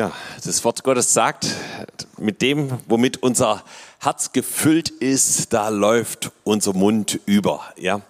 Ja, 0.00 0.12
das 0.42 0.64
Wort 0.64 0.82
Gottes 0.82 1.12
sagt, 1.12 1.54
mit 2.16 2.40
dem, 2.40 2.78
womit 2.88 3.22
unser 3.22 3.62
Herz 3.98 4.32
gefüllt 4.32 4.88
ist, 4.88 5.52
da 5.52 5.68
läuft 5.68 6.32
unser 6.42 6.72
Mund 6.72 7.20
über. 7.26 7.60
Ja, 7.76 8.00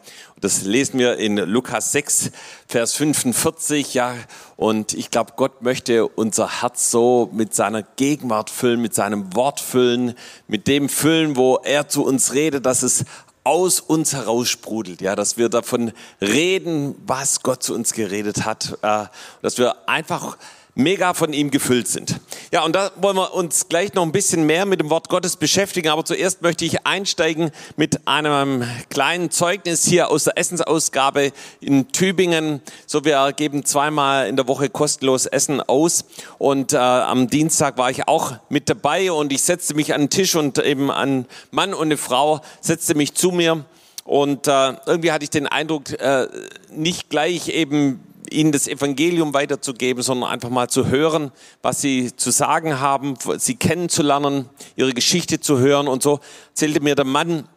das 0.41 0.63
lesen 0.63 1.01
wir 1.01 1.17
in 1.17 1.37
Lukas 1.37 1.91
6, 1.91 2.31
Vers 2.69 2.95
45. 2.95 3.93
Ja, 3.95 4.15
und 4.55 4.95
ich 4.95 5.11
glaube, 5.11 5.33
Gott 5.35 5.63
möchte 5.63 6.07
unser 6.07 6.63
Herz 6.63 6.93
so 6.93 7.29
mit 7.33 7.57
seiner 7.57 7.83
Gegenwart 7.83 8.51
füllen, 8.51 8.81
mit 8.81 8.95
seinem 8.95 9.35
Wort 9.35 9.59
füllen, 9.59 10.15
mit 10.47 10.69
dem 10.69 10.89
füllen, 10.89 11.35
wo 11.35 11.57
er 11.57 11.89
zu 11.89 12.05
uns 12.05 12.35
redet, 12.35 12.67
dass 12.67 12.85
es 12.85 13.05
aus 13.43 13.81
uns 13.81 14.13
heraussprudelt, 14.13 15.01
ja, 15.01 15.17
dass 15.17 15.39
wir 15.39 15.49
davon 15.49 15.91
reden, 16.21 16.95
was 17.05 17.43
Gott 17.43 17.65
zu 17.65 17.75
uns 17.75 17.95
geredet 17.95 18.45
hat, 18.45 18.79
äh, 18.83 19.07
dass 19.43 19.59
wir 19.59 19.89
einfach 19.89 20.37
mega 20.75 21.15
von 21.15 21.33
ihm 21.33 21.51
gefüllt 21.51 21.89
sind. 21.89 22.21
Ja, 22.53 22.65
und 22.65 22.75
da 22.75 22.91
wollen 22.97 23.17
wir 23.17 23.35
uns 23.35 23.69
gleich 23.69 23.95
noch 23.95 24.03
ein 24.03 24.13
bisschen 24.13 24.45
mehr 24.45 24.67
mit 24.67 24.81
dem 24.81 24.91
Wort 24.91 25.09
Gottes 25.09 25.37
beschäftigen. 25.37 25.89
Aber 25.89 26.05
zuerst 26.05 26.43
möchte 26.43 26.65
ich 26.65 26.87
einsteigen 26.87 27.51
mit 27.77 28.07
einem 28.07 28.65
kleinen 28.89 29.31
Zeugnis 29.31 29.85
hier 29.85 30.11
aus 30.11 30.25
der 30.25 30.39
Essensausgabe 30.39 31.33
in 31.61 31.93
Tübingen. 31.93 32.61
So, 32.87 33.05
wir 33.05 33.33
geben 33.33 33.65
zweimal 33.65 34.29
in 34.29 34.37
der 34.37 34.49
Woche 34.49 34.69
kostenlos 34.69 35.27
Essen 35.27 35.61
aus. 35.61 36.05
Und 36.39 36.73
äh, 36.73 36.79
am 36.79 37.29
Dienstag 37.29 37.79
war 37.79 37.91
ich 37.91 38.09
auch 38.09 38.35
mit 38.49 38.69
dabei 38.69 39.13
und 39.13 39.33
ich 39.33 39.43
setzte 39.43 39.75
mich 39.75 39.95
an 39.95 40.03
den 40.03 40.11
Tisch 40.11 40.35
und 40.35 40.59
eben 40.59 40.91
ein 40.91 41.27
Mann 41.51 41.75
und 41.75 41.87
eine 41.87 41.97
Frau 41.97 42.41
setzte 42.61 42.95
mich 42.95 43.15
zu 43.15 43.31
mir. 43.31 43.65
Und 44.05 44.49
äh, 44.49 44.73
irgendwie 44.87 45.13
hatte 45.13 45.25
ich 45.25 45.31
den 45.31 45.47
Eindruck, 45.47 45.91
äh, 45.93 46.27
nicht 46.71 47.11
gleich 47.11 47.49
eben 47.49 48.01
ihnen 48.31 48.53
das 48.53 48.69
Evangelium 48.69 49.33
weiterzugeben, 49.35 50.03
sondern 50.03 50.31
einfach 50.31 50.51
mal 50.51 50.69
zu 50.69 50.89
hören, 50.89 51.33
was 51.63 51.81
sie 51.81 52.15
zu 52.15 52.31
sagen 52.31 52.81
haben, 52.81 53.15
sie 53.39 53.57
kennenzulernen, 53.57 54.49
ihre 54.77 54.93
Geschichte 54.93 55.41
zu 55.41 55.59
hören. 55.59 55.89
Und 55.89 56.03
so 56.03 56.21
erzählte 56.51 56.81
mir 56.81 56.95
der 56.95 57.05
Mann 57.05 57.31
ein 57.31 57.49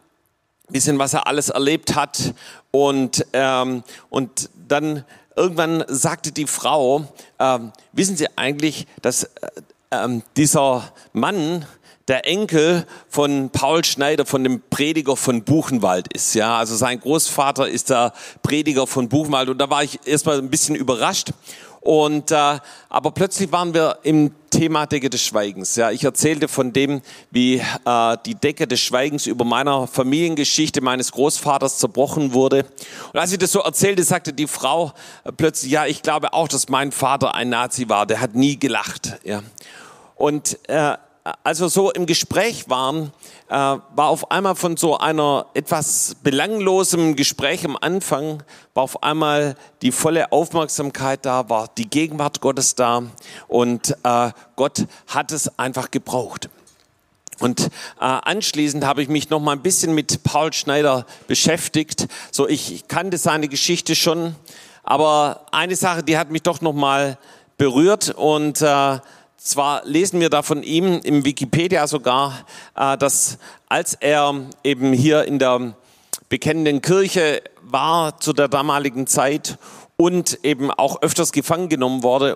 bisschen, 0.70 1.00
was 1.00 1.14
er 1.14 1.28
alles 1.28 1.50
erlebt 1.50 1.96
hat. 1.96 2.34
Und, 2.72 3.26
ähm, 3.34 3.84
und 4.10 4.50
dann 4.68 5.04
irgendwann 5.36 5.84
sagte 5.88 6.32
die 6.32 6.48
Frau, 6.48 7.06
ähm, 7.40 7.72
wissen 7.92 8.16
Sie 8.16 8.28
eigentlich, 8.38 8.88
dass 9.02 9.24
äh, 9.24 9.30
äh, 9.90 10.22
dieser 10.38 10.92
Mann, 11.14 11.66
der 12.08 12.28
Enkel 12.28 12.86
von 13.08 13.50
Paul 13.50 13.84
Schneider, 13.86 14.26
von 14.26 14.44
dem 14.44 14.62
Prediger 14.70 15.16
von 15.16 15.44
Buchenwald 15.44 16.12
ist. 16.14 16.36
Ja, 16.36 16.58
also 16.58 16.76
sein 16.76 17.00
Großvater 17.00 17.68
ist 17.68 17.90
der 17.90 18.14
Prediger 18.42 18.88
von 18.88 19.10
Buchenwald 19.10 19.50
und 19.50 19.58
da 19.58 19.70
war 19.70 19.84
ich 19.84 20.00
erstmal 20.06 20.38
ein 20.38 20.50
bisschen 20.50 20.76
überrascht. 20.76 21.32
Und 21.84 22.32
äh, 22.32 22.60
aber 22.88 23.12
plötzlich 23.12 23.52
waren 23.52 23.74
wir 23.74 24.00
im 24.04 24.32
Thema 24.50 24.86
Decke 24.86 25.10
des 25.10 25.22
Schweigens. 25.22 25.76
Ja, 25.76 25.92
ich 25.92 26.06
erzählte 26.06 26.48
von 26.48 26.72
dem, 26.72 27.02
wie 27.30 27.56
äh, 27.86 28.18
die 28.26 28.36
Decke 28.36 28.68
des 28.68 28.80
Schweigens 28.80 29.28
über 29.28 29.44
meiner 29.44 29.86
Familiengeschichte 29.88 30.80
meines 30.80 31.12
Großvaters 31.12 31.80
zerbrochen 31.80 32.32
wurde. 32.32 32.66
Und 33.12 33.20
als 33.20 33.34
ich 33.34 33.38
das 33.38 33.52
so 33.52 33.60
erzählte, 33.60 34.04
sagte 34.04 34.32
die 34.32 34.48
Frau 34.48 34.94
äh, 35.26 35.34
plötzlich: 35.34 35.74
Ja, 35.74 35.86
ich 35.86 36.02
glaube 36.04 36.32
auch, 36.32 36.48
dass 36.48 36.70
mein 36.70 36.94
Vater 36.94 37.36
ein 37.36 37.50
Nazi 37.50 37.90
war. 37.90 38.06
Der 38.06 38.22
hat 38.22 38.34
nie 38.34 38.58
gelacht. 38.58 39.20
Ja, 39.26 39.44
und 40.16 40.58
äh, 40.70 40.96
als 41.44 41.62
wir 41.62 41.70
so 41.70 41.92
im 41.92 42.06
Gespräch 42.06 42.70
waren, 42.70 43.14
äh, 43.48 43.54
war 43.54 44.10
auf 44.10 44.30
einmal 44.32 44.56
von 44.56 44.76
so 44.76 44.98
einer 44.98 45.46
etwas 45.54 46.18
belanglosem 46.22 47.16
Gespräch 47.16 47.64
am 47.64 47.78
Anfang, 47.80 48.44
war 48.74 48.84
auf 48.84 49.04
einmal 49.04 49.56
die 49.82 49.94
volle 49.94 50.34
Aufmerksamkeit 50.34 51.26
da, 51.26 51.50
war 51.50 51.70
die 51.78 51.90
Gegenwart 51.90 52.42
Gottes 52.42 52.76
da 52.76 53.04
und 53.48 53.96
äh, 54.04 54.32
Gott 54.58 54.86
hat 55.08 55.32
es 55.32 55.58
einfach 55.58 55.92
gebraucht. 55.92 56.50
Und 57.40 57.62
äh, 57.62 57.70
anschließend 58.00 58.86
habe 58.86 59.02
ich 59.02 59.08
mich 59.08 59.30
noch 59.30 59.40
mal 59.40 59.54
ein 59.54 59.62
bisschen 59.64 59.96
mit 59.96 60.24
Paul 60.24 60.52
Schneider 60.52 61.06
beschäftigt. 61.28 62.08
So, 62.32 62.48
ich 62.48 62.88
kannte 62.88 63.18
seine 63.18 63.48
Geschichte 63.48 63.96
schon, 63.96 64.36
aber 64.84 65.46
eine 65.52 65.76
Sache, 65.78 66.04
die 66.04 66.18
hat 66.18 66.32
mich 66.32 66.44
doch 66.44 66.60
noch 66.62 66.74
mal 66.74 67.18
berührt 67.58 68.10
und 68.10 68.62
äh, 68.62 69.00
zwar 69.44 69.86
lesen 69.86 70.20
wir 70.22 70.30
da 70.30 70.42
von 70.42 70.64
ihm 70.64 71.02
im 71.04 71.26
Wikipedia 71.26 71.86
sogar, 71.88 72.46
äh, 72.76 72.98
dass 72.98 73.38
als 73.68 73.94
er 73.96 74.34
eben 74.64 74.94
hier 74.94 75.26
in 75.26 75.38
der 75.38 75.76
bekennenden 76.30 76.82
Kirche 76.82 77.44
war 77.62 78.20
zu 78.20 78.34
der 78.34 78.48
damaligen 78.48 79.06
Zeit 79.06 79.58
und 79.98 80.40
eben 80.44 80.72
auch 80.72 81.02
öfters 81.02 81.32
gefangen 81.32 81.70
genommen 81.70 82.04
wurde, 82.04 82.36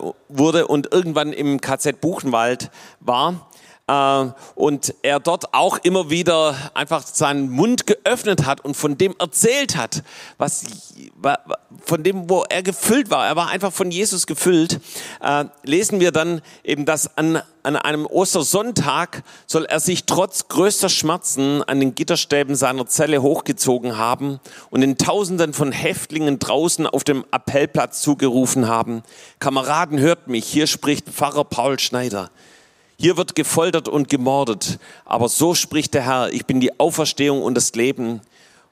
und 0.67 0.93
irgendwann 0.93 1.33
im 1.33 1.59
KZ 1.61 1.99
Buchenwald 2.01 2.69
war, 2.99 3.49
und 3.87 4.93
er 5.01 5.21
dort 5.21 5.53
auch 5.53 5.77
immer 5.77 6.09
wieder 6.09 6.55
einfach 6.73 7.07
seinen 7.07 7.49
Mund 7.49 7.87
geöffnet 7.87 8.45
hat 8.45 8.59
und 8.65 8.75
von 8.75 8.97
dem 8.97 9.15
erzählt 9.17 9.77
hat, 9.77 10.03
was 10.37 10.65
von 11.85 12.03
dem, 12.03 12.29
wo 12.29 12.43
er 12.49 12.63
gefüllt 12.63 13.09
war. 13.09 13.25
Er 13.25 13.37
war 13.37 13.47
einfach 13.47 13.71
von 13.71 13.89
Jesus 13.89 14.27
gefüllt. 14.27 14.81
Äh, 15.21 15.45
lesen 15.63 16.01
wir 16.01 16.11
dann 16.11 16.41
eben, 16.65 16.85
dass 16.85 17.17
an, 17.17 17.41
an 17.63 17.77
einem 17.77 18.05
Ostersonntag 18.05 19.23
soll 19.45 19.63
er 19.63 19.79
sich 19.79 20.03
trotz 20.03 20.49
größter 20.49 20.89
Schmerzen 20.89 21.63
an 21.63 21.79
den 21.79 21.95
Gitterstäben 21.95 22.55
seiner 22.55 22.87
Zelle 22.87 23.21
hochgezogen 23.21 23.97
haben 23.97 24.41
und 24.69 24.81
den 24.81 24.97
Tausenden 24.97 25.53
von 25.53 25.71
Häftlingen 25.71 26.39
draußen 26.39 26.87
auf 26.87 27.05
dem 27.05 27.25
Appellplatz 27.31 28.01
zugerufen 28.01 28.67
haben. 28.67 29.03
Kameraden, 29.39 29.99
hört 29.99 30.27
mich, 30.27 30.45
hier 30.45 30.67
spricht 30.67 31.07
Pfarrer 31.07 31.45
Paul 31.45 31.79
Schneider. 31.79 32.31
Hier 32.99 33.15
wird 33.15 33.35
gefoltert 33.35 33.87
und 33.87 34.09
gemordet, 34.09 34.79
aber 35.05 35.29
so 35.29 35.53
spricht 35.53 35.93
der 35.93 36.01
Herr, 36.03 36.33
ich 36.33 36.47
bin 36.47 36.59
die 36.59 36.79
Auferstehung 36.79 37.43
und 37.43 37.53
das 37.53 37.73
Leben. 37.75 38.21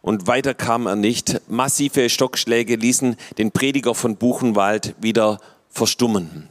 Und 0.01 0.25
weiter 0.25 0.55
kam 0.55 0.87
er 0.87 0.95
nicht. 0.95 1.41
Massive 1.47 2.09
Stockschläge 2.09 2.75
ließen 2.75 3.17
den 3.37 3.51
Prediger 3.51 3.93
von 3.93 4.17
Buchenwald 4.17 4.95
wieder 4.99 5.39
verstummen. 5.69 6.49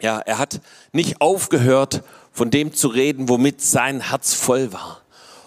Ja, 0.00 0.20
er 0.20 0.38
hat 0.38 0.60
nicht 0.92 1.20
aufgehört, 1.20 2.02
von 2.32 2.50
dem 2.50 2.72
zu 2.72 2.88
reden, 2.88 3.28
womit 3.28 3.60
sein 3.60 4.08
Herz 4.08 4.34
voll 4.34 4.72
war. 4.72 5.01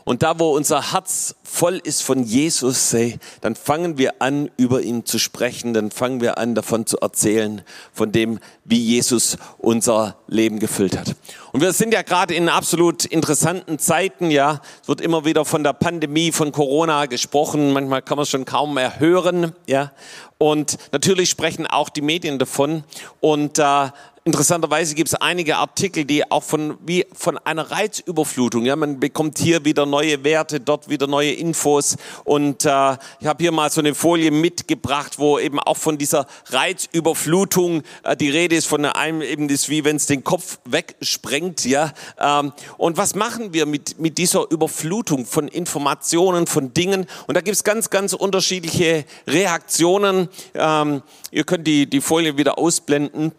Und 0.08 0.22
da, 0.22 0.40
wo 0.40 0.56
unser 0.56 0.94
Herz 0.94 1.34
voll 1.44 1.82
ist 1.84 2.04
von 2.04 2.24
Jesus, 2.24 2.96
dann 3.42 3.56
fangen 3.56 3.98
wir 3.98 4.22
an, 4.22 4.52
über 4.56 4.82
ihn 4.82 5.04
zu 5.04 5.18
sprechen, 5.18 5.74
dann 5.74 5.90
fangen 5.90 6.22
wir 6.22 6.38
an, 6.38 6.54
davon 6.54 6.86
zu 6.86 7.00
erzählen, 7.00 7.64
von 7.92 8.12
dem, 8.12 8.38
wie 8.66 8.80
Jesus 8.80 9.38
unser 9.58 10.16
Leben 10.28 10.60
gefüllt 10.60 10.96
hat. 10.96 11.16
Und 11.54 11.62
wir 11.62 11.74
sind 11.74 11.92
ja 11.92 12.04
gerade 12.04 12.36
in 12.36 12.50
absolut 12.50 13.06
interessanten 13.06 13.80
Zeiten, 13.80 14.30
ja. 14.30 14.62
Es 14.84 14.88
wird 14.88 15.02
immer 15.02 15.26
wieder 15.26 15.44
von 15.44 15.64
der 15.64 15.74
Pandemie, 15.74 16.32
von 16.32 16.52
Corona 16.52 17.08
gesprochen. 17.08 17.74
Manchmal 17.74 18.04
kann 18.04 18.18
man 18.18 18.24
es 18.24 18.30
schon 18.30 18.46
kaum 18.46 18.76
mehr 18.76 19.00
hören, 19.00 19.54
ja. 19.66 19.92
Und 20.38 20.78
natürlich 20.92 21.32
sprechen 21.32 21.66
auch 21.66 21.90
die 21.90 22.02
Medien 22.02 22.38
davon. 22.38 22.84
Und 23.22 23.58
äh, 23.58 23.90
Interessanterweise 24.28 24.96
gibt 24.96 25.10
es 25.10 25.14
einige 25.14 25.58
Artikel, 25.58 26.04
die 26.04 26.32
auch 26.32 26.42
von, 26.42 26.80
wie 26.84 27.06
von 27.14 27.38
einer 27.38 27.70
Reizüberflutung, 27.70 28.66
ja, 28.66 28.76
man 28.76 29.00
bekommt 29.00 29.38
hier 29.38 29.66
wieder 29.66 29.86
neue 29.86 30.24
Werte, 30.24 30.60
dort 30.60 30.90
wieder 30.90 31.06
neue 31.06 31.34
Infos 31.34 31.96
und 32.24 32.66
äh, 32.66 32.98
ich 33.20 33.28
habe 33.28 33.44
hier 33.44 33.52
mal 33.52 33.70
so 33.70 33.82
eine 33.82 33.94
Folie 33.94 34.32
mitgebracht, 34.32 35.20
wo 35.20 35.38
eben 35.38 35.60
auch 35.60 35.78
von 35.78 36.00
dieser 36.00 36.26
Reizüberflutung 36.48 37.84
äh, 38.02 38.18
die 38.18 38.32
Rede 38.32 38.56
ist, 38.56 38.66
von 38.66 38.86
einem 38.86 39.22
eben 39.22 39.48
das 39.48 39.70
wie 39.70 39.86
wenn 39.86 39.98
es 39.98 40.08
den 40.08 40.24
Kopf 40.24 40.58
wegsprengt, 40.66 41.64
ja. 41.64 41.94
Ähm, 42.20 42.52
und 42.80 42.98
was 42.98 43.14
machen 43.14 43.54
wir 43.54 43.68
mit, 43.68 44.00
mit 44.00 44.18
dieser 44.18 44.50
Überflutung 44.50 45.28
von 45.28 45.48
Informationen, 45.48 46.48
von 46.48 46.74
Dingen? 46.74 47.06
Und 47.28 47.38
da 47.38 47.42
gibt 47.42 47.58
es 47.58 47.64
ganz, 47.64 47.92
ganz 47.92 48.14
unterschiedliche 48.14 49.06
Reaktionen. 49.28 50.30
Ähm, 50.56 51.04
ihr 51.30 51.44
könnt 51.44 51.68
die, 51.68 51.88
die 51.88 52.02
Folie 52.02 52.38
wieder 52.38 52.58
ausblenden. 52.58 53.32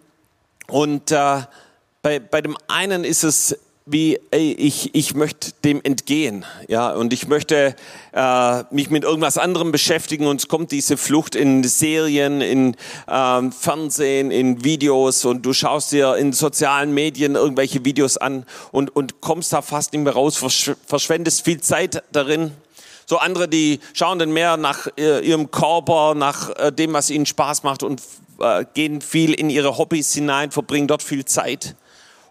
Und 0.69 1.11
äh, 1.13 1.43
bei, 2.03 2.19
bei 2.19 2.41
dem 2.41 2.57
einen 2.69 3.05
ist 3.05 3.25
es 3.25 3.57
wie, 3.89 4.19
ey, 4.33 4.53
ich, 4.53 4.97
ich 4.97 5.15
möchte 5.15 5.53
dem 5.65 5.81
entgehen, 5.85 6.45
ja, 6.67 6.93
und 6.93 7.13
ich 7.13 7.29
möchte 7.29 7.77
äh, 8.13 8.63
mich 8.73 8.91
mit 8.91 9.05
irgendwas 9.05 9.39
anderem 9.39 9.71
beschäftigen. 9.71 10.27
Und 10.27 10.41
es 10.41 10.49
kommt 10.49 10.73
diese 10.73 10.97
Flucht 10.97 11.37
in 11.37 11.63
Serien, 11.63 12.41
in 12.41 12.77
ähm, 13.09 13.53
Fernsehen, 13.53 14.33
in 14.33 14.65
Videos. 14.65 15.25
Und 15.25 15.47
du 15.47 15.53
schaust 15.53 15.93
dir 15.93 16.17
in 16.17 16.33
sozialen 16.33 16.93
Medien 16.95 17.37
irgendwelche 17.37 17.85
Videos 17.85 18.17
an 18.17 18.45
und, 18.73 18.95
und 18.95 19.21
kommst 19.21 19.53
da 19.53 19.63
fast 19.63 19.93
nicht 19.93 20.03
mehr 20.03 20.15
raus, 20.15 20.37
versch 20.37 20.73
verschwendest 20.85 21.45
viel 21.45 21.61
Zeit 21.61 22.03
darin. 22.11 22.51
So 23.09 23.19
andere, 23.19 23.47
die 23.47 23.79
schauen 23.93 24.19
dann 24.19 24.33
mehr 24.33 24.57
nach 24.57 24.89
äh, 24.99 25.21
ihrem 25.21 25.53
Körper, 25.53 26.15
nach 26.17 26.51
äh, 26.57 26.73
dem, 26.73 26.93
was 26.93 27.09
ihnen 27.09 27.25
Spaß 27.25 27.63
macht 27.63 27.85
und 27.85 28.03
äh, 28.41 28.65
gehen 28.75 29.01
viel 29.01 29.33
in 29.33 29.49
ihre 29.49 29.79
Hobbys 29.79 30.13
hinein, 30.13 30.51
verbringen 30.51 30.89
dort 30.89 31.05
viel 31.05 31.25
Zeit. 31.25 31.77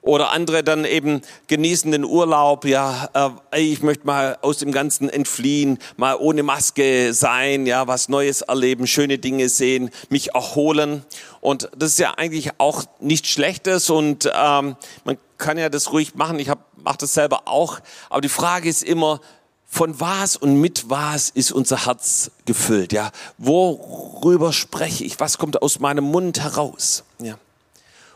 Oder 0.01 0.31
andere 0.31 0.63
dann 0.63 0.83
eben 0.83 1.21
genießen 1.47 1.91
den 1.91 2.05
Urlaub, 2.05 2.65
ja, 2.65 3.09
ich 3.55 3.81
möchte 3.81 4.05
mal 4.05 4.37
aus 4.43 4.59
dem 4.59 4.71
Ganzen 4.71 5.09
entfliehen, 5.09 5.79
mal 5.97 6.15
ohne 6.19 6.43
Maske 6.43 7.11
sein, 7.11 7.65
ja, 7.65 7.87
was 7.87 8.07
Neues 8.07 8.41
erleben, 8.41 8.85
schöne 8.85 9.17
Dinge 9.17 9.49
sehen, 9.49 9.89
mich 10.09 10.35
erholen. 10.35 11.03
Und 11.41 11.71
das 11.75 11.93
ist 11.93 11.99
ja 11.99 12.13
eigentlich 12.17 12.51
auch 12.59 12.83
nichts 12.99 13.29
Schlechtes 13.29 13.89
und 13.89 14.31
ähm, 14.31 14.75
man 15.05 15.17
kann 15.39 15.57
ja 15.57 15.69
das 15.69 15.91
ruhig 15.91 16.13
machen. 16.13 16.37
Ich 16.37 16.49
mache 16.83 16.97
das 16.99 17.15
selber 17.15 17.47
auch. 17.47 17.79
Aber 18.11 18.21
die 18.21 18.29
Frage 18.29 18.69
ist 18.69 18.83
immer, 18.83 19.21
von 19.67 19.99
was 19.99 20.37
und 20.37 20.61
mit 20.61 20.89
was 20.89 21.29
ist 21.29 21.51
unser 21.51 21.85
Herz 21.85 22.31
gefüllt? 22.45 22.93
Ja, 22.93 23.11
worüber 23.37 24.53
spreche 24.53 25.03
ich? 25.03 25.19
Was 25.19 25.37
kommt 25.37 25.61
aus 25.61 25.79
meinem 25.79 26.05
Mund 26.05 26.39
heraus? 26.39 27.03
Ja. 27.19 27.37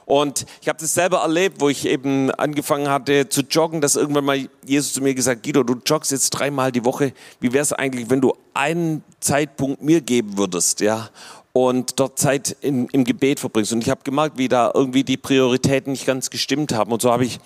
Und 0.10 0.48
ich 0.60 0.68
habe 0.68 0.80
das 0.80 0.96
selber 0.96 1.20
erlebt, 1.20 1.62
wo 1.62 1.70
ich 1.70 1.86
eben 1.86 2.32
angefangen 2.32 2.90
hatte 2.90 3.30
zu 3.30 3.42
joggen, 3.42 3.80
dass 3.80 3.96
irgendwann 3.96 4.26
mal 4.26 4.50
Jesus 4.66 4.94
zu 4.94 5.02
mir 5.02 5.14
gesagt, 5.14 5.44
Guido, 5.44 5.62
du 5.62 5.76
joggst 5.86 6.12
jetzt 6.12 6.32
dreimal 6.32 6.72
die 6.72 6.84
Woche. 6.84 7.14
Wie 7.40 7.54
wäre 7.54 7.62
es 7.62 7.74
eigentlich, 7.74 8.10
wenn 8.10 8.20
du 8.20 8.34
einen 8.56 9.04
Zeitpunkt 9.20 9.84
mir 9.84 10.02
geben 10.02 10.36
würdest, 10.36 10.80
ja? 10.80 11.10
Und 11.52 12.00
dort 12.00 12.20
Zeit 12.20 12.56
in, 12.62 12.88
im 12.90 13.04
Gebet 13.04 13.40
verbringst. 13.40 13.74
Und 13.74 13.82
ich 13.82 13.90
habe 13.90 14.02
gemerkt, 14.04 14.38
wie 14.38 14.48
da 14.48 14.72
irgendwie 14.74 15.04
die 15.04 15.18
Prioritäten 15.18 15.94
nicht 15.94 16.06
ganz 16.06 16.30
gestimmt 16.30 16.74
haben. 16.74 16.92
Und 16.92 17.02
so 17.02 17.12
habe 17.12 17.26
ich 17.26 17.40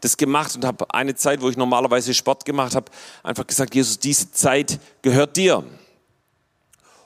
das 0.00 0.16
gemacht 0.16 0.56
und 0.56 0.64
habe 0.64 0.92
eine 0.94 1.14
Zeit, 1.14 1.42
wo 1.42 1.48
ich 1.50 1.56
normalerweise 1.56 2.14
Sport 2.14 2.44
gemacht 2.44 2.74
habe, 2.74 2.90
einfach 3.22 3.46
gesagt, 3.46 3.74
Jesus, 3.74 3.98
diese 3.98 4.32
Zeit 4.32 4.80
gehört 5.02 5.36
dir. 5.36 5.62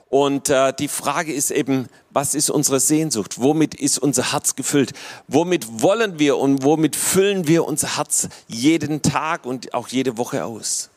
Und 0.09 0.49
äh, 0.49 0.71
die 0.71 0.87
Frage 0.87 1.33
ist 1.33 1.51
eben, 1.51 1.89
was 2.09 2.35
ist 2.35 2.49
unsere 2.49 2.79
Sehnsucht? 2.79 3.41
Womit 3.41 3.75
ist 3.75 3.97
unser 3.97 4.31
Herz 4.31 4.55
gefüllt? 4.55 4.93
Womit 5.27 5.81
wollen 5.81 6.19
wir 6.19 6.37
und 6.37 6.63
womit 6.63 6.95
füllen 6.95 7.47
wir 7.47 7.65
unser 7.65 7.97
Herz 7.97 8.29
jeden 8.47 9.01
Tag 9.01 9.45
und 9.45 9.73
auch 9.73 9.89
jede 9.89 10.17
Woche 10.17 10.45
aus? 10.45 10.89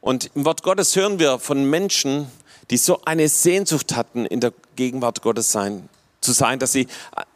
Und 0.00 0.30
im 0.34 0.44
Wort 0.44 0.62
Gottes 0.62 0.94
hören 0.96 1.18
wir 1.18 1.38
von 1.38 1.68
Menschen, 1.68 2.30
die 2.70 2.76
so 2.76 3.02
eine 3.04 3.28
Sehnsucht 3.28 3.96
hatten, 3.96 4.26
in 4.26 4.40
der 4.40 4.52
Gegenwart 4.76 5.22
Gottes 5.22 5.52
sein, 5.52 5.88
zu 6.20 6.32
sein, 6.32 6.58
dass 6.58 6.72
sie 6.72 6.86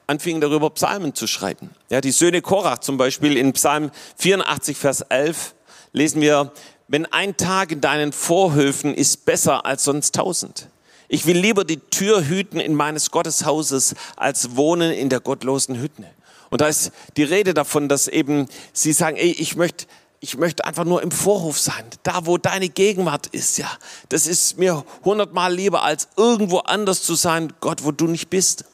anfingen 0.06 0.40
darüber 0.40 0.70
Psalmen 0.70 1.14
zu 1.14 1.26
schreiben. 1.26 1.70
Ja, 1.90 2.00
die 2.00 2.12
Söhne 2.12 2.42
Korach 2.42 2.78
zum 2.78 2.96
Beispiel 2.96 3.36
in 3.36 3.52
Psalm 3.52 3.90
84, 4.16 4.76
Vers 4.76 5.00
11 5.02 5.54
lesen 5.92 6.20
wir, 6.20 6.52
wenn 6.88 7.06
ein 7.06 7.36
Tag 7.36 7.72
in 7.72 7.80
deinen 7.80 8.12
Vorhöfen 8.12 8.94
ist 8.94 9.24
besser 9.24 9.64
als 9.64 9.84
sonst 9.84 10.14
tausend. 10.14 10.68
Ich 11.08 11.26
will 11.26 11.38
lieber 11.38 11.64
die 11.64 11.78
Tür 11.78 12.26
hüten 12.26 12.60
in 12.60 12.74
meines 12.74 13.10
Gotteshauses, 13.10 13.94
als 14.16 14.56
wohnen 14.56 14.92
in 14.92 15.08
der 15.08 15.20
gottlosen 15.20 15.80
Hütte. 15.80 16.04
Und 16.50 16.60
da 16.60 16.68
ist 16.68 16.92
die 17.16 17.24
Rede 17.24 17.54
davon, 17.54 17.88
dass 17.88 18.08
eben 18.08 18.48
sie 18.72 18.92
sagen, 18.92 19.16
ey, 19.16 19.30
ich 19.32 19.56
möchte, 19.56 19.86
ich 20.24 20.38
möchte 20.38 20.64
einfach 20.64 20.84
nur 20.84 21.02
im 21.02 21.10
Vorhof 21.10 21.60
sein, 21.60 21.84
da 22.02 22.24
wo 22.24 22.38
deine 22.38 22.70
Gegenwart 22.70 23.26
ist, 23.26 23.58
ja. 23.58 23.70
Das 24.08 24.26
ist 24.26 24.56
mir 24.56 24.82
hundertmal 25.04 25.54
lieber, 25.54 25.82
als 25.82 26.08
irgendwo 26.16 26.60
anders 26.60 27.02
zu 27.02 27.14
sein, 27.14 27.52
Gott, 27.60 27.84
wo 27.84 27.92
du 27.92 28.06
nicht 28.06 28.30
bist. 28.30 28.64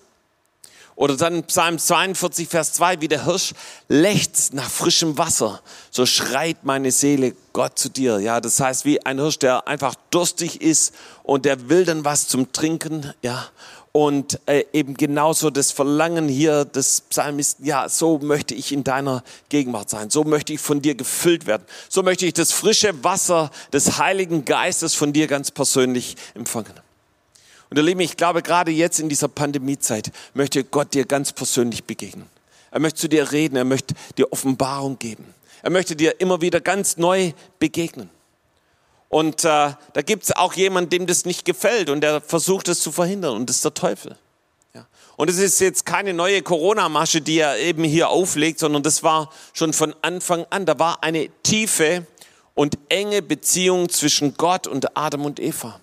Oder 0.94 1.16
dann 1.16 1.42
Psalm 1.44 1.78
42, 1.78 2.48
Vers 2.48 2.74
2, 2.74 3.00
wie 3.00 3.08
der 3.08 3.24
Hirsch 3.24 3.52
lechzt 3.88 4.54
nach 4.54 4.70
frischem 4.70 5.18
Wasser, 5.18 5.60
so 5.90 6.06
schreit 6.06 6.58
meine 6.62 6.92
Seele 6.92 7.34
Gott 7.52 7.76
zu 7.76 7.88
dir. 7.88 8.20
Ja, 8.20 8.40
das 8.40 8.60
heißt, 8.60 8.84
wie 8.84 9.04
ein 9.04 9.18
Hirsch, 9.18 9.40
der 9.40 9.66
einfach 9.66 9.96
durstig 10.10 10.60
ist 10.60 10.94
und 11.24 11.46
der 11.46 11.68
will 11.68 11.84
dann 11.84 12.04
was 12.04 12.28
zum 12.28 12.52
Trinken, 12.52 13.12
ja. 13.22 13.48
Und 13.92 14.38
äh, 14.46 14.64
eben 14.72 14.94
genauso 14.94 15.50
das 15.50 15.72
Verlangen 15.72 16.28
hier 16.28 16.64
des 16.64 17.00
Psalmisten, 17.00 17.66
ja, 17.66 17.88
so 17.88 18.20
möchte 18.20 18.54
ich 18.54 18.70
in 18.70 18.84
deiner 18.84 19.24
Gegenwart 19.48 19.90
sein, 19.90 20.10
so 20.10 20.22
möchte 20.22 20.52
ich 20.52 20.60
von 20.60 20.80
dir 20.80 20.94
gefüllt 20.94 21.46
werden, 21.46 21.64
so 21.88 22.04
möchte 22.04 22.24
ich 22.24 22.32
das 22.32 22.52
frische 22.52 23.02
Wasser 23.02 23.50
des 23.72 23.98
Heiligen 23.98 24.44
Geistes 24.44 24.94
von 24.94 25.12
dir 25.12 25.26
ganz 25.26 25.50
persönlich 25.50 26.14
empfangen. 26.34 26.72
Und 27.68 27.78
ihr 27.78 27.82
Lieben, 27.82 28.00
ich 28.00 28.16
glaube, 28.16 28.42
gerade 28.42 28.70
jetzt 28.70 29.00
in 29.00 29.08
dieser 29.08 29.28
Pandemiezeit 29.28 30.12
möchte 30.34 30.62
Gott 30.62 30.94
dir 30.94 31.04
ganz 31.04 31.32
persönlich 31.32 31.84
begegnen. 31.84 32.26
Er 32.70 32.78
möchte 32.78 33.00
zu 33.00 33.08
dir 33.08 33.32
reden, 33.32 33.56
er 33.56 33.64
möchte 33.64 33.94
dir 34.16 34.32
Offenbarung 34.32 34.98
geben. 35.00 35.24
Er 35.62 35.70
möchte 35.70 35.96
dir 35.96 36.20
immer 36.20 36.40
wieder 36.40 36.60
ganz 36.60 36.96
neu 36.96 37.32
begegnen. 37.58 38.08
Und 39.10 39.44
äh, 39.44 39.72
da 39.92 40.02
gibt 40.06 40.22
es 40.22 40.36
auch 40.36 40.54
jemanden, 40.54 40.88
dem 40.90 41.06
das 41.06 41.24
nicht 41.24 41.44
gefällt 41.44 41.90
und 41.90 42.00
der 42.00 42.20
versucht 42.20 42.68
es 42.68 42.78
zu 42.78 42.92
verhindern 42.92 43.36
und 43.36 43.50
das 43.50 43.56
ist 43.56 43.64
der 43.64 43.74
Teufel. 43.74 44.16
Ja. 44.72 44.86
Und 45.16 45.28
es 45.28 45.36
ist 45.36 45.58
jetzt 45.58 45.84
keine 45.84 46.14
neue 46.14 46.42
Corona-Masche, 46.42 47.20
die 47.20 47.38
er 47.38 47.58
eben 47.58 47.82
hier 47.82 48.08
auflegt, 48.08 48.60
sondern 48.60 48.84
das 48.84 49.02
war 49.02 49.30
schon 49.52 49.72
von 49.72 49.96
Anfang 50.00 50.46
an. 50.50 50.64
Da 50.64 50.78
war 50.78 51.02
eine 51.02 51.28
tiefe 51.42 52.06
und 52.54 52.78
enge 52.88 53.20
Beziehung 53.20 53.88
zwischen 53.88 54.36
Gott 54.36 54.68
und 54.68 54.96
Adam 54.96 55.24
und 55.24 55.40
Eva. 55.40 55.80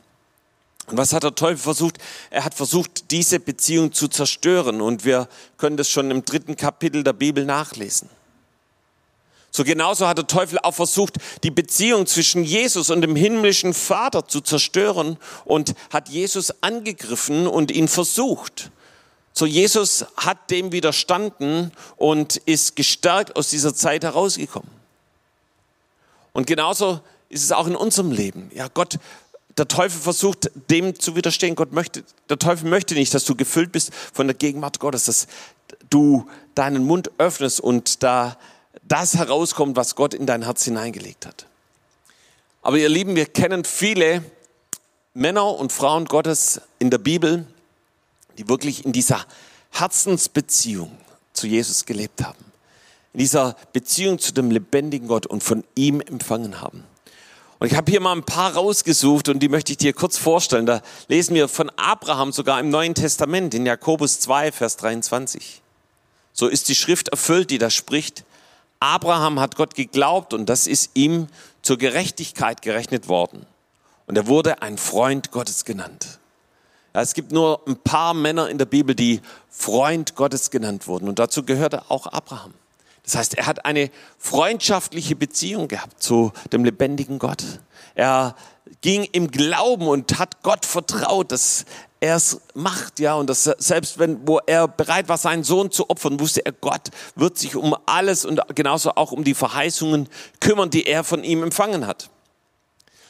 Und 0.88 0.96
was 0.96 1.12
hat 1.12 1.24
der 1.24 1.36
Teufel 1.36 1.58
versucht? 1.58 1.98
Er 2.30 2.46
hat 2.46 2.54
versucht, 2.54 3.12
diese 3.12 3.42
Beziehung 3.42 3.92
zu 3.92 4.08
zerstören. 4.08 4.80
Und 4.80 5.04
wir 5.04 5.28
können 5.58 5.76
das 5.76 5.90
schon 5.90 6.12
im 6.12 6.24
dritten 6.24 6.56
Kapitel 6.56 7.04
der 7.04 7.12
Bibel 7.12 7.44
nachlesen. 7.44 8.10
So 9.52 9.64
genauso 9.64 10.08
hat 10.08 10.18
der 10.18 10.28
Teufel 10.28 10.60
auch 10.60 10.74
versucht, 10.74 11.18
die 11.44 11.52
Beziehung 11.52 12.06
zwischen 12.06 12.44
Jesus 12.44 12.90
und 12.90 13.02
dem 13.02 13.16
himmlischen 13.16 13.74
Vater 13.74 14.28
zu 14.28 14.42
zerstören 14.42 15.18
und 15.46 15.74
hat 15.92 16.10
Jesus 16.10 16.54
angegriffen 16.62 17.48
und 17.48 17.72
ihn 17.72 17.88
versucht. 17.88 18.72
So 19.34 19.46
Jesus 19.46 20.06
hat 20.18 20.50
dem 20.52 20.72
widerstanden 20.72 21.72
und 21.96 22.38
ist 22.38 22.76
gestärkt 22.76 23.36
aus 23.36 23.50
dieser 23.50 23.74
Zeit 23.74 24.04
herausgekommen. 24.04 24.70
Und 26.34 26.48
genauso 26.48 27.02
ist 27.30 27.44
es 27.44 27.52
auch 27.52 27.68
in 27.68 27.76
unserem 27.76 28.12
Leben. 28.12 28.52
Ja, 28.54 28.68
Gott 28.68 29.00
der 29.58 29.68
Teufel 29.68 30.00
versucht, 30.00 30.52
dem 30.70 31.00
zu 31.00 31.16
widerstehen. 31.16 31.56
Gott 31.56 31.72
möchte, 31.72 32.04
der 32.30 32.38
Teufel 32.38 32.70
möchte 32.70 32.94
nicht, 32.94 33.14
dass 33.14 33.26
du 33.26 33.36
gefüllt 33.36 33.72
bist 33.72 33.92
von 34.14 34.28
der 34.28 34.36
Gegenwart 34.36 34.80
Gottes, 34.80 35.06
dass 35.06 35.28
du 35.90 36.28
deinen 36.56 36.86
Mund 36.86 37.12
öffnest 37.18 37.60
und 37.60 38.04
da 38.04 38.38
das 38.88 39.16
herauskommt, 39.16 39.76
was 39.76 39.96
Gott 39.96 40.14
in 40.14 40.26
dein 40.26 40.44
Herz 40.44 40.64
hineingelegt 40.64 41.26
hat. 41.26 41.46
Aber 42.62 42.78
ihr 42.78 42.90
Lieben, 42.90 43.16
wir 43.16 43.26
kennen 43.26 43.64
viele 43.64 44.24
Männer 45.14 45.56
und 45.56 45.72
Frauen 45.72 46.06
Gottes 46.06 46.62
in 46.80 46.90
der 46.90 46.98
Bibel, 46.98 47.46
die 48.38 48.48
wirklich 48.50 48.86
in 48.86 48.92
dieser 48.92 49.26
Herzensbeziehung 49.72 50.96
zu 51.34 51.48
Jesus 51.48 51.86
gelebt 51.86 52.24
haben. 52.24 52.44
In 53.14 53.20
dieser 53.20 53.56
Beziehung 53.74 54.20
zu 54.20 54.32
dem 54.32 54.52
lebendigen 54.52 55.08
Gott 55.08 55.26
und 55.26 55.44
von 55.44 55.64
ihm 55.76 56.02
empfangen 56.02 56.62
haben. 56.62 56.84
Und 57.60 57.68
ich 57.68 57.76
habe 57.76 57.90
hier 57.90 58.00
mal 58.00 58.12
ein 58.12 58.24
paar 58.24 58.54
rausgesucht 58.54 59.30
und 59.30 59.40
die 59.40 59.50
möchte 59.50 59.72
ich 59.72 59.78
dir 59.78 59.94
kurz 59.94 60.18
vorstellen. 60.18 60.68
Da 60.68 60.82
lesen 61.08 61.34
wir 61.34 61.48
von 61.48 61.72
Abraham 61.76 62.32
sogar 62.32 62.60
im 62.60 62.70
Neuen 62.70 62.94
Testament 62.94 63.54
in 63.56 63.66
Jakobus 63.66 64.20
2, 64.20 64.52
Vers 64.52 64.78
23. 64.78 65.62
So 66.34 66.48
ist 66.48 66.70
die 66.70 66.76
Schrift 66.76 67.08
erfüllt, 67.10 67.50
die 67.50 67.58
da 67.58 67.72
spricht. 67.72 68.24
Abraham 68.80 69.40
hat 69.40 69.56
Gott 69.56 69.76
geglaubt 69.76 70.34
und 70.34 70.48
das 70.48 70.68
ist 70.68 70.92
ihm 70.94 71.28
zur 71.62 71.78
Gerechtigkeit 71.78 72.62
gerechnet 72.62 73.08
worden. 73.08 73.46
Und 74.06 74.18
er 74.18 74.28
wurde 74.28 74.62
ein 74.62 74.78
Freund 74.78 75.32
Gottes 75.32 75.66
genannt. 75.66 76.20
Es 76.94 77.14
gibt 77.14 77.32
nur 77.32 77.62
ein 77.68 77.78
paar 77.78 78.14
Männer 78.14 78.50
in 78.50 78.58
der 78.58 78.66
Bibel, 78.66 78.96
die 78.96 79.22
Freund 79.50 80.16
Gottes 80.16 80.50
genannt 80.50 80.88
wurden. 80.88 81.08
Und 81.08 81.20
dazu 81.20 81.44
gehörte 81.44 81.92
auch 81.92 82.08
Abraham. 82.08 82.54
Das 83.04 83.16
heißt, 83.16 83.36
er 83.36 83.46
hat 83.46 83.66
eine 83.66 83.92
freundschaftliche 84.18 85.16
Beziehung 85.16 85.68
gehabt 85.68 86.02
zu 86.02 86.32
dem 86.52 86.66
lebendigen 86.66 87.20
Gott. 87.20 87.44
Er 87.96 88.36
ging 88.82 89.04
im 89.12 89.32
Glauben 89.32 89.88
und 89.88 90.20
hat 90.20 90.44
Gott 90.44 90.66
vertraut, 90.66 91.32
dass 91.32 91.66
er 92.00 92.16
es 92.16 92.42
macht, 92.54 93.00
ja, 93.00 93.16
und 93.16 93.28
dass 93.30 93.44
selbst 93.44 93.98
wenn, 93.98 94.28
wo 94.28 94.40
er 94.46 94.68
bereit 94.68 95.10
war, 95.10 95.18
seinen 95.18 95.44
Sohn 95.44 95.72
zu 95.72 95.90
opfern, 95.90 96.20
wusste 96.20 96.46
er, 96.46 96.52
Gott 96.52 96.90
wird 97.16 97.38
sich 97.38 97.56
um 97.56 97.76
alles 97.86 98.26
und 98.26 98.42
genauso 98.56 98.92
auch 98.96 99.12
um 99.12 99.24
die 99.24 99.34
Verheißungen 99.34 100.08
kümmern, 100.40 100.70
die 100.70 100.86
er 100.86 101.04
von 101.04 101.24
ihm 101.24 101.44
empfangen 101.44 101.88
hat. 101.88 102.10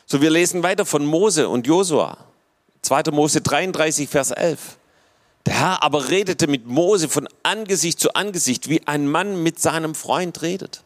So, 0.06 0.22
wir 0.22 0.30
lesen 0.30 0.64
weiter 0.64 0.86
von 0.86 1.06
Mose 1.06 1.50
und 1.50 1.68
Josua. 1.68 2.18
2. 2.82 3.12
Mose 3.12 3.42
33, 3.42 4.08
Vers 4.08 4.32
11. 4.32 4.78
Der 5.46 5.60
Herr 5.60 5.84
aber 5.84 6.10
redete 6.10 6.48
mit 6.48 6.68
Mose 6.68 7.10
von 7.10 7.28
Angesicht 7.44 8.00
zu 8.00 8.14
Angesicht, 8.14 8.70
wie 8.70 8.86
ein 8.88 9.08
Mann 9.08 9.44
mit 9.44 9.60
seinem 9.60 9.96
Freund 9.96 10.42
redet. 10.42 10.84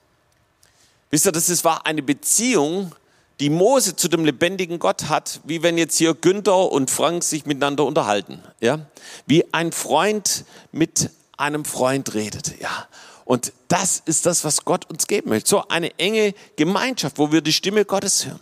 Wisst 1.11 1.25
ihr, 1.25 1.31
das 1.31 1.49
ist, 1.49 1.63
war 1.63 1.85
eine 1.85 2.01
Beziehung, 2.01 2.95
die 3.41 3.49
Mose 3.49 3.95
zu 3.95 4.07
dem 4.07 4.23
lebendigen 4.23 4.77
Gott 4.77 5.09
hat, 5.09 5.41
wie 5.43 5.63
wenn 5.63 5.77
jetzt 5.77 5.97
hier 5.97 6.13
Günther 6.13 6.71
und 6.71 6.91
Frank 6.91 7.23
sich 7.23 7.47
miteinander 7.47 7.85
unterhalten. 7.85 8.41
Ja? 8.59 8.85
Wie 9.25 9.51
ein 9.51 9.71
Freund 9.71 10.45
mit 10.71 11.09
einem 11.37 11.65
Freund 11.65 12.13
redet. 12.13 12.61
Ja? 12.61 12.87
Und 13.25 13.51
das 13.67 14.03
ist 14.05 14.27
das, 14.27 14.43
was 14.43 14.63
Gott 14.63 14.87
uns 14.91 15.07
geben 15.07 15.29
möchte. 15.29 15.49
So 15.49 15.67
eine 15.67 15.97
enge 15.97 16.35
Gemeinschaft, 16.55 17.17
wo 17.17 17.31
wir 17.31 17.41
die 17.41 17.51
Stimme 17.51 17.83
Gottes 17.83 18.27
hören 18.27 18.39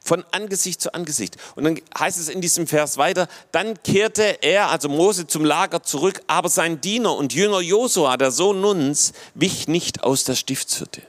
von 0.00 0.24
Angesicht 0.30 0.80
zu 0.80 0.94
Angesicht. 0.94 1.36
Und 1.54 1.64
dann 1.64 1.78
heißt 1.98 2.18
es 2.18 2.30
in 2.30 2.40
diesem 2.40 2.66
Vers 2.66 2.96
weiter, 2.96 3.28
dann 3.52 3.82
kehrte 3.82 4.42
er, 4.42 4.70
also 4.70 4.88
Mose, 4.88 5.26
zum 5.26 5.44
Lager 5.44 5.82
zurück, 5.82 6.22
aber 6.28 6.48
sein 6.48 6.80
Diener 6.80 7.14
und 7.14 7.34
Jünger 7.34 7.60
Josua, 7.60 8.16
der 8.16 8.30
Sohn 8.30 8.62
Nuns, 8.62 9.12
wich 9.34 9.68
nicht 9.68 10.04
aus 10.04 10.24
der 10.24 10.34
Stiftshütte. 10.34 11.02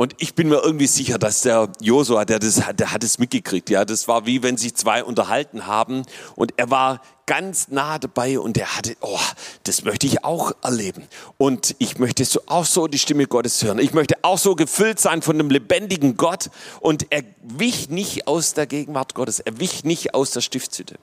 Und 0.00 0.14
ich 0.16 0.34
bin 0.34 0.48
mir 0.48 0.62
irgendwie 0.64 0.86
sicher, 0.86 1.18
dass 1.18 1.42
der 1.42 1.68
Josua, 1.78 2.24
der, 2.24 2.38
das, 2.38 2.62
der 2.72 2.90
hat 2.90 3.04
es 3.04 3.18
mitgekriegt. 3.18 3.68
Ja, 3.68 3.84
das 3.84 4.08
war 4.08 4.24
wie 4.24 4.42
wenn 4.42 4.56
sich 4.56 4.74
zwei 4.74 5.04
unterhalten 5.04 5.66
haben 5.66 6.04
und 6.36 6.54
er 6.56 6.70
war 6.70 7.02
ganz 7.26 7.68
nah 7.68 7.98
dabei 7.98 8.40
und 8.40 8.56
er 8.56 8.78
hatte, 8.78 8.96
oh, 9.02 9.20
das 9.64 9.84
möchte 9.84 10.06
ich 10.06 10.24
auch 10.24 10.52
erleben. 10.62 11.02
Und 11.36 11.76
ich 11.76 11.98
möchte 11.98 12.24
so, 12.24 12.40
auch 12.46 12.64
so 12.64 12.86
die 12.86 12.98
Stimme 12.98 13.26
Gottes 13.26 13.62
hören. 13.62 13.78
Ich 13.78 13.92
möchte 13.92 14.14
auch 14.22 14.38
so 14.38 14.54
gefüllt 14.54 14.98
sein 15.00 15.20
von 15.20 15.36
dem 15.36 15.50
lebendigen 15.50 16.16
Gott. 16.16 16.48
Und 16.80 17.08
er 17.10 17.22
wich 17.42 17.90
nicht 17.90 18.26
aus 18.26 18.54
der 18.54 18.66
Gegenwart 18.66 19.14
Gottes. 19.14 19.38
Er 19.38 19.60
wich 19.60 19.84
nicht 19.84 20.14
aus 20.14 20.30
der 20.30 20.40
Stiftshütte. 20.40 20.96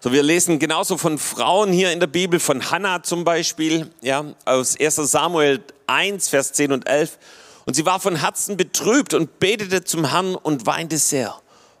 So, 0.00 0.12
wir 0.12 0.22
lesen 0.22 0.58
genauso 0.58 0.96
von 0.96 1.18
Frauen 1.18 1.72
hier 1.72 1.92
in 1.92 2.00
der 2.00 2.06
Bibel, 2.06 2.40
von 2.40 2.70
Hannah 2.70 3.02
zum 3.02 3.24
Beispiel, 3.24 3.90
ja, 4.00 4.24
aus 4.44 4.78
1 4.78 4.96
Samuel 4.96 5.62
1, 5.86 6.28
Vers 6.28 6.52
10 6.52 6.72
und 6.72 6.88
11. 6.88 7.18
Und 7.64 7.74
sie 7.74 7.86
war 7.86 8.00
von 8.00 8.16
Herzen 8.16 8.56
betrübt 8.56 9.14
und 9.14 9.38
betete 9.38 9.84
zum 9.84 10.10
Herrn 10.10 10.34
und 10.34 10.66
weinte 10.66 10.98
sehr. 10.98 11.34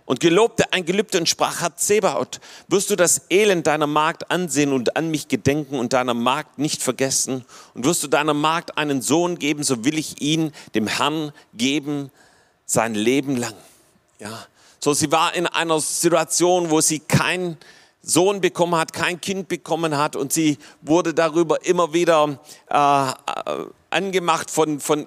Und 0.04 0.20
gelobte 0.20 0.72
ein 0.72 0.84
Gelübde 0.84 1.18
und 1.18 1.28
sprach, 1.28 1.60
Herr 1.60 1.76
Zebaoth, 1.76 2.40
wirst 2.68 2.90
du 2.90 2.96
das 2.96 3.22
Elend 3.30 3.66
deiner 3.66 3.86
Magd 3.86 4.30
ansehen 4.30 4.72
und 4.72 4.96
an 4.96 5.10
mich 5.10 5.28
gedenken 5.28 5.78
und 5.78 5.92
deiner 5.92 6.14
Magd 6.14 6.58
nicht 6.58 6.82
vergessen? 6.82 7.44
Und 7.74 7.84
wirst 7.84 8.02
du 8.02 8.08
deiner 8.08 8.34
Magd 8.34 8.76
einen 8.76 9.00
Sohn 9.00 9.38
geben, 9.38 9.62
so 9.62 9.84
will 9.84 9.98
ich 9.98 10.20
ihn 10.20 10.52
dem 10.74 10.86
Herrn 10.86 11.32
geben, 11.54 12.10
sein 12.66 12.94
Leben 12.94 13.36
lang. 13.36 13.54
Ja. 14.18 14.46
So, 14.84 14.94
sie 14.94 15.12
war 15.12 15.32
in 15.34 15.46
einer 15.46 15.78
Situation, 15.78 16.70
wo 16.70 16.80
sie 16.80 16.98
kein 16.98 17.56
Sohn 18.02 18.40
bekommen 18.40 18.74
hat, 18.74 18.92
kein 18.92 19.20
Kind 19.20 19.46
bekommen 19.46 19.96
hat 19.96 20.16
und 20.16 20.32
sie 20.32 20.58
wurde 20.80 21.14
darüber 21.14 21.64
immer 21.64 21.92
wieder 21.92 22.40
äh, 22.68 23.10
äh, 23.10 23.66
angemacht 23.90 24.50
von, 24.50 24.80
von 24.80 25.04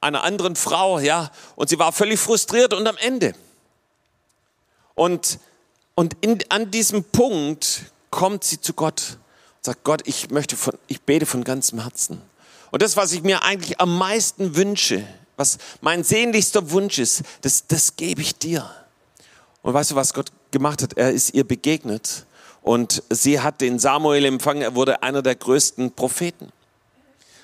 einer 0.00 0.22
anderen 0.22 0.54
Frau, 0.54 1.00
ja, 1.00 1.32
und 1.56 1.68
sie 1.68 1.80
war 1.80 1.90
völlig 1.90 2.20
frustriert 2.20 2.74
und 2.74 2.86
am 2.86 2.96
Ende. 2.98 3.34
Und, 4.94 5.40
und 5.96 6.16
in, 6.20 6.38
an 6.48 6.70
diesem 6.70 7.02
Punkt 7.02 7.86
kommt 8.10 8.44
sie 8.44 8.60
zu 8.60 8.72
Gott 8.72 9.18
und 9.56 9.64
sagt, 9.64 9.82
Gott, 9.82 10.02
ich 10.04 10.30
möchte 10.30 10.56
von, 10.56 10.74
ich 10.86 11.02
bete 11.02 11.26
von 11.26 11.42
ganzem 11.42 11.82
Herzen. 11.82 12.22
Und 12.70 12.82
das, 12.82 12.96
was 12.96 13.10
ich 13.10 13.24
mir 13.24 13.42
eigentlich 13.42 13.80
am 13.80 13.98
meisten 13.98 14.54
wünsche, 14.54 15.04
was 15.36 15.58
mein 15.80 16.04
sehnlichster 16.04 16.70
Wunsch 16.70 16.98
ist, 16.98 17.22
das, 17.42 17.66
das 17.66 17.96
gebe 17.96 18.22
ich 18.22 18.36
dir. 18.36 18.68
Und 19.62 19.74
weißt 19.74 19.92
du, 19.92 19.94
was 19.94 20.14
Gott 20.14 20.30
gemacht 20.50 20.82
hat? 20.82 20.96
Er 20.96 21.10
ist 21.10 21.34
ihr 21.34 21.44
begegnet 21.44 22.26
und 22.62 23.02
sie 23.10 23.40
hat 23.40 23.60
den 23.60 23.78
Samuel 23.78 24.24
empfangen. 24.24 24.62
Er 24.62 24.74
wurde 24.74 25.02
einer 25.02 25.22
der 25.22 25.34
größten 25.34 25.92
Propheten. 25.92 26.50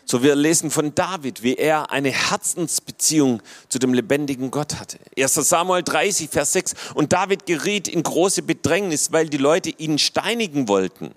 So 0.05 0.23
wir 0.23 0.35
lesen 0.35 0.71
von 0.71 0.95
David, 0.95 1.43
wie 1.43 1.55
er 1.55 1.91
eine 1.91 2.11
Herzensbeziehung 2.11 3.41
zu 3.69 3.79
dem 3.79 3.95
lebendigen 3.95 4.51
Gott 4.51 4.75
hatte. 4.75 4.99
1. 5.17 5.35
Samuel 5.35 5.83
30, 5.83 6.29
Vers 6.29 6.53
6. 6.55 6.75
Und 6.95 7.13
David 7.13 7.47
geriet 7.47 7.89
in 7.89 8.03
große 8.03 8.43
Bedrängnis, 8.43 9.13
weil 9.13 9.29
die 9.29 9.39
Leute 9.39 9.71
ihn 9.71 9.99
steinigen 9.99 10.69
wollten. 10.69 11.13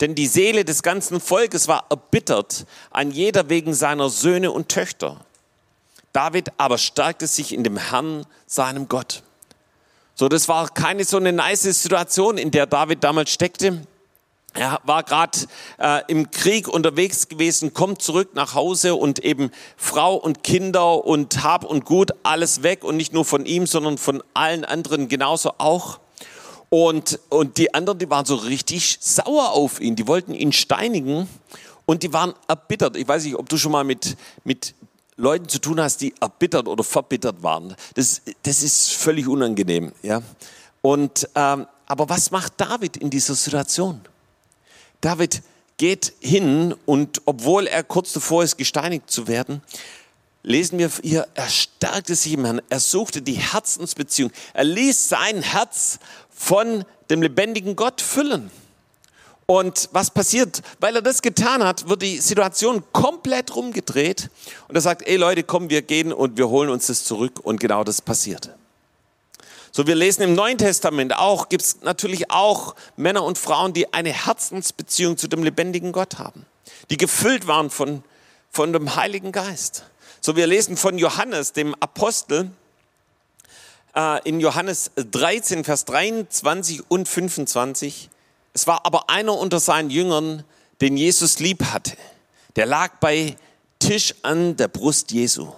Denn 0.00 0.14
die 0.14 0.26
Seele 0.26 0.64
des 0.64 0.82
ganzen 0.82 1.20
Volkes 1.20 1.68
war 1.68 1.86
erbittert, 1.90 2.66
an 2.90 3.10
jeder 3.10 3.48
wegen 3.48 3.74
seiner 3.74 4.10
Söhne 4.10 4.50
und 4.50 4.68
Töchter. 4.68 5.20
David 6.16 6.50
aber 6.56 6.78
stärkte 6.78 7.26
sich 7.26 7.52
in 7.52 7.62
dem 7.62 7.76
Herrn, 7.76 8.24
seinem 8.46 8.88
Gott. 8.88 9.22
So, 10.14 10.30
das 10.30 10.48
war 10.48 10.70
keine 10.70 11.04
so 11.04 11.18
eine 11.18 11.30
nice 11.30 11.82
Situation, 11.82 12.38
in 12.38 12.50
der 12.50 12.64
David 12.64 13.04
damals 13.04 13.30
steckte. 13.30 13.82
Er 14.54 14.80
war 14.84 15.02
gerade 15.02 15.38
äh, 15.78 16.00
im 16.08 16.30
Krieg 16.30 16.68
unterwegs 16.68 17.28
gewesen, 17.28 17.74
kommt 17.74 18.00
zurück 18.00 18.30
nach 18.32 18.54
Hause 18.54 18.94
und 18.94 19.18
eben 19.18 19.50
Frau 19.76 20.14
und 20.14 20.42
Kinder 20.42 21.04
und 21.04 21.42
Hab 21.42 21.64
und 21.64 21.84
Gut, 21.84 22.12
alles 22.22 22.62
weg 22.62 22.82
und 22.82 22.96
nicht 22.96 23.12
nur 23.12 23.26
von 23.26 23.44
ihm, 23.44 23.66
sondern 23.66 23.98
von 23.98 24.22
allen 24.32 24.64
anderen 24.64 25.08
genauso 25.08 25.52
auch. 25.58 26.00
Und, 26.70 27.20
und 27.28 27.58
die 27.58 27.74
anderen, 27.74 27.98
die 27.98 28.08
waren 28.08 28.24
so 28.24 28.36
richtig 28.36 28.96
sauer 29.00 29.50
auf 29.50 29.82
ihn, 29.82 29.96
die 29.96 30.06
wollten 30.06 30.32
ihn 30.32 30.54
steinigen 30.54 31.28
und 31.84 32.02
die 32.02 32.14
waren 32.14 32.32
erbittert. 32.48 32.96
Ich 32.96 33.06
weiß 33.06 33.24
nicht, 33.24 33.36
ob 33.36 33.50
du 33.50 33.58
schon 33.58 33.72
mal 33.72 33.84
mit, 33.84 34.16
mit 34.44 34.74
Leuten 35.16 35.48
zu 35.48 35.58
tun 35.58 35.80
hast, 35.80 36.00
die 36.00 36.14
erbittert 36.20 36.68
oder 36.68 36.84
verbittert 36.84 37.42
waren. 37.42 37.74
Das, 37.94 38.22
das 38.42 38.62
ist 38.62 38.92
völlig 38.92 39.26
unangenehm. 39.26 39.92
Ja? 40.02 40.22
Und, 40.82 41.28
ähm, 41.34 41.66
aber 41.86 42.08
was 42.08 42.30
macht 42.30 42.54
David 42.58 42.96
in 42.96 43.10
dieser 43.10 43.34
Situation? 43.34 44.00
David 45.00 45.42
geht 45.78 46.14
hin 46.20 46.74
und 46.84 47.22
obwohl 47.26 47.66
er 47.66 47.82
kurz 47.82 48.12
davor 48.12 48.42
ist, 48.42 48.56
gesteinigt 48.56 49.10
zu 49.10 49.26
werden, 49.28 49.62
lesen 50.42 50.78
wir 50.78 50.90
hier, 51.02 51.28
er 51.34 51.48
stärkte 51.48 52.14
sich 52.14 52.32
im 52.32 52.44
Herrn, 52.44 52.62
er 52.68 52.80
suchte 52.80 53.20
die 53.20 53.34
Herzensbeziehung, 53.34 54.30
er 54.54 54.64
ließ 54.64 55.08
sein 55.08 55.42
Herz 55.42 55.98
von 56.30 56.84
dem 57.10 57.22
lebendigen 57.22 57.76
Gott 57.76 58.00
füllen. 58.00 58.50
Und 59.46 59.88
was 59.92 60.10
passiert? 60.10 60.62
Weil 60.80 60.96
er 60.96 61.02
das 61.02 61.22
getan 61.22 61.62
hat, 61.62 61.88
wird 61.88 62.02
die 62.02 62.18
Situation 62.18 62.82
komplett 62.92 63.54
rumgedreht. 63.54 64.28
Und 64.66 64.74
er 64.74 64.80
sagt, 64.80 65.06
ey 65.06 65.16
Leute, 65.16 65.44
komm, 65.44 65.70
wir 65.70 65.82
gehen 65.82 66.12
und 66.12 66.36
wir 66.36 66.48
holen 66.48 66.68
uns 66.68 66.88
das 66.88 67.04
zurück. 67.04 67.40
Und 67.42 67.60
genau 67.60 67.84
das 67.84 68.02
passiert. 68.02 68.50
So, 69.70 69.86
wir 69.86 69.94
lesen 69.94 70.22
im 70.22 70.34
Neuen 70.34 70.58
Testament 70.58 71.14
auch, 71.14 71.48
gibt 71.48 71.62
es 71.62 71.82
natürlich 71.82 72.30
auch 72.30 72.74
Männer 72.96 73.22
und 73.22 73.38
Frauen, 73.38 73.72
die 73.72 73.92
eine 73.92 74.10
Herzensbeziehung 74.10 75.16
zu 75.16 75.28
dem 75.28 75.44
lebendigen 75.44 75.92
Gott 75.92 76.18
haben. 76.18 76.46
Die 76.90 76.96
gefüllt 76.96 77.46
waren 77.46 77.70
von, 77.70 78.02
von 78.50 78.72
dem 78.72 78.96
Heiligen 78.96 79.32
Geist. 79.32 79.84
So, 80.20 80.34
wir 80.34 80.46
lesen 80.46 80.76
von 80.76 80.98
Johannes, 80.98 81.52
dem 81.52 81.74
Apostel, 81.74 82.50
äh, 83.94 84.26
in 84.28 84.40
Johannes 84.40 84.90
13, 84.96 85.62
Vers 85.62 85.84
23 85.84 86.90
und 86.90 87.06
25. 87.06 88.08
Es 88.56 88.66
war 88.66 88.86
aber 88.86 89.10
einer 89.10 89.34
unter 89.34 89.60
seinen 89.60 89.90
Jüngern, 89.90 90.42
den 90.80 90.96
Jesus 90.96 91.40
lieb 91.40 91.62
hatte. 91.62 91.92
Der 92.56 92.64
lag 92.64 92.92
bei 93.00 93.36
Tisch 93.78 94.14
an 94.22 94.56
der 94.56 94.68
Brust 94.68 95.12
Jesu. 95.12 95.52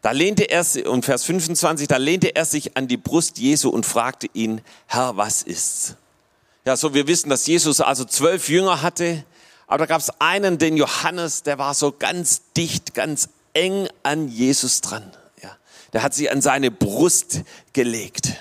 Da 0.00 0.12
lehnte 0.12 0.44
er, 0.44 0.64
und 0.86 1.04
Vers 1.04 1.24
25, 1.24 1.86
da 1.86 1.98
lehnte 1.98 2.34
er 2.34 2.46
sich 2.46 2.74
an 2.78 2.88
die 2.88 2.96
Brust 2.96 3.36
Jesu 3.36 3.68
und 3.68 3.84
fragte 3.84 4.28
ihn, 4.32 4.62
Herr, 4.86 5.18
was 5.18 5.42
ist's? 5.42 5.96
Ja, 6.64 6.74
so 6.74 6.94
wir 6.94 7.06
wissen, 7.06 7.28
dass 7.28 7.46
Jesus 7.46 7.82
also 7.82 8.06
zwölf 8.06 8.48
Jünger 8.48 8.80
hatte, 8.80 9.22
aber 9.66 9.80
da 9.80 9.84
gab 9.84 10.00
es 10.00 10.08
einen, 10.20 10.56
den 10.56 10.78
Johannes, 10.78 11.42
der 11.42 11.58
war 11.58 11.74
so 11.74 11.92
ganz 11.92 12.40
dicht, 12.56 12.94
ganz 12.94 13.28
eng 13.52 13.90
an 14.02 14.28
Jesus 14.28 14.80
dran. 14.80 15.12
Ja, 15.42 15.54
der 15.92 16.02
hat 16.02 16.14
sich 16.14 16.30
an 16.30 16.40
seine 16.40 16.70
Brust 16.70 17.42
gelegt. 17.74 18.38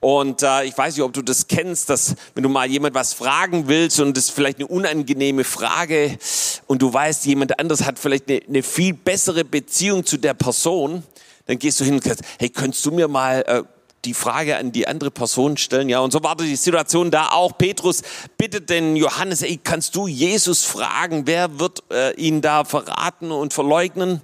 Und 0.00 0.42
äh, 0.42 0.64
ich 0.64 0.78
weiß 0.78 0.94
nicht, 0.94 1.04
ob 1.04 1.12
du 1.12 1.22
das 1.22 1.48
kennst, 1.48 1.90
dass 1.90 2.14
wenn 2.34 2.44
du 2.44 2.48
mal 2.48 2.70
jemand 2.70 2.94
was 2.94 3.14
fragen 3.14 3.66
willst 3.66 3.98
und 3.98 4.16
das 4.16 4.26
ist 4.26 4.30
vielleicht 4.30 4.58
eine 4.58 4.68
unangenehme 4.68 5.42
Frage 5.42 6.18
und 6.66 6.82
du 6.82 6.92
weißt, 6.92 7.26
jemand 7.26 7.58
anders 7.58 7.84
hat 7.84 7.98
vielleicht 7.98 8.28
eine, 8.28 8.40
eine 8.46 8.62
viel 8.62 8.94
bessere 8.94 9.44
Beziehung 9.44 10.06
zu 10.06 10.16
der 10.16 10.34
Person, 10.34 11.02
dann 11.46 11.58
gehst 11.58 11.80
du 11.80 11.84
hin 11.84 11.94
und 11.94 12.04
sagst, 12.04 12.22
hey, 12.38 12.48
könntest 12.48 12.86
du 12.86 12.92
mir 12.92 13.08
mal 13.08 13.42
äh, 13.46 13.62
die 14.04 14.14
Frage 14.14 14.56
an 14.56 14.70
die 14.70 14.86
andere 14.86 15.10
Person 15.10 15.56
stellen? 15.56 15.88
Ja, 15.88 15.98
und 15.98 16.12
so 16.12 16.22
war 16.22 16.36
die 16.36 16.54
Situation 16.54 17.10
da 17.10 17.30
auch. 17.30 17.58
Petrus 17.58 18.02
bittet 18.36 18.70
den 18.70 18.94
Johannes, 18.94 19.42
ey, 19.42 19.58
kannst 19.62 19.96
du 19.96 20.06
Jesus 20.06 20.64
fragen, 20.64 21.26
wer 21.26 21.58
wird 21.58 21.82
äh, 21.90 22.14
ihn 22.14 22.40
da 22.40 22.64
verraten 22.64 23.32
und 23.32 23.52
verleugnen? 23.52 24.20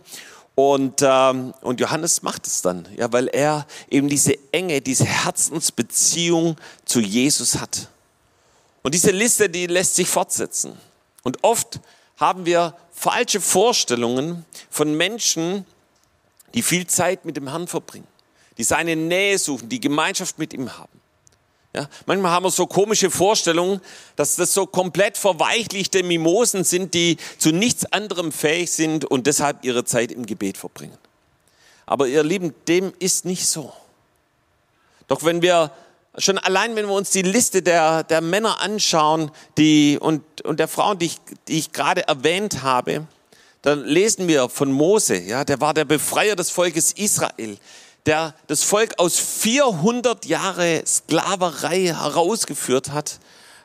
Und, 0.55 1.01
ähm, 1.03 1.53
und 1.63 1.81
Johannes 1.81 2.23
macht 2.23 2.47
es 2.47 2.63
dann, 2.63 2.87
ja, 2.97 3.13
weil 3.13 3.27
er 3.29 3.67
eben 3.91 4.09
diese 4.09 4.39
enge, 4.53 4.81
diese 4.81 5.05
Herzensbeziehung 5.05 6.57
zu 6.85 7.01
Jesus 7.01 7.61
hat. 7.61 7.89
Und 8.83 8.95
diese 8.95 9.11
Liste, 9.11 9.49
die 9.49 9.67
lässt 9.67 9.97
sich 9.97 10.09
fortsetzen. 10.09 10.79
Und 11.23 11.43
oft 11.43 11.81
haben 12.17 12.47
wir 12.47 12.77
falsche 12.93 13.41
Vorstellungen 13.41 14.45
von 14.71 14.95
Menschen, 14.97 15.67
die 16.55 16.63
viel 16.63 16.87
Zeit 16.87 17.25
mit 17.25 17.37
dem 17.37 17.49
Herrn 17.49 17.67
verbringen, 17.67 18.07
die 18.57 18.65
seine 18.65 18.95
Nähe 18.95 19.39
suchen, 19.39 19.69
die 19.69 19.81
Gemeinschaft 19.81 20.39
mit 20.39 20.53
ihm 20.53 20.79
haben. 20.79 21.01
Ja, 21.75 21.89
manchmal 22.07 22.31
haben 22.31 22.45
wir 22.45 22.51
so 22.51 22.69
komische 22.69 23.11
Vorstellungen, 23.11 23.81
dass 24.15 24.37
das 24.37 24.55
so 24.55 24.65
komplett 24.65 25.19
verweichlichte 25.19 26.05
Mimosen 26.05 26.63
sind, 26.63 26.95
die 26.95 27.17
zu 27.39 27.51
nichts 27.51 27.85
anderem 27.93 28.31
fähig 28.31 28.71
sind 28.71 29.05
und 29.05 29.27
deshalb 29.27 29.65
ihre 29.65 29.85
Zeit 29.85 30.13
im 30.13 30.25
Gebet 30.25 30.57
verbringen. 30.57 30.97
Aber 31.85 32.07
ihr 32.07 32.23
Lieben, 32.23 32.55
dem 32.69 32.93
ist 33.01 33.25
nicht 33.25 33.47
so. 33.47 33.73
Doch 35.09 35.25
wenn 35.25 35.43
wir 35.43 35.73
schon 36.17 36.39
allein, 36.39 36.77
wenn 36.77 36.87
wir 36.87 36.95
uns 36.95 37.11
die 37.11 37.23
Liste 37.23 37.61
der, 37.61 38.05
der 38.05 38.21
Männer 38.21 38.61
anschauen 38.61 39.33
die, 39.59 39.99
und, 40.01 40.43
und 40.43 40.61
der 40.61 40.69
Frauen, 40.69 41.01
die 41.01 41.07
ich, 41.07 41.17
die 41.49 41.59
ich 41.59 41.73
gerade 41.73 42.07
erwähnt 42.07 42.63
habe, 42.63 43.07
dann 43.63 43.85
lesen 43.85 44.29
wir 44.29 44.49
von 44.49 44.71
Mose, 44.71 45.19
ja, 45.19 45.45
der 45.45 45.61
war 45.61 45.75
der 45.75 45.87
Befreier 45.87 46.37
des 46.37 46.51
Volkes 46.51 46.93
Israel, 46.93 47.57
der 48.07 48.35
das 48.47 48.63
Volk 48.63 48.99
aus 48.99 49.19
400 49.19 50.27
Jahre 50.27 50.83
Sklaverei 50.87 51.87
herausgeführt 51.87 52.91
hat 52.91 53.19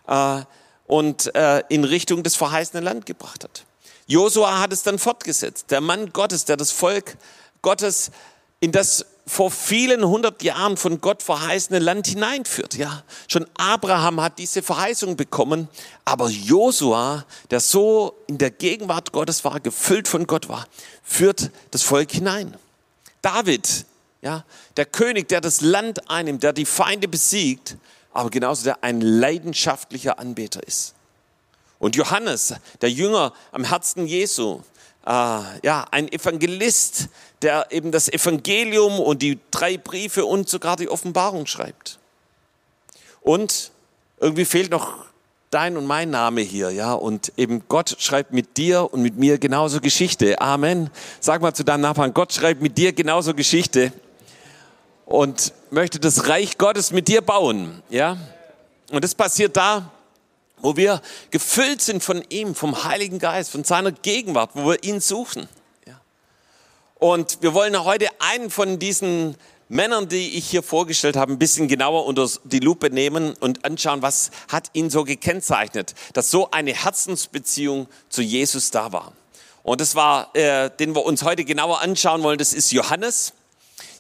äh, 0.08 0.41
und 0.88 1.34
äh, 1.36 1.63
in 1.69 1.84
Richtung 1.84 2.24
des 2.24 2.36
verheißenen 2.36 2.84
Land 2.84 3.05
gebracht 3.05 3.43
hat. 3.43 3.65
Josua 4.08 4.60
hat 4.60 4.74
es 4.74 4.84
dann 4.84 4.98
fortgesetzt, 4.98 5.69
der 5.69 5.81
Mann 5.81 6.12
Gottes, 6.13 6.46
der 6.46 6.58
das 6.58 6.72
Volk 6.72 7.17
Gottes 7.62 8.12
in 8.60 8.72
das 8.72 9.05
vor 9.29 9.51
vielen 9.51 10.03
hundert 10.03 10.41
Jahren 10.41 10.75
von 10.75 11.01
Gott 11.01 11.22
verheißene 11.22 11.77
Land 11.77 12.08
hineinführt. 12.08 12.75
Ja, 12.75 13.03
schon 13.27 13.46
Abraham 13.55 14.22
hat 14.22 14.39
diese 14.39 14.63
Verheißung 14.63 15.15
bekommen, 15.15 15.69
aber 16.03 16.29
Josua, 16.29 17.25
der 17.51 17.60
so 17.60 18.15
in 18.25 18.39
der 18.39 18.50
Gegenwart 18.50 19.12
Gottes 19.12 19.46
war, 19.46 19.60
gefüllt 19.60 20.08
von 20.08 20.25
Gott 20.25 20.50
war, 20.50 20.65
führt 21.03 21.51
das 21.69 21.84
Volk 21.84 22.12
hinein. 22.12 22.58
David, 23.22 23.86
ja, 24.21 24.43
der 24.75 24.85
König, 24.85 25.29
der 25.29 25.41
das 25.41 25.61
Land 25.61 26.09
einnimmt, 26.09 26.43
der 26.43 26.53
die 26.53 26.65
Feinde 26.65 27.07
besiegt, 27.07 27.77
aber 28.11 28.29
genauso 28.29 28.63
der 28.63 28.83
ein 28.83 29.01
leidenschaftlicher 29.01 30.19
Anbeter 30.19 30.65
ist. 30.65 30.93
Und 31.79 31.95
Johannes, 31.95 32.53
der 32.81 32.91
Jünger 32.91 33.33
am 33.51 33.63
Herzen 33.63 34.05
Jesu, 34.05 34.61
äh, 35.05 35.09
ja, 35.63 35.85
ein 35.91 36.11
Evangelist, 36.11 37.07
der 37.41 37.67
eben 37.71 37.91
das 37.91 38.09
Evangelium 38.09 38.99
und 38.99 39.21
die 39.21 39.39
drei 39.51 39.77
Briefe 39.77 40.25
und 40.25 40.49
sogar 40.49 40.75
die 40.75 40.89
Offenbarung 40.89 41.45
schreibt. 41.45 41.99
Und 43.21 43.71
irgendwie 44.19 44.43
fehlt 44.43 44.71
noch 44.71 45.05
dein 45.51 45.77
und 45.77 45.88
mein 45.88 46.09
Name 46.09 46.41
hier, 46.41 46.71
ja, 46.71 46.93
und 46.93 47.31
eben 47.38 47.63
Gott 47.69 47.95
schreibt 47.99 48.33
mit 48.33 48.57
dir 48.57 48.93
und 48.93 49.01
mit 49.01 49.17
mir 49.17 49.38
genauso 49.38 49.79
Geschichte. 49.79 50.39
Amen. 50.41 50.89
Sag 51.21 51.41
mal 51.41 51.53
zu 51.53 51.63
deinem 51.63 51.81
Nachbarn, 51.81 52.13
Gott 52.13 52.33
schreibt 52.33 52.61
mit 52.61 52.77
dir 52.77 52.91
genauso 52.91 53.33
Geschichte 53.33 53.93
und 55.09 55.53
möchte 55.71 55.99
das 55.99 56.27
Reich 56.27 56.57
Gottes 56.59 56.91
mit 56.91 57.07
dir 57.07 57.21
bauen, 57.21 57.81
ja. 57.89 58.15
Und 58.91 59.03
das 59.03 59.15
passiert 59.15 59.57
da, 59.57 59.91
wo 60.57 60.77
wir 60.77 61.01
gefüllt 61.31 61.81
sind 61.81 62.03
von 62.03 62.23
ihm, 62.29 62.53
vom 62.53 62.83
Heiligen 62.83 63.17
Geist, 63.17 63.51
von 63.51 63.63
seiner 63.63 63.91
Gegenwart, 63.91 64.51
wo 64.53 64.69
wir 64.69 64.83
ihn 64.83 64.99
suchen. 64.99 65.49
Ja. 65.87 65.99
Und 66.95 67.39
wir 67.41 67.55
wollen 67.55 67.83
heute 67.83 68.07
einen 68.19 68.51
von 68.51 68.77
diesen 68.77 69.35
Männern, 69.67 70.09
die 70.09 70.37
ich 70.37 70.47
hier 70.49 70.61
vorgestellt 70.61 71.15
habe, 71.15 71.31
ein 71.31 71.39
bisschen 71.39 71.67
genauer 71.67 72.05
unter 72.05 72.27
die 72.43 72.59
Lupe 72.59 72.91
nehmen 72.91 73.33
und 73.39 73.65
anschauen, 73.65 74.03
was 74.03 74.29
hat 74.47 74.69
ihn 74.73 74.91
so 74.91 75.03
gekennzeichnet, 75.03 75.95
dass 76.13 76.29
so 76.29 76.51
eine 76.51 76.73
Herzensbeziehung 76.73 77.87
zu 78.09 78.21
Jesus 78.21 78.69
da 78.69 78.91
war. 78.91 79.13
Und 79.63 79.81
das 79.81 79.95
war, 79.95 80.35
äh, 80.35 80.69
den 80.79 80.95
wir 80.95 81.03
uns 81.03 81.23
heute 81.23 81.45
genauer 81.45 81.81
anschauen 81.81 82.21
wollen, 82.21 82.37
das 82.37 82.53
ist 82.53 82.71
Johannes. 82.71 83.33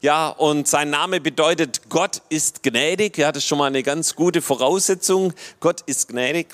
Ja, 0.01 0.29
und 0.29 0.65
sein 0.65 0.89
Name 0.89 1.19
bedeutet, 1.19 1.89
Gott 1.89 2.21
ist 2.29 2.63
gnädig. 2.63 3.17
Ja, 3.17 3.33
das 3.33 3.43
ist 3.43 3.49
schon 3.49 3.57
mal 3.57 3.65
eine 3.65 3.83
ganz 3.83 4.15
gute 4.15 4.41
Voraussetzung. 4.41 5.33
Gott 5.59 5.81
ist 5.87 6.07
gnädig. 6.07 6.47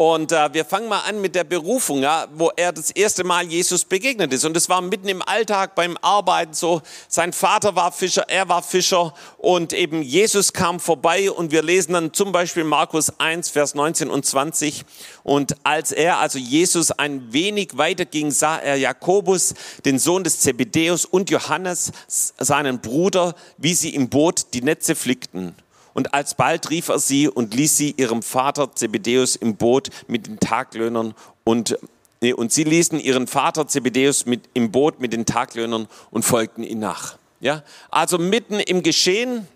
Und 0.00 0.32
äh, 0.32 0.54
wir 0.54 0.64
fangen 0.64 0.88
mal 0.88 1.00
an 1.00 1.20
mit 1.20 1.34
der 1.34 1.44
Berufung, 1.44 2.00
ja, 2.00 2.26
wo 2.32 2.50
er 2.56 2.72
das 2.72 2.90
erste 2.90 3.22
Mal 3.22 3.44
Jesus 3.44 3.84
begegnet 3.84 4.32
ist. 4.32 4.46
Und 4.46 4.56
es 4.56 4.70
war 4.70 4.80
mitten 4.80 5.08
im 5.08 5.20
Alltag 5.20 5.74
beim 5.74 5.98
Arbeiten 6.00 6.54
so. 6.54 6.80
Sein 7.06 7.34
Vater 7.34 7.76
war 7.76 7.92
Fischer, 7.92 8.24
er 8.26 8.48
war 8.48 8.62
Fischer 8.62 9.12
und 9.36 9.74
eben 9.74 10.00
Jesus 10.00 10.54
kam 10.54 10.80
vorbei. 10.80 11.30
Und 11.30 11.52
wir 11.52 11.62
lesen 11.62 11.92
dann 11.92 12.14
zum 12.14 12.32
Beispiel 12.32 12.64
Markus 12.64 13.12
1, 13.20 13.50
Vers 13.50 13.74
19 13.74 14.08
und 14.08 14.24
20. 14.24 14.86
Und 15.22 15.54
als 15.64 15.92
er, 15.92 16.16
also 16.16 16.38
Jesus, 16.38 16.92
ein 16.92 17.34
wenig 17.34 17.76
weiter 17.76 18.06
ging, 18.06 18.30
sah 18.30 18.56
er 18.56 18.76
Jakobus, 18.76 19.52
den 19.84 19.98
Sohn 19.98 20.24
des 20.24 20.40
Zebedäus, 20.40 21.04
und 21.04 21.28
Johannes, 21.28 21.92
seinen 22.06 22.80
Bruder, 22.80 23.34
wie 23.58 23.74
sie 23.74 23.94
im 23.94 24.08
Boot 24.08 24.54
die 24.54 24.62
Netze 24.62 24.94
flickten. 24.94 25.54
Und 26.00 26.14
alsbald 26.14 26.70
rief 26.70 26.88
er 26.88 26.98
sie 26.98 27.28
und 27.28 27.52
ließ 27.52 27.76
sie 27.76 27.94
ihrem 27.98 28.22
Vater 28.22 28.74
Zebedeus 28.74 29.36
im 29.36 29.56
Boot 29.56 29.90
mit 30.08 30.26
den 30.26 30.40
Taglöhnern 30.40 31.12
und 31.44 31.78
Nee, 32.22 32.32
und 32.32 32.52
sie 32.52 32.64
ließen 32.64 32.98
ihren 32.98 33.26
Vater 33.26 33.68
Zebedeus 33.68 34.24
mit, 34.24 34.48
im 34.54 34.72
Boot 34.72 34.98
mit 34.98 35.12
den 35.12 35.26
Taglöhnern 35.26 35.88
und 36.10 36.22
folgten 36.22 36.62
ihm 36.62 36.78
nach. 36.78 37.18
Ja, 37.40 37.62
also 37.90 38.16
mitten 38.16 38.60
im 38.60 38.82
Geschehen, 38.82 39.46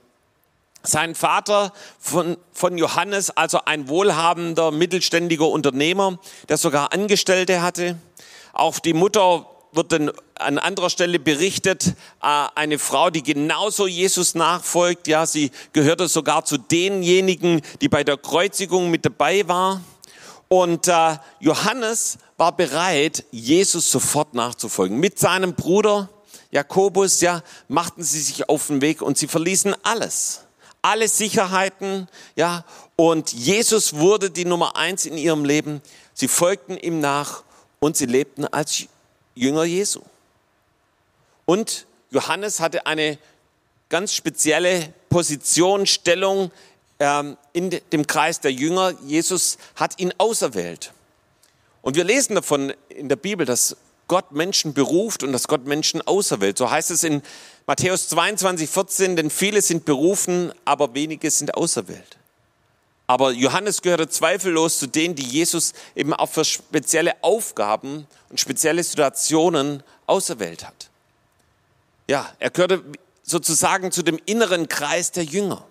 sein 0.82 1.14
Vater 1.14 1.72
von, 1.98 2.36
von 2.52 2.76
Johannes, 2.76 3.30
also 3.30 3.60
ein 3.64 3.88
wohlhabender, 3.88 4.71
mittelständiger 4.71 5.49
Unternehmer, 5.49 6.19
der 6.50 6.58
sogar 6.58 6.92
Angestellte 6.92 7.62
hatte. 7.62 7.97
Auch 8.52 8.78
die 8.78 8.95
Mutter 8.95 9.47
wird 9.75 9.93
dann 9.93 10.13
an 10.34 10.58
anderer 10.58 10.91
Stelle 10.91 11.19
berichtet, 11.19 11.95
äh, 12.23 12.47
eine 12.54 12.78
Frau, 12.78 13.10
die 13.10 13.23
genauso 13.23 13.87
Jesus 13.87 14.34
nachfolgt. 14.34 15.08
Ja, 15.08 15.26
sie 15.26 15.50
gehörte 15.73 16.08
sogar 16.08 16.45
zu 16.45 16.58
denjenigen, 16.58 17.63
die 17.80 17.89
bei 17.89 18.04
der 18.04 18.17
Kreuzigung 18.17 18.91
mit 18.91 19.04
dabei 19.04 19.47
war. 19.49 19.80
Und 20.49 20.89
äh, 20.89 21.17
Johannes 21.41 22.19
war 22.37 22.56
bereit, 22.56 23.25
Jesus 23.30 23.91
sofort 23.91 24.34
nachzufolgen. 24.34 24.99
Mit 24.99 25.19
seinem 25.19 25.54
Bruder 25.54 26.08
Jakobus, 26.54 27.21
ja, 27.21 27.43
machten 27.67 28.04
sie 28.04 28.21
sich 28.21 28.49
auf 28.49 28.69
den 28.69 28.80
Weg 28.80 29.02
und 29.02 29.19
sie 29.19 29.26
verließen 29.26 29.75
alles. 29.82 30.43
Alle 30.82 31.08
Sicherheiten, 31.08 32.08
ja, 32.37 32.65
und 32.95 33.32
Jesus 33.32 33.95
wurde 33.95 34.30
die 34.30 34.45
Nummer 34.45 34.76
eins 34.76 35.04
in 35.04 35.19
ihrem 35.19 35.45
Leben. 35.45 35.82
Sie 36.13 36.28
folgten 36.28 36.76
ihm 36.76 37.00
nach 37.00 37.43
und 37.80 37.97
sie 37.97 38.06
lebten 38.06 38.47
als 38.47 38.87
Jünger 39.34 39.64
Jesu. 39.64 40.02
Und 41.47 41.86
Johannes 42.10 42.60
hatte 42.60 42.86
eine 42.86 43.18
ganz 43.88 44.14
spezielle 44.14 44.92
Position, 45.08 45.86
Stellung 45.86 46.50
ähm, 46.99 47.36
in 47.52 47.70
dem 47.92 48.06
Kreis 48.06 48.40
der 48.40 48.52
Jünger. 48.52 48.94
Jesus 49.04 49.58
hat 49.76 50.00
ihn 50.00 50.12
auserwählt. 50.18 50.92
Und 51.82 51.97
wir 51.97 52.04
lesen 52.04 52.34
davon 52.34 52.73
in 52.88 53.08
der 53.08 53.16
Bibel, 53.16 53.44
dass 53.44 53.76
Gott 54.08 54.32
Menschen 54.32 54.75
beruft 54.75 55.23
und 55.23 55.32
dass 55.32 55.49
Gott 55.49 55.66
Menschen 55.66 56.02
auserwählt. 56.02 56.58
So 56.58 56.70
heißt 56.70 56.90
es 56.90 57.04
in 57.04 57.23
Matthäus 57.66 58.08
22, 58.08 58.68
14, 58.68 59.16
denn 59.16 59.30
viele 59.30 59.62
sind 59.62 59.84
berufen, 59.84 60.52
aber 60.64 60.94
wenige 60.94 61.30
sind 61.30 61.54
auserwählt. 61.54 62.18
Aber 63.06 63.32
Johannes 63.32 63.82
gehörte 63.82 64.08
zweifellos 64.08 64.78
zu 64.78 64.86
denen, 64.86 65.14
die 65.14 65.26
Jesus 65.26 65.75
eben 65.95 66.14
auch 66.14 66.28
für 66.28 66.45
spezielle 66.45 67.23
Aufgaben 67.23 68.06
und 68.30 68.40
spezielle 68.40 68.82
Situationen 68.82 69.82
auserwählt 70.06 70.67
hat. 70.67 70.90
Ja, 72.08 72.32
er 72.38 72.50
gehörte 72.50 72.82
sozusagen 73.23 73.93
zu 73.93 74.02
dem 74.02 74.19
inneren 74.25 74.69
Kreis 74.69 75.10
der 75.10 75.25
Jünger. 75.25 75.64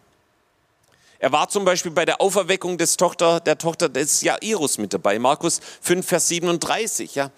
Er 1.20 1.32
war 1.32 1.48
zum 1.48 1.64
Beispiel 1.64 1.92
bei 1.92 2.06
der 2.06 2.20
Auferweckung 2.20 2.78
des 2.78 2.98
Tochter, 2.98 3.40
der 3.40 3.58
Tochter 3.58 3.88
des 3.88 4.22
Jairus 4.22 4.78
mit 4.78 4.94
dabei, 4.94 5.20
Markus 5.20 5.62
5, 5.82 6.06
Vers 6.06 6.28
37. 6.28 7.16
Ja. 7.16 7.32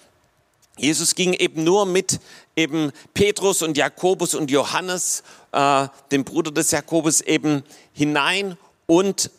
Jesus 0.77 1.15
ging 1.15 1.33
eben 1.33 1.63
nur 1.63 1.85
mit 1.85 2.19
eben 2.55 2.91
Petrus 3.13 3.61
und 3.61 3.77
Jakobus 3.77 4.33
und 4.33 4.49
Johannes, 4.49 5.23
äh, 5.51 5.87
dem 6.11 6.23
Bruder 6.23 6.51
des 6.51 6.71
Jakobus, 6.71 7.21
eben 7.21 7.63
hinein 7.93 8.57
und 8.87 9.29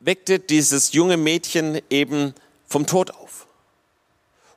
weckte 0.00 0.38
dieses 0.38 0.92
junge 0.92 1.16
Mädchen 1.16 1.80
eben 1.90 2.34
vom 2.66 2.86
Tod 2.86 3.10
auf. 3.10 3.46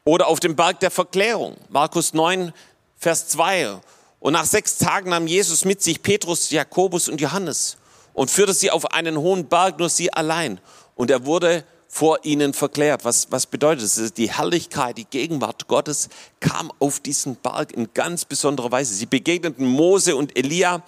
Oder 0.05 0.27
auf 0.27 0.39
dem 0.39 0.55
Berg 0.55 0.79
der 0.79 0.91
Verklärung, 0.91 1.55
Markus 1.69 2.13
9, 2.13 2.53
Vers 2.97 3.27
2. 3.29 3.79
Und 4.19 4.33
nach 4.33 4.45
sechs 4.45 4.77
Tagen 4.77 5.09
nahm 5.09 5.27
Jesus 5.27 5.65
mit 5.65 5.81
sich 5.81 6.01
Petrus, 6.01 6.49
Jakobus 6.49 7.09
und 7.09 7.21
Johannes 7.21 7.77
und 8.13 8.31
führte 8.31 8.53
sie 8.53 8.71
auf 8.71 8.91
einen 8.91 9.17
hohen 9.17 9.47
Berg, 9.47 9.79
nur 9.79 9.89
sie 9.89 10.11
allein. 10.13 10.59
Und 10.95 11.11
er 11.11 11.25
wurde 11.25 11.65
vor 11.87 12.19
ihnen 12.23 12.53
verklärt. 12.53 13.05
Was, 13.05 13.31
was 13.31 13.45
bedeutet 13.45 13.83
das? 13.83 14.13
Die 14.13 14.31
Herrlichkeit, 14.31 14.97
die 14.97 15.05
Gegenwart 15.05 15.67
Gottes 15.67 16.09
kam 16.39 16.71
auf 16.79 16.99
diesen 16.99 17.35
Berg 17.35 17.71
in 17.71 17.93
ganz 17.93 18.25
besonderer 18.25 18.71
Weise. 18.71 18.93
Sie 18.93 19.05
begegneten 19.05 19.67
Mose 19.67 20.15
und 20.15 20.37
Elia 20.37 20.83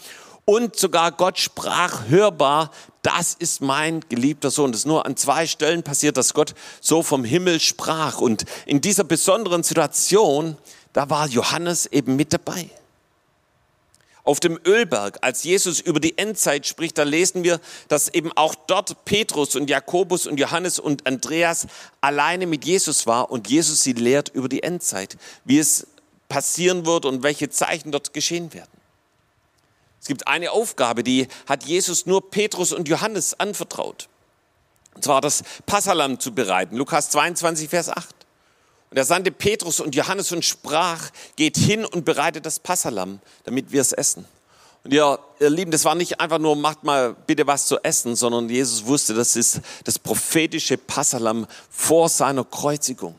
und 0.46 0.76
sogar 0.76 1.12
Gott 1.12 1.40
sprach 1.40 2.08
hörbar, 2.08 2.72
das 3.02 3.34
ist 3.34 3.62
mein 3.62 4.02
geliebter 4.10 4.52
Sohn. 4.52 4.72
Das 4.72 4.82
ist 4.82 4.86
nur 4.86 5.06
an 5.06 5.18
zwei 5.18 5.48
Stellen 5.48 5.84
passiert, 5.84 6.18
dass 6.18 6.34
Gott 6.34 6.54
so 6.82 7.04
vom 7.04 7.24
Himmel 7.24 7.60
sprach. 7.60 8.20
Und 8.20 8.46
in 8.66 8.82
dieser 8.82 9.04
besonderen 9.04 9.64
Situation, 9.64 10.58
da 10.94 11.10
war 11.10 11.28
Johannes 11.28 11.88
eben 11.88 12.16
mit 12.16 12.32
dabei. 12.32 12.70
Auf 14.24 14.40
dem 14.40 14.60
Ölberg, 14.66 15.20
als 15.22 15.44
Jesus 15.44 15.80
über 15.80 16.00
die 16.00 16.18
Endzeit 16.18 16.66
spricht, 16.66 16.98
da 16.98 17.04
lesen 17.04 17.44
wir, 17.44 17.60
dass 17.90 18.12
eben 18.12 18.32
auch 18.36 18.56
dort 18.56 19.06
Petrus 19.06 19.56
und 19.56 19.70
Jakobus 19.70 20.26
und 20.26 20.40
Johannes 20.40 20.80
und 20.80 21.06
Andreas 21.06 21.68
alleine 22.02 22.48
mit 22.48 22.66
Jesus 22.66 23.06
war 23.06 23.30
und 23.30 23.48
Jesus 23.48 23.84
sie 23.84 23.94
lehrt 23.94 24.30
über 24.30 24.50
die 24.50 24.64
Endzeit, 24.64 25.18
wie 25.44 25.60
es 25.60 25.86
passieren 26.28 26.88
wird 26.88 27.06
und 27.06 27.22
welche 27.22 27.52
Zeichen 27.52 27.92
dort 27.92 28.14
geschehen 28.14 28.52
werden. 28.52 28.75
Es 30.06 30.08
gibt 30.08 30.28
eine 30.28 30.52
Aufgabe, 30.52 31.04
die 31.04 31.28
hat 31.48 31.64
Jesus 31.64 32.06
nur 32.06 32.30
Petrus 32.30 32.72
und 32.72 32.88
Johannes 32.88 33.40
anvertraut. 33.40 34.08
Und 34.94 35.04
zwar 35.04 35.20
das 35.20 35.42
Passalam 35.66 36.20
zu 36.20 36.32
bereiten. 36.32 36.78
Lukas 36.78 37.10
22, 37.10 37.68
Vers 37.68 37.90
8. 37.90 38.14
Und 38.92 38.98
er 38.98 39.04
sandte 39.04 39.32
Petrus 39.32 39.80
und 39.80 39.96
Johannes 39.96 40.32
und 40.32 40.46
sprach, 40.46 41.10
geht 41.38 41.58
hin 41.58 41.86
und 41.86 42.06
bereitet 42.06 42.46
das 42.46 42.60
Passalam, 42.60 43.20
damit 43.46 43.72
wir 43.72 43.82
es 43.82 43.94
essen. 43.94 44.26
Und 44.84 44.94
ihr, 44.94 45.18
ihr 45.40 45.50
Lieben, 45.50 45.72
das 45.72 45.86
war 45.86 45.96
nicht 45.96 46.20
einfach 46.20 46.38
nur, 46.38 46.56
macht 46.56 46.84
mal 46.84 47.16
bitte 47.26 47.48
was 47.48 47.66
zu 47.66 47.84
essen, 47.84 48.16
sondern 48.16 48.48
Jesus 48.48 48.86
wusste, 48.86 49.16
das 49.16 49.36
ist 49.36 49.60
das 49.86 49.98
prophetische 49.98 50.78
Passalam 50.78 51.48
vor 51.72 52.10
seiner 52.10 52.44
Kreuzigung. 52.44 53.16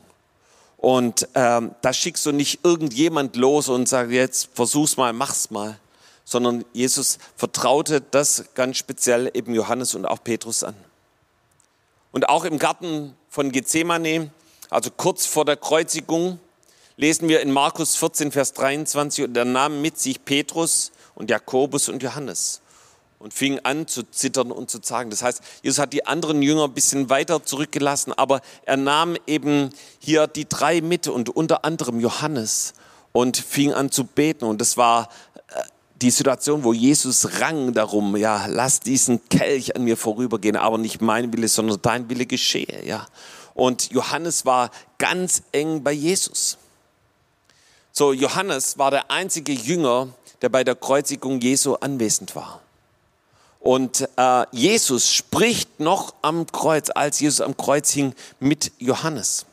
Und 0.77 1.27
ähm, 1.35 1.75
da 1.81 1.91
schickst 1.91 2.25
du 2.25 2.31
nicht 2.31 2.61
irgendjemand 2.63 3.35
los 3.35 3.67
und 3.67 3.89
sagst, 3.89 4.13
jetzt 4.13 4.51
versuch's 4.53 4.95
mal, 4.95 5.11
mach's 5.11 5.51
mal, 5.51 5.77
sondern 6.29 6.65
Jesus 6.73 7.19
vertraute 7.37 8.01
das 8.01 8.43
ganz 8.53 8.75
speziell 8.75 9.31
eben 9.33 9.55
Johannes 9.55 9.95
und 9.95 10.05
auch 10.05 10.21
Petrus 10.21 10.61
an. 10.61 10.75
Und 12.11 12.27
auch 12.27 12.43
im 12.43 12.59
Garten 12.59 13.15
von 13.29 13.49
Gethsemane, 13.49 14.29
also 14.69 14.89
kurz 14.91 15.25
vor 15.25 15.45
der 15.45 15.55
Kreuzigung, 15.55 16.37
lesen 16.97 17.29
wir 17.29 17.39
in 17.39 17.49
Markus 17.49 17.95
14, 17.95 18.33
Vers 18.33 18.51
23, 18.51 19.23
und 19.23 19.37
er 19.37 19.45
nahm 19.45 19.81
mit 19.81 19.97
sich 19.99 20.25
Petrus 20.25 20.91
und 21.15 21.29
Jakobus 21.29 21.87
und 21.87 22.03
Johannes 22.03 22.59
und 23.19 23.33
fing 23.33 23.59
an 23.59 23.87
zu 23.87 24.03
zittern 24.03 24.51
und 24.51 24.69
zu 24.69 24.79
zagen. 24.79 25.09
Das 25.09 25.23
heißt, 25.23 25.41
Jesus 25.63 25.79
hat 25.79 25.93
die 25.93 26.05
anderen 26.05 26.41
Jünger 26.41 26.65
ein 26.65 26.73
bisschen 26.73 27.09
weiter 27.09 27.45
zurückgelassen, 27.45 28.11
aber 28.11 28.41
er 28.65 28.75
nahm 28.75 29.15
eben 29.27 29.69
hier 29.99 30.27
die 30.27 30.45
drei 30.45 30.81
mit 30.81 31.07
und 31.07 31.29
unter 31.29 31.63
anderem 31.63 32.01
Johannes 32.01 32.73
und 33.17 33.37
fing 33.37 33.73
an 33.73 33.91
zu 33.91 34.03
beten. 34.03 34.45
Und 34.45 34.61
das 34.61 34.77
war 34.77 35.09
die 36.01 36.11
Situation, 36.11 36.63
wo 36.63 36.73
Jesus 36.73 37.41
rang 37.41 37.73
darum, 37.73 38.15
ja, 38.15 38.45
lass 38.47 38.79
diesen 38.79 39.27
Kelch 39.29 39.75
an 39.75 39.83
mir 39.83 39.97
vorübergehen, 39.97 40.55
aber 40.55 40.77
nicht 40.77 41.01
mein 41.01 41.33
Wille, 41.33 41.47
sondern 41.47 41.81
dein 41.81 42.09
Wille 42.09 42.25
geschehe, 42.25 42.85
ja. 42.85 43.07
Und 43.53 43.91
Johannes 43.91 44.45
war 44.45 44.69
ganz 44.99 45.41
eng 45.51 45.81
bei 45.81 45.91
Jesus. 45.91 46.57
So, 47.91 48.13
Johannes 48.13 48.77
war 48.77 48.91
der 48.91 49.09
einzige 49.09 49.51
Jünger, 49.51 50.09
der 50.43 50.49
bei 50.49 50.63
der 50.63 50.75
Kreuzigung 50.75 51.41
Jesu 51.41 51.73
anwesend 51.73 52.35
war. 52.35 52.61
Und 53.59 54.07
äh, 54.17 54.45
Jesus 54.51 55.11
spricht 55.11 55.79
noch 55.79 56.13
am 56.21 56.45
Kreuz, 56.45 56.91
als 56.93 57.19
Jesus 57.19 57.41
am 57.41 57.57
Kreuz 57.57 57.89
hing, 57.89 58.13
mit 58.39 58.71
Johannes. 58.77 59.47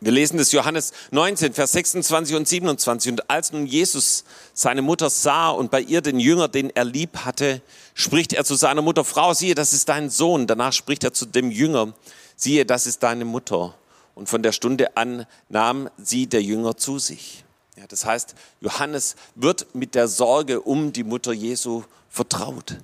Wir 0.00 0.12
lesen 0.12 0.36
das 0.36 0.52
Johannes 0.52 0.92
19, 1.10 1.54
Vers 1.54 1.72
26 1.72 2.36
und 2.36 2.46
27. 2.46 3.12
Und 3.12 3.30
als 3.30 3.52
nun 3.52 3.66
Jesus 3.66 4.24
seine 4.52 4.82
Mutter 4.82 5.08
sah 5.08 5.48
und 5.48 5.70
bei 5.70 5.80
ihr 5.80 6.02
den 6.02 6.20
Jünger, 6.20 6.48
den 6.48 6.68
er 6.74 6.84
lieb 6.84 7.18
hatte, 7.24 7.62
spricht 7.94 8.34
er 8.34 8.44
zu 8.44 8.56
seiner 8.56 8.82
Mutter, 8.82 9.04
Frau, 9.04 9.32
siehe, 9.32 9.54
das 9.54 9.72
ist 9.72 9.88
dein 9.88 10.10
Sohn. 10.10 10.46
Danach 10.46 10.74
spricht 10.74 11.02
er 11.02 11.14
zu 11.14 11.24
dem 11.24 11.50
Jünger, 11.50 11.94
siehe, 12.36 12.66
das 12.66 12.86
ist 12.86 13.02
deine 13.02 13.24
Mutter. 13.24 13.74
Und 14.14 14.28
von 14.28 14.42
der 14.42 14.52
Stunde 14.52 14.96
an 14.96 15.26
nahm 15.48 15.88
sie 15.96 16.26
der 16.26 16.42
Jünger 16.42 16.76
zu 16.76 16.98
sich. 16.98 17.44
Ja, 17.78 17.86
das 17.86 18.04
heißt, 18.04 18.34
Johannes 18.60 19.16
wird 19.34 19.74
mit 19.74 19.94
der 19.94 20.08
Sorge 20.08 20.60
um 20.60 20.92
die 20.92 21.04
Mutter 21.04 21.32
Jesu 21.32 21.84
vertraut. 22.10 22.76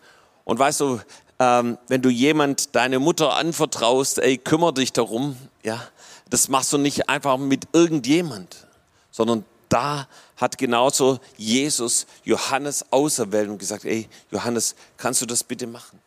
Und 0.45 0.59
weißt 0.59 0.81
du, 0.81 1.01
ähm, 1.39 1.79
wenn 1.89 2.03
du 2.03 2.09
jemand 2.09 2.75
deine 2.75 2.99
Mutter 2.99 3.35
anvertraust, 3.35 4.19
ey, 4.19 4.39
kümmere 4.39 4.75
dich 4.75 4.93
darum, 4.93 5.37
ja, 5.63 5.81
das 6.33 6.49
machst 6.49 6.73
du 6.73 6.79
nicht 6.79 7.11
einfach 7.11 7.37
mit 7.37 7.69
irgendjemand, 7.75 8.67
sondern 9.11 9.45
da 9.69 10.09
hat 10.39 10.57
genauso 10.57 11.21
Jesus 11.37 12.07
Johannes 12.25 12.87
auserwählt 12.91 13.51
und 13.51 13.59
gesagt, 13.59 13.85
ey, 13.85 14.09
Johannes, 14.31 14.75
kannst 14.97 15.21
du 15.21 15.27
das 15.27 15.45
bitte 15.45 15.67
machen? 15.67 16.01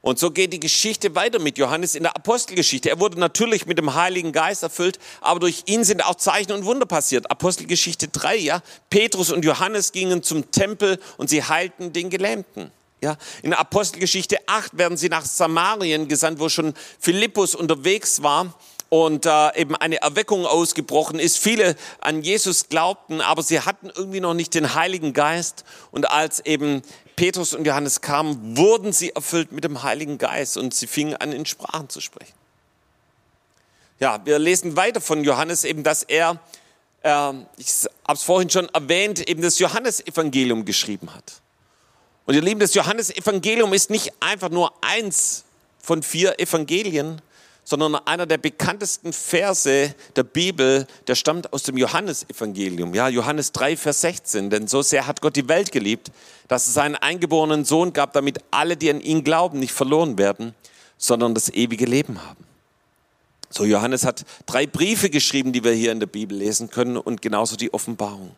Und 0.00 0.18
so 0.18 0.30
geht 0.30 0.54
die 0.54 0.60
Geschichte 0.60 1.14
weiter 1.14 1.38
mit 1.38 1.58
Johannes 1.58 1.94
in 1.94 2.04
der 2.04 2.16
Apostelgeschichte. 2.16 2.88
Er 2.88 2.98
wurde 2.98 3.20
natürlich 3.20 3.66
mit 3.66 3.76
dem 3.76 3.94
Heiligen 3.94 4.32
Geist 4.32 4.62
erfüllt, 4.62 4.98
aber 5.20 5.40
durch 5.40 5.64
ihn 5.66 5.84
sind 5.84 6.02
auch 6.02 6.14
Zeichen 6.14 6.52
und 6.52 6.64
Wunder 6.64 6.86
passiert. 6.86 7.30
Apostelgeschichte 7.30 8.08
3, 8.08 8.36
ja. 8.36 8.62
Petrus 8.88 9.30
und 9.30 9.44
Johannes 9.44 9.92
gingen 9.92 10.22
zum 10.22 10.50
Tempel 10.50 10.98
und 11.18 11.28
sie 11.28 11.44
heilten 11.44 11.92
den 11.92 12.08
Gelähmten. 12.08 12.70
Ja, 13.02 13.18
in 13.42 13.52
Apostelgeschichte 13.52 14.38
8 14.46 14.78
werden 14.78 14.96
sie 14.96 15.10
nach 15.10 15.26
Samarien 15.26 16.08
gesandt, 16.08 16.40
wo 16.40 16.48
schon 16.48 16.72
Philippus 16.98 17.54
unterwegs 17.54 18.22
war 18.22 18.54
und 18.90 19.24
äh, 19.24 19.56
eben 19.56 19.76
eine 19.76 20.02
Erweckung 20.02 20.44
ausgebrochen 20.44 21.18
ist. 21.18 21.38
Viele 21.38 21.76
an 22.00 22.22
Jesus 22.22 22.68
glaubten, 22.68 23.20
aber 23.20 23.42
sie 23.42 23.60
hatten 23.60 23.88
irgendwie 23.88 24.20
noch 24.20 24.34
nicht 24.34 24.52
den 24.52 24.74
Heiligen 24.74 25.12
Geist. 25.12 25.64
Und 25.92 26.10
als 26.10 26.44
eben 26.44 26.82
Petrus 27.16 27.54
und 27.54 27.64
Johannes 27.64 28.00
kamen, 28.00 28.56
wurden 28.56 28.92
sie 28.92 29.10
erfüllt 29.10 29.52
mit 29.52 29.62
dem 29.62 29.84
Heiligen 29.84 30.18
Geist 30.18 30.56
und 30.56 30.74
sie 30.74 30.88
fingen 30.88 31.16
an, 31.16 31.32
in 31.32 31.46
Sprachen 31.46 31.88
zu 31.88 32.00
sprechen. 32.00 32.34
Ja, 34.00 34.20
wir 34.24 34.38
lesen 34.40 34.76
weiter 34.76 35.00
von 35.00 35.22
Johannes 35.22 35.64
eben, 35.64 35.84
dass 35.84 36.02
er, 36.02 36.40
äh, 37.02 37.32
ich 37.58 37.86
habe 38.04 38.14
es 38.14 38.22
vorhin 38.24 38.50
schon 38.50 38.68
erwähnt, 38.70 39.28
eben 39.28 39.40
das 39.40 39.60
Johannesevangelium 39.60 40.64
geschrieben 40.64 41.14
hat. 41.14 41.40
Und 42.26 42.34
ihr 42.34 42.42
Lieben, 42.42 42.58
das 42.58 42.74
Johannesevangelium 42.74 43.72
ist 43.72 43.90
nicht 43.90 44.12
einfach 44.18 44.48
nur 44.48 44.72
eins 44.82 45.44
von 45.80 46.02
vier 46.02 46.40
Evangelien, 46.40 47.22
sondern 47.70 47.94
einer 47.94 48.26
der 48.26 48.38
bekanntesten 48.38 49.12
Verse 49.12 49.94
der 50.16 50.22
Bibel, 50.24 50.88
der 51.06 51.14
stammt 51.14 51.52
aus 51.52 51.62
dem 51.62 51.76
Johannesevangelium. 51.76 52.94
Ja, 52.96 53.08
Johannes 53.08 53.52
3, 53.52 53.76
Vers 53.76 54.00
16. 54.00 54.50
Denn 54.50 54.66
so 54.66 54.82
sehr 54.82 55.06
hat 55.06 55.20
Gott 55.20 55.36
die 55.36 55.46
Welt 55.46 55.70
geliebt, 55.70 56.10
dass 56.48 56.66
es 56.66 56.74
seinen 56.74 56.96
eingeborenen 56.96 57.64
Sohn 57.64 57.92
gab, 57.92 58.12
damit 58.12 58.40
alle, 58.50 58.76
die 58.76 58.90
an 58.90 59.00
ihn 59.00 59.22
glauben, 59.22 59.60
nicht 59.60 59.70
verloren 59.70 60.18
werden, 60.18 60.52
sondern 60.98 61.32
das 61.32 61.48
ewige 61.48 61.84
Leben 61.84 62.20
haben. 62.26 62.44
So, 63.50 63.64
Johannes 63.64 64.04
hat 64.04 64.24
drei 64.46 64.66
Briefe 64.66 65.08
geschrieben, 65.08 65.52
die 65.52 65.62
wir 65.62 65.72
hier 65.72 65.92
in 65.92 66.00
der 66.00 66.08
Bibel 66.08 66.36
lesen 66.36 66.70
können 66.70 66.96
und 66.96 67.22
genauso 67.22 67.54
die 67.54 67.72
Offenbarung. 67.72 68.34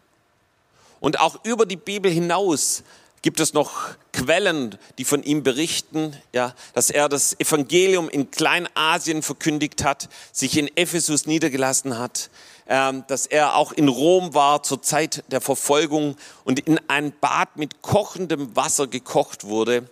Und 1.01 1.21
auch 1.21 1.43
über 1.45 1.65
die 1.65 1.77
Bibel 1.77 2.13
hinaus 2.13 2.83
gibt 3.23 3.39
es 3.39 3.55
noch 3.55 3.91
Quellen, 4.13 4.77
die 4.99 5.05
von 5.05 5.23
ihm 5.23 5.43
berichten, 5.43 6.17
ja, 6.33 6.55
dass 6.75 6.91
er 6.91 7.09
das 7.09 7.39
Evangelium 7.39 8.09
in 8.09 8.31
Kleinasien 8.31 9.23
verkündigt 9.23 9.85
hat, 9.85 10.09
sich 10.33 10.59
in 10.59 10.69
Ephesus 10.77 11.27
niedergelassen 11.27 11.99
hat, 11.99 12.31
ähm, 12.69 13.05
dass 13.07 13.27
er 13.27 13.55
auch 13.55 13.73
in 13.73 13.89
Rom 13.89 14.35
war 14.35 14.63
zur 14.65 14.83
Zeit 14.83 15.25
der 15.29 15.41
Verfolgung 15.41 16.17
und 16.45 16.61
in 16.61 16.81
ein 16.89 17.13
Bad 17.21 17.57
mit 17.57 17.81
kochendem 17.81 18.55
Wasser 18.57 18.89
gekocht 18.89 19.45
wurde. 19.45 19.89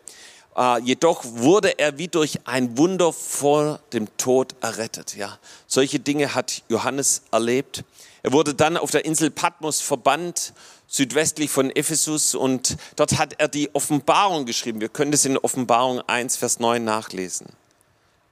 Äh, 0.57 0.81
jedoch 0.83 1.25
wurde 1.25 1.79
er 1.79 1.99
wie 1.99 2.09
durch 2.09 2.47
ein 2.47 2.77
Wunder 2.77 3.13
vor 3.13 3.79
dem 3.93 4.09
Tod 4.17 4.57
errettet. 4.61 5.17
Ja, 5.17 5.39
solche 5.69 6.01
Dinge 6.01 6.35
hat 6.35 6.63
Johannes 6.69 7.23
erlebt. 7.31 7.85
Er 8.23 8.33
wurde 8.33 8.55
dann 8.55 8.77
auf 8.77 8.91
der 8.91 9.05
Insel 9.05 9.31
Patmos 9.31 9.81
verbannt 9.81 10.53
südwestlich 10.91 11.51
von 11.51 11.71
Ephesus 11.71 12.35
und 12.35 12.77
dort 12.97 13.17
hat 13.17 13.37
er 13.39 13.47
die 13.47 13.73
Offenbarung 13.75 14.45
geschrieben. 14.45 14.81
Wir 14.81 14.89
können 14.89 15.13
das 15.13 15.25
in 15.25 15.39
Offenbarung 15.39 16.01
1, 16.01 16.37
Vers 16.37 16.59
9 16.59 16.85
nachlesen. 16.85 17.47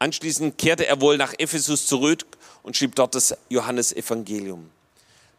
Anschließend 0.01 0.59
kehrte 0.59 0.87
er 0.87 1.01
wohl 1.01 1.17
nach 1.17 1.35
Ephesus 1.39 1.87
zurück 1.87 2.25
und 2.65 2.77
schrieb 2.77 2.97
dort 2.97 3.15
das 3.15 3.37
Johannesevangelium. 3.49 4.71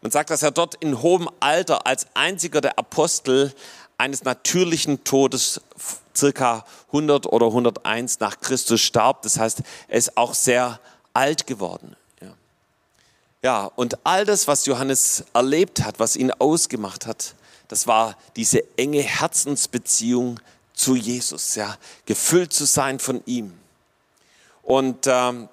Man 0.00 0.10
sagt, 0.10 0.30
dass 0.30 0.42
er 0.42 0.50
dort 0.50 0.76
in 0.76 1.02
hohem 1.02 1.28
Alter 1.40 1.86
als 1.86 2.06
einziger 2.14 2.62
der 2.62 2.78
Apostel 2.78 3.52
eines 3.98 4.24
natürlichen 4.24 5.04
Todes 5.04 5.60
circa 6.16 6.64
100 6.86 7.26
oder 7.26 7.46
101 7.46 8.18
nach 8.20 8.40
Christus 8.40 8.80
starb. 8.80 9.20
Das 9.22 9.38
heißt, 9.38 9.60
er 9.88 9.98
ist 9.98 10.16
auch 10.16 10.32
sehr 10.32 10.80
alt 11.12 11.46
geworden. 11.46 11.96
Ja, 13.42 13.64
und 13.64 14.04
all 14.04 14.24
das, 14.26 14.48
was 14.48 14.66
Johannes 14.66 15.24
erlebt 15.32 15.82
hat, 15.82 15.98
was 15.98 16.16
ihn 16.16 16.30
ausgemacht 16.30 17.06
hat, 17.06 17.34
das 17.68 17.86
war 17.86 18.16
diese 18.36 18.62
enge 18.76 19.00
Herzensbeziehung 19.00 20.40
zu 20.74 20.94
Jesus, 20.94 21.54
ja, 21.54 21.76
gefüllt 22.04 22.52
zu 22.52 22.66
sein 22.66 22.98
von 22.98 23.22
ihm. 23.26 23.52
Und 24.62 25.06
ähm, 25.06 25.48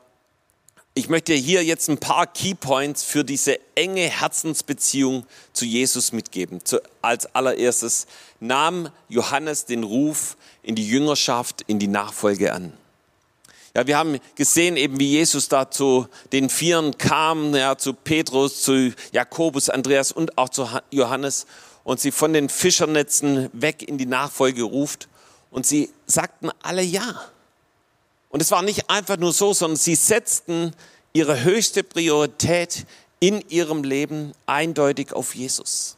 ich 0.95 1.09
möchte 1.09 1.33
hier 1.33 1.63
jetzt 1.63 1.89
ein 1.89 1.99
paar 1.99 2.25
Keypoints 2.25 3.03
für 3.03 3.23
diese 3.23 3.59
enge 3.75 4.09
Herzensbeziehung 4.09 5.27
zu 5.53 5.63
Jesus 5.63 6.11
mitgeben. 6.11 6.65
Zu, 6.65 6.81
als 7.03 7.27
allererstes 7.35 8.07
nahm 8.39 8.89
Johannes 9.07 9.65
den 9.65 9.83
Ruf 9.83 10.37
in 10.63 10.75
die 10.75 10.87
Jüngerschaft, 10.87 11.61
in 11.67 11.77
die 11.77 11.87
Nachfolge 11.87 12.51
an. 12.51 12.73
Ja, 13.77 13.85
wir 13.85 13.95
haben 13.95 14.19
gesehen 14.33 14.75
eben, 14.75 14.99
wie 14.99 15.11
Jesus 15.11 15.49
da 15.49 15.69
zu 15.69 16.07
den 16.31 16.49
Vieren 16.49 16.97
kam, 16.97 17.53
ja, 17.53 17.77
zu 17.77 17.93
Petrus, 17.93 18.63
zu 18.63 18.91
Jakobus, 19.11 19.69
Andreas 19.69 20.11
und 20.11 20.35
auch 20.35 20.49
zu 20.49 20.67
Johannes 20.89 21.45
und 21.83 21.99
sie 21.99 22.09
von 22.09 22.33
den 22.33 22.49
Fischernetzen 22.49 23.51
weg 23.53 23.87
in 23.87 23.99
die 23.99 24.07
Nachfolge 24.07 24.63
ruft. 24.63 25.07
Und 25.51 25.67
sie 25.67 25.91
sagten 26.07 26.49
alle 26.63 26.81
Ja. 26.81 27.21
Und 28.29 28.41
es 28.41 28.49
war 28.49 28.63
nicht 28.63 28.89
einfach 28.89 29.17
nur 29.17 29.31
so, 29.31 29.53
sondern 29.53 29.77
sie 29.77 29.93
setzten 29.93 30.73
ihre 31.13 31.43
höchste 31.43 31.83
Priorität 31.83 32.87
in 33.19 33.47
ihrem 33.47 33.83
Leben 33.83 34.31
eindeutig 34.47 35.13
auf 35.13 35.35
Jesus. 35.35 35.96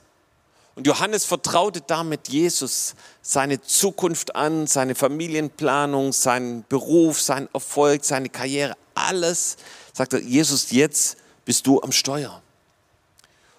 Und 0.75 0.87
Johannes 0.87 1.25
vertraute 1.25 1.81
damit 1.81 2.29
Jesus 2.29 2.95
seine 3.21 3.61
Zukunft 3.61 4.35
an, 4.35 4.65
seine 4.65 4.95
Familienplanung, 4.95 6.13
seinen 6.13 6.63
Beruf, 6.69 7.21
seinen 7.21 7.49
Erfolg, 7.53 8.05
seine 8.05 8.29
Karriere, 8.29 8.75
alles. 8.95 9.57
Sagte 9.93 10.19
Jesus, 10.19 10.71
jetzt 10.71 11.17
bist 11.43 11.67
du 11.67 11.81
am 11.81 11.91
Steuer. 11.91 12.41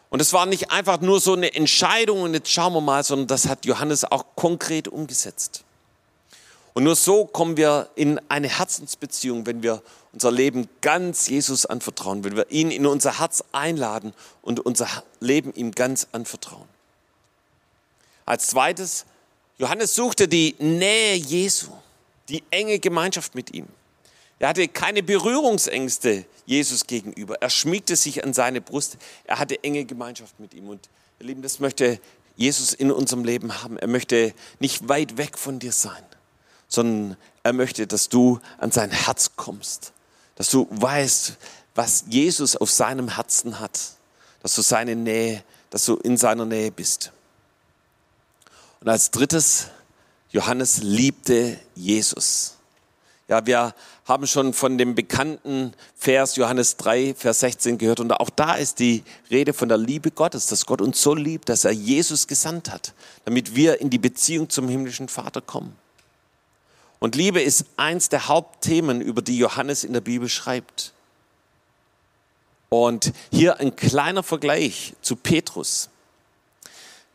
Und 0.09 0.21
es 0.21 0.33
war 0.33 0.47
nicht 0.47 0.71
einfach 0.73 1.01
nur 1.01 1.21
so 1.21 1.35
eine 1.35 1.55
Entscheidung 1.55 2.23
und 2.23 2.35
jetzt 2.35 2.51
schauen 2.51 2.73
wir 2.73 2.81
mal, 2.81 3.05
sondern 3.05 3.29
das 3.29 3.49
hat 3.49 3.65
Johannes 3.65 4.05
auch 4.05 4.25
konkret 4.35 4.89
umgesetzt. 4.89 5.63
Und 6.73 6.85
nur 6.85 6.97
so 6.97 7.27
kommen 7.27 7.57
wir 7.57 7.91
in 7.95 8.21
eine 8.29 8.49
Herzensbeziehung, 8.49 9.45
wenn 9.45 9.63
wir 9.63 9.83
unser 10.13 10.31
Leben 10.31 10.69
ganz 10.81 11.29
Jesus 11.29 11.67
anvertrauen, 11.67 12.25
wenn 12.25 12.37
wir 12.37 12.51
ihn 12.51 12.71
in 12.71 12.87
unser 12.87 13.19
Herz 13.19 13.45
einladen 13.53 14.15
und 14.43 14.61
unser 14.61 14.89
Leben 15.21 15.53
ihm 15.55 15.73
ganz 15.73 16.07
anvertrauen. 16.13 16.70
Als 18.31 18.47
zweites, 18.47 19.07
Johannes 19.59 19.95
suchte 19.95 20.29
die 20.29 20.55
Nähe 20.59 21.17
Jesu, 21.17 21.71
die 22.29 22.45
enge 22.51 22.79
Gemeinschaft 22.79 23.35
mit 23.35 23.53
ihm. 23.53 23.67
Er 24.39 24.51
hatte 24.51 24.69
keine 24.69 25.03
Berührungsängste 25.03 26.25
Jesus 26.47 26.87
gegenüber. 26.87 27.43
Er 27.43 27.51
schmiegte 27.51 27.97
sich 27.97 28.23
an 28.23 28.33
seine 28.33 28.61
Brust. 28.61 28.99
Er 29.25 29.41
hatte 29.41 29.63
enge 29.65 29.85
Gemeinschaft 29.85 30.39
mit 30.39 30.55
ihm. 30.55 30.69
Und 30.69 30.89
ihr 31.19 31.27
Lieben, 31.27 31.43
das 31.43 31.59
möchte 31.59 32.01
Jesus 32.37 32.73
in 32.73 32.93
unserem 32.93 33.25
Leben 33.25 33.63
haben. 33.63 33.77
Er 33.79 33.89
möchte 33.89 34.33
nicht 34.61 34.89
weit 34.89 35.19
weg 35.19 35.37
von 35.37 35.59
dir 35.59 35.73
sein 35.73 36.05
sondern 36.71 37.17
er 37.43 37.53
möchte, 37.53 37.87
dass 37.87 38.09
du 38.09 38.39
an 38.59 38.71
sein 38.71 38.91
Herz 38.91 39.33
kommst, 39.37 39.93
dass 40.37 40.51
du 40.51 40.69
weißt, 40.71 41.37
was 41.75 42.05
Jesus 42.09 42.57
auf 42.57 42.71
seinem 42.71 43.17
Herzen 43.17 43.59
hat, 43.61 43.79
dass 44.43 44.55
du 44.55 44.63
seine 44.63 44.95
Nähe, 44.97 45.43
dass 45.71 45.85
du 45.85 45.97
in 45.97 46.17
seiner 46.17 46.47
Nähe 46.47 46.71
bist. 46.71 47.13
Und 48.81 48.89
als 48.89 49.11
drittes, 49.11 49.67
Johannes 50.31 50.79
liebte 50.83 51.59
Jesus. 51.75 52.57
Ja, 53.29 53.45
wir 53.45 53.75
haben 54.07 54.27
schon 54.27 54.55
von 54.55 54.79
dem 54.79 54.95
bekannten 54.95 55.73
Vers 55.95 56.37
Johannes 56.37 56.79
3, 56.79 57.15
Vers 57.15 57.41
16 57.41 57.79
gehört. 57.79 58.01
Und 58.01 58.11
auch 58.13 58.31
da 58.31 58.55
ist 58.55 58.79
die 58.79 59.05
Rede 59.31 59.53
von 59.53 59.69
der 59.69 59.77
Liebe 59.79 60.11
Gottes, 60.11 60.47
dass 60.47 60.67
Gott 60.67 60.81
uns 60.81 61.01
so 61.01 61.15
liebt, 61.15 61.49
dass 61.49 61.65
er 61.65 61.73
Jesus 61.73 62.27
gesandt 62.27 62.73
hat, 62.73 62.95
damit 63.27 63.55
wir 63.55 63.81
in 63.81 63.91
die 63.91 63.99
Beziehung 63.99 64.49
zum 64.49 64.69
himmlischen 64.69 65.09
Vater 65.09 65.43
kommen. 65.43 65.77
Und 66.99 67.15
Liebe 67.15 67.41
ist 67.41 67.67
eins 67.77 68.09
der 68.09 68.29
Hauptthemen, 68.29 69.01
über 69.01 69.23
die 69.23 69.39
Johannes 69.39 69.85
in 69.85 69.93
der 69.93 70.01
Bibel 70.01 70.29
schreibt. 70.29 70.93
Und 72.71 73.13
hier 73.31 73.61
ein 73.61 73.77
kleiner 73.77 74.23
Vergleich 74.23 74.95
zu 75.03 75.17
Petrus. 75.17 75.91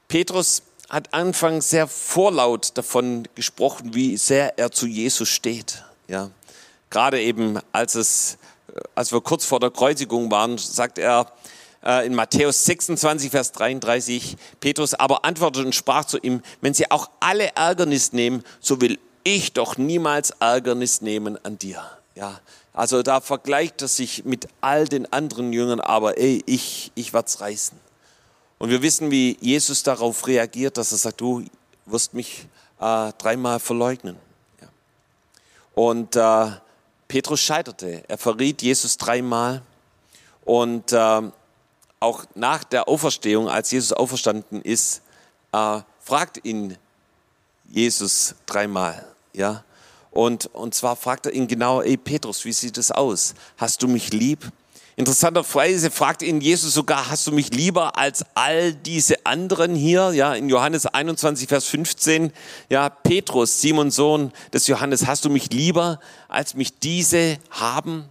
Petrus 0.08 0.62
hat 0.90 1.14
anfangs 1.14 1.70
sehr 1.70 1.88
vorlaut 1.88 2.78
davon 2.78 3.28
gesprochen, 3.36 3.94
wie 3.94 4.18
sehr 4.18 4.58
er 4.58 4.72
zu 4.72 4.88
Jesus 4.88 5.30
steht. 5.30 5.84
Ja, 6.08 6.30
gerade 6.90 7.22
eben 7.22 7.60
als 7.72 7.96
es, 7.96 8.38
als 8.94 9.12
wir 9.12 9.22
kurz 9.22 9.46
vor 9.46 9.60
der 9.60 9.72
Kreuzigung 9.72 10.30
waren, 10.32 10.58
sagt 10.58 10.98
er 10.98 11.32
äh, 11.84 12.06
in 12.06 12.14
Matthäus 12.14 12.66
26, 12.66 13.32
Vers 13.32 13.52
33, 13.54 14.38
Petrus 14.60 14.94
aber 14.94 15.26
antwortete 15.26 15.66
und 15.66 15.76
sprach 15.76 16.06
zu 16.06 16.18
ihm, 16.18 16.42
wenn 16.62 16.74
sie 16.74 16.92
auch 16.92 17.10
alle 17.20 17.56
Ärgernis 17.56 18.14
nehmen, 18.14 18.44
so 18.60 18.82
will 18.82 19.00
ich 19.24 19.54
doch 19.54 19.78
niemals 19.78 20.32
Ärgernis 20.40 21.02
nehmen 21.02 21.44
an 21.44 21.58
dir. 21.58 21.84
Ja, 22.16 22.40
also 22.74 23.04
da 23.04 23.22
vergleicht 23.22 23.82
er 23.82 23.88
sich 23.88 24.26
mit 24.26 24.48
all 24.62 24.88
den 24.88 25.12
anderen 25.12 25.52
Jüngern, 25.52 25.80
aber 25.80 26.18
ey, 26.18 26.44
ich, 26.46 26.92
ich 26.96 27.14
werd's 27.14 27.42
reißen. 27.42 27.85
Und 28.58 28.70
wir 28.70 28.82
wissen, 28.82 29.12
wie 29.12 29.38
Jesus 29.42 29.84
darauf 29.84 30.28
reagiert, 30.28 30.78
dass 30.78 30.92
er 30.92 30.98
sagt, 30.98 31.22
du 31.22 31.46
wirst 31.86 32.14
mich 32.14 32.48
äh, 32.80 33.12
dreimal 33.18 33.60
verleugnen. 33.60 34.16
Ja. 34.62 34.68
Und 35.76 36.16
äh, 36.16 36.52
Petrus 37.08 37.42
scheiterte. 37.42 38.04
Er 38.08 38.18
verriet 38.18 38.62
Jesus 38.62 38.98
dreimal. 38.98 39.62
Und 40.44 40.94
äh, 40.94 41.22
auch 42.00 42.26
nach 42.36 42.64
der 42.64 42.88
Auferstehung, 42.88 43.50
als 43.50 43.72
Jesus 43.72 43.92
auferstanden 43.92 44.62
ist, 44.62 45.02
äh, 45.52 45.82
fragt 46.00 46.46
ihn 46.46 46.78
Jesus 47.70 48.36
dreimal. 48.46 49.06
Ja? 49.34 49.64
Und, 50.12 50.48
und 50.54 50.74
zwar 50.74 50.96
fragt 50.96 51.26
er 51.26 51.34
ihn 51.34 51.48
genau, 51.48 51.82
ey 51.82 51.98
Petrus, 51.98 52.46
wie 52.46 52.54
sieht 52.54 52.78
es 52.78 52.92
aus? 52.92 53.34
Hast 53.58 53.82
du 53.84 53.88
mich 53.88 54.14
lieb? 54.14 54.50
Interessanterweise 54.98 55.92
fragt 55.92 56.22
ihn 56.22 56.40
Jesus 56.40 56.74
sogar, 56.74 57.10
hast 57.10 57.28
du 57.28 57.34
mich 57.34 57.54
lieber 57.54 57.98
als 57.98 58.26
all 58.34 58.74
diese 58.74 59.26
anderen 59.26 59.76
hier? 59.76 60.14
Ja, 60.14 60.34
in 60.34 60.48
Johannes 60.48 60.86
21, 60.86 61.50
Vers 61.50 61.66
15. 61.66 62.32
Ja, 62.70 62.88
Petrus, 62.88 63.60
Simon 63.60 63.92
Sohn 63.92 64.32
des 64.54 64.68
Johannes, 64.68 65.06
hast 65.06 65.26
du 65.26 65.30
mich 65.30 65.52
lieber 65.52 66.00
als 66.30 66.54
mich 66.54 66.80
diese 66.80 67.38
haben? 67.50 68.06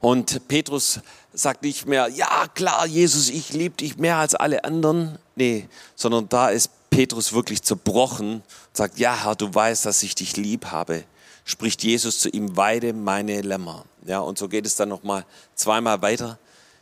Und 0.00 0.48
Petrus 0.48 0.98
sagt 1.32 1.62
nicht 1.62 1.86
mehr, 1.86 2.08
ja 2.08 2.46
klar, 2.54 2.84
Jesus, 2.86 3.28
ich 3.28 3.52
liebe 3.52 3.76
dich 3.76 3.98
mehr 3.98 4.16
als 4.16 4.34
alle 4.34 4.64
anderen. 4.64 5.16
Nee, 5.36 5.68
sondern 5.94 6.28
da 6.28 6.48
ist 6.48 6.70
Petrus 6.90 7.32
wirklich 7.32 7.62
zerbrochen 7.62 8.34
und 8.34 8.42
sagt, 8.72 8.98
ja 8.98 9.24
Herr, 9.24 9.36
du 9.36 9.54
weißt, 9.54 9.86
dass 9.86 10.02
ich 10.02 10.16
dich 10.16 10.36
lieb 10.36 10.66
habe, 10.66 11.04
spricht 11.48 11.82
Jesus 11.82 12.20
zu 12.20 12.28
ihm, 12.28 12.56
weide 12.58 12.92
meine 12.92 13.40
Lämmer. 13.40 13.86
Ja, 14.06 14.20
und 14.20 14.38
so 14.38 14.48
geht 14.48 14.66
es 14.66 14.76
dann 14.76 14.90
nochmal 14.90 15.24
zweimal 15.54 16.02
weiter. 16.02 16.38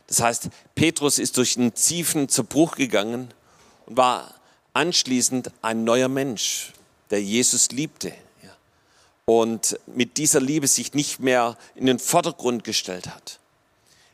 Das 0.07 0.21
heißt, 0.21 0.49
Petrus 0.75 1.19
ist 1.19 1.37
durch 1.37 1.57
einen 1.57 1.73
tiefen 1.73 2.27
Zerbruch 2.27 2.75
gegangen 2.75 3.33
und 3.85 3.97
war 3.97 4.33
anschließend 4.73 5.51
ein 5.61 5.85
neuer 5.85 6.09
Mensch, 6.09 6.73
der 7.11 7.23
Jesus 7.23 7.71
liebte. 7.71 8.09
Ja. 8.43 8.49
Und 9.23 9.79
mit 9.87 10.17
dieser 10.17 10.41
Liebe 10.41 10.67
sich 10.67 10.93
nicht 10.93 11.21
mehr 11.21 11.57
in 11.75 11.85
den 11.85 11.97
Vordergrund 11.97 12.65
gestellt 12.65 13.07
hat. 13.07 13.39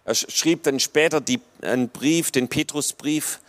Er 0.06 0.14
schrieb 0.14 0.64
dann 0.64 0.80
später 0.80 1.20
die, 1.20 1.42
einen 1.64 1.90
Brief, 1.90 2.30
den 2.30 2.48
Petrusbrief, 2.48 3.40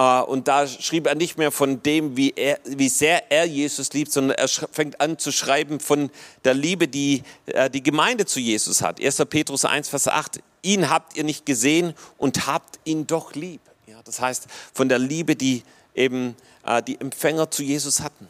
und 0.00 0.48
da 0.48 0.66
schrieb 0.66 1.06
er 1.06 1.14
nicht 1.14 1.38
mehr 1.38 1.52
von 1.52 1.82
dem, 1.82 2.16
wie, 2.16 2.32
er, 2.34 2.58
wie 2.64 2.88
sehr 2.88 3.30
er 3.30 3.44
Jesus 3.44 3.92
liebt, 3.92 4.10
sondern 4.10 4.36
er 4.36 4.48
fängt 4.48 5.00
an 5.00 5.18
zu 5.18 5.30
schreiben 5.30 5.78
von 5.78 6.10
der 6.44 6.54
Liebe, 6.54 6.88
die 6.88 7.22
äh, 7.46 7.70
die 7.70 7.82
Gemeinde 7.82 8.26
zu 8.26 8.40
Jesus 8.40 8.82
hat. 8.82 9.00
1. 9.00 9.16
Petrus 9.30 9.64
1, 9.64 9.88
Vers 9.88 10.08
8. 10.08 10.40
Ihn 10.62 10.90
habt 10.90 11.16
ihr 11.16 11.22
nicht 11.22 11.46
gesehen 11.46 11.94
und 12.18 12.48
habt 12.48 12.80
ihn 12.84 13.06
doch 13.06 13.34
lieb. 13.34 13.60
Ja, 13.86 14.00
das 14.04 14.20
heißt, 14.20 14.46
von 14.72 14.88
der 14.88 14.98
Liebe, 14.98 15.36
die 15.36 15.62
eben 15.94 16.34
äh, 16.64 16.82
die 16.82 17.00
Empfänger 17.00 17.50
zu 17.50 17.62
Jesus 17.62 18.00
hatten. 18.00 18.26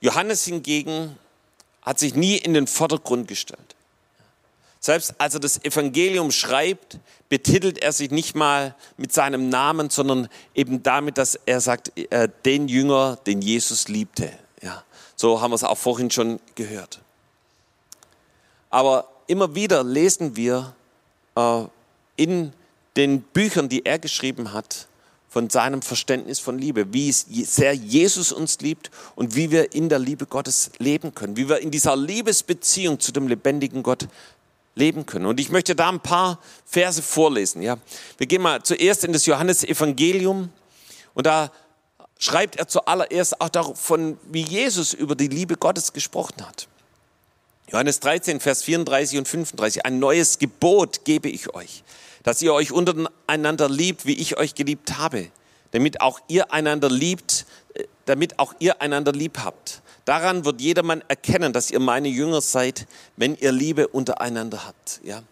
Johannes 0.00 0.44
hingegen 0.44 1.18
hat 1.82 1.98
sich 1.98 2.14
nie 2.14 2.36
in 2.36 2.54
den 2.54 2.66
Vordergrund 2.66 3.28
gestellt. 3.28 3.76
Selbst 4.84 5.14
als 5.18 5.34
er 5.34 5.40
das 5.40 5.64
Evangelium 5.64 6.32
schreibt, 6.32 6.98
betitelt 7.28 7.78
er 7.78 7.92
sich 7.92 8.10
nicht 8.10 8.34
mal 8.34 8.74
mit 8.96 9.12
seinem 9.12 9.48
Namen, 9.48 9.90
sondern 9.90 10.28
eben 10.56 10.82
damit, 10.82 11.18
dass 11.18 11.36
er 11.46 11.60
sagt, 11.60 11.96
äh, 11.96 12.28
den 12.44 12.66
Jünger, 12.66 13.16
den 13.24 13.42
Jesus 13.42 13.86
liebte. 13.86 14.32
Ja, 14.60 14.82
so 15.14 15.40
haben 15.40 15.52
wir 15.52 15.54
es 15.54 15.62
auch 15.62 15.78
vorhin 15.78 16.10
schon 16.10 16.40
gehört. 16.56 17.00
Aber 18.70 19.08
immer 19.28 19.54
wieder 19.54 19.84
lesen 19.84 20.34
wir 20.34 20.74
äh, 21.36 21.62
in 22.16 22.52
den 22.96 23.22
Büchern, 23.22 23.68
die 23.68 23.86
er 23.86 24.00
geschrieben 24.00 24.52
hat, 24.52 24.88
von 25.28 25.48
seinem 25.48 25.80
Verständnis 25.80 26.40
von 26.40 26.58
Liebe, 26.58 26.92
wie 26.92 27.12
sehr 27.12 27.72
Jesus 27.72 28.32
uns 28.32 28.58
liebt 28.60 28.90
und 29.14 29.36
wie 29.36 29.52
wir 29.52 29.74
in 29.74 29.88
der 29.88 30.00
Liebe 30.00 30.26
Gottes 30.26 30.72
leben 30.78 31.14
können, 31.14 31.36
wie 31.36 31.48
wir 31.48 31.60
in 31.60 31.70
dieser 31.70 31.96
Liebesbeziehung 31.96 32.98
zu 32.98 33.12
dem 33.12 33.28
lebendigen 33.28 33.82
Gott 33.82 34.08
leben 34.74 35.06
können. 35.06 35.26
Und 35.26 35.40
ich 35.40 35.50
möchte 35.50 35.74
da 35.74 35.88
ein 35.88 36.00
paar 36.00 36.38
Verse 36.64 37.02
vorlesen. 37.02 37.62
Ja. 37.62 37.78
Wir 38.18 38.26
gehen 38.26 38.42
mal 38.42 38.62
zuerst 38.62 39.04
in 39.04 39.12
das 39.12 39.26
Johannesevangelium 39.26 40.50
und 41.14 41.26
da 41.26 41.50
schreibt 42.18 42.56
er 42.56 42.68
zuallererst 42.68 43.40
auch 43.40 43.48
davon, 43.48 44.18
wie 44.30 44.42
Jesus 44.42 44.94
über 44.94 45.14
die 45.14 45.28
Liebe 45.28 45.56
Gottes 45.56 45.92
gesprochen 45.92 46.46
hat. 46.46 46.68
Johannes 47.70 48.00
13, 48.00 48.40
Vers 48.40 48.62
34 48.62 49.18
und 49.18 49.28
35. 49.28 49.86
Ein 49.86 49.98
neues 49.98 50.38
Gebot 50.38 51.04
gebe 51.04 51.28
ich 51.28 51.54
euch, 51.54 51.82
dass 52.22 52.40
ihr 52.42 52.52
euch 52.54 52.70
untereinander 52.70 53.68
liebt, 53.68 54.06
wie 54.06 54.14
ich 54.14 54.36
euch 54.36 54.54
geliebt 54.54 54.98
habe, 54.98 55.28
damit 55.72 56.00
auch 56.00 56.20
ihr 56.28 56.52
einander 56.52 56.90
liebt, 56.90 57.46
äh, 57.74 57.84
damit 58.04 58.38
auch 58.38 58.54
ihr 58.58 58.82
einander 58.82 59.12
lieb 59.12 59.38
habt. 59.38 59.81
Daran 60.04 60.44
wird 60.44 60.60
jedermann 60.60 61.02
erkennen, 61.06 61.52
dass 61.52 61.70
ihr 61.70 61.80
meine 61.80 62.08
Jünger 62.08 62.40
seid, 62.40 62.86
wenn 63.16 63.36
ihr 63.36 63.52
Liebe 63.52 63.88
untereinander 63.88 64.66
habt. 64.66 65.00
Ja? 65.04 65.22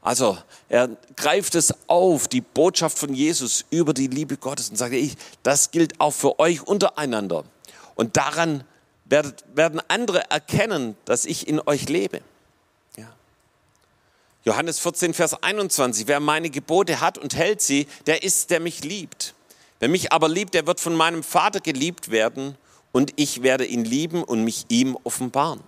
Also 0.00 0.38
er 0.68 0.90
greift 1.16 1.54
es 1.54 1.74
auf, 1.88 2.28
die 2.28 2.40
Botschaft 2.40 2.98
von 2.98 3.14
Jesus 3.14 3.64
über 3.70 3.94
die 3.94 4.06
Liebe 4.06 4.36
Gottes 4.36 4.70
und 4.70 4.76
sagt, 4.76 4.94
ich, 4.94 5.16
das 5.42 5.70
gilt 5.70 6.00
auch 6.00 6.12
für 6.12 6.38
euch 6.38 6.62
untereinander. 6.62 7.44
Und 7.94 8.16
daran 8.16 8.64
werden 9.04 9.80
andere 9.88 10.30
erkennen, 10.30 10.96
dass 11.04 11.24
ich 11.24 11.46
in 11.46 11.60
euch 11.66 11.88
lebe. 11.88 12.20
Ja. 12.96 13.12
Johannes 14.44 14.78
14, 14.78 15.14
Vers 15.14 15.42
21, 15.42 16.06
wer 16.06 16.20
meine 16.20 16.50
Gebote 16.50 17.00
hat 17.00 17.18
und 17.18 17.36
hält 17.36 17.60
sie, 17.60 17.86
der 18.06 18.22
ist, 18.22 18.50
der 18.50 18.60
mich 18.60 18.84
liebt. 18.84 19.34
Wer 19.80 19.88
mich 19.88 20.12
aber 20.12 20.28
liebt, 20.28 20.54
der 20.54 20.66
wird 20.66 20.80
von 20.80 20.94
meinem 20.94 21.22
Vater 21.22 21.60
geliebt 21.60 22.10
werden 22.10 22.56
und 22.92 23.12
ich 23.16 23.42
werde 23.42 23.64
ihn 23.64 23.84
lieben 23.84 24.22
und 24.22 24.44
mich 24.44 24.66
ihm 24.68 24.96
offenbaren. 25.02 25.60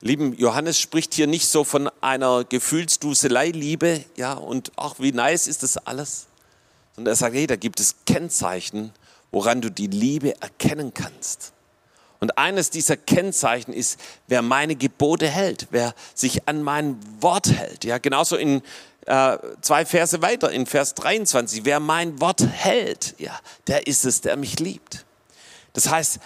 Lieben, 0.00 0.34
Johannes 0.34 0.78
spricht 0.78 1.12
hier 1.14 1.26
nicht 1.26 1.48
so 1.48 1.64
von 1.64 1.90
einer 2.00 2.44
Gefühlsduselei-Liebe, 2.44 4.04
ja, 4.16 4.34
und 4.34 4.70
ach, 4.76 4.94
wie 4.98 5.10
nice 5.10 5.48
ist 5.48 5.64
das 5.64 5.76
alles. 5.76 6.26
Sondern 6.94 7.12
er 7.12 7.16
sagt, 7.16 7.34
hey, 7.34 7.48
da 7.48 7.56
gibt 7.56 7.80
es 7.80 7.96
Kennzeichen, 8.06 8.92
woran 9.32 9.60
du 9.60 9.70
die 9.70 9.88
Liebe 9.88 10.40
erkennen 10.40 10.94
kannst. 10.94 11.52
Und 12.20 12.38
eines 12.38 12.70
dieser 12.70 12.96
Kennzeichen 12.96 13.72
ist, 13.72 13.98
wer 14.28 14.42
meine 14.42 14.76
Gebote 14.76 15.28
hält, 15.28 15.68
wer 15.70 15.94
sich 16.14 16.48
an 16.48 16.62
mein 16.62 16.96
Wort 17.20 17.50
hält. 17.50 17.84
Ja, 17.84 17.98
genauso 17.98 18.36
in 18.36 18.62
äh, 19.06 19.38
zwei 19.62 19.84
Verse 19.84 20.20
weiter, 20.22 20.50
in 20.50 20.66
Vers 20.66 20.94
23, 20.94 21.64
wer 21.64 21.80
mein 21.80 22.20
Wort 22.20 22.46
hält, 22.46 23.14
ja, 23.18 23.38
der 23.66 23.86
ist 23.86 24.04
es, 24.04 24.20
der 24.20 24.36
mich 24.36 24.58
liebt. 24.58 25.04
Das 25.72 25.88
heißt, 25.88 26.20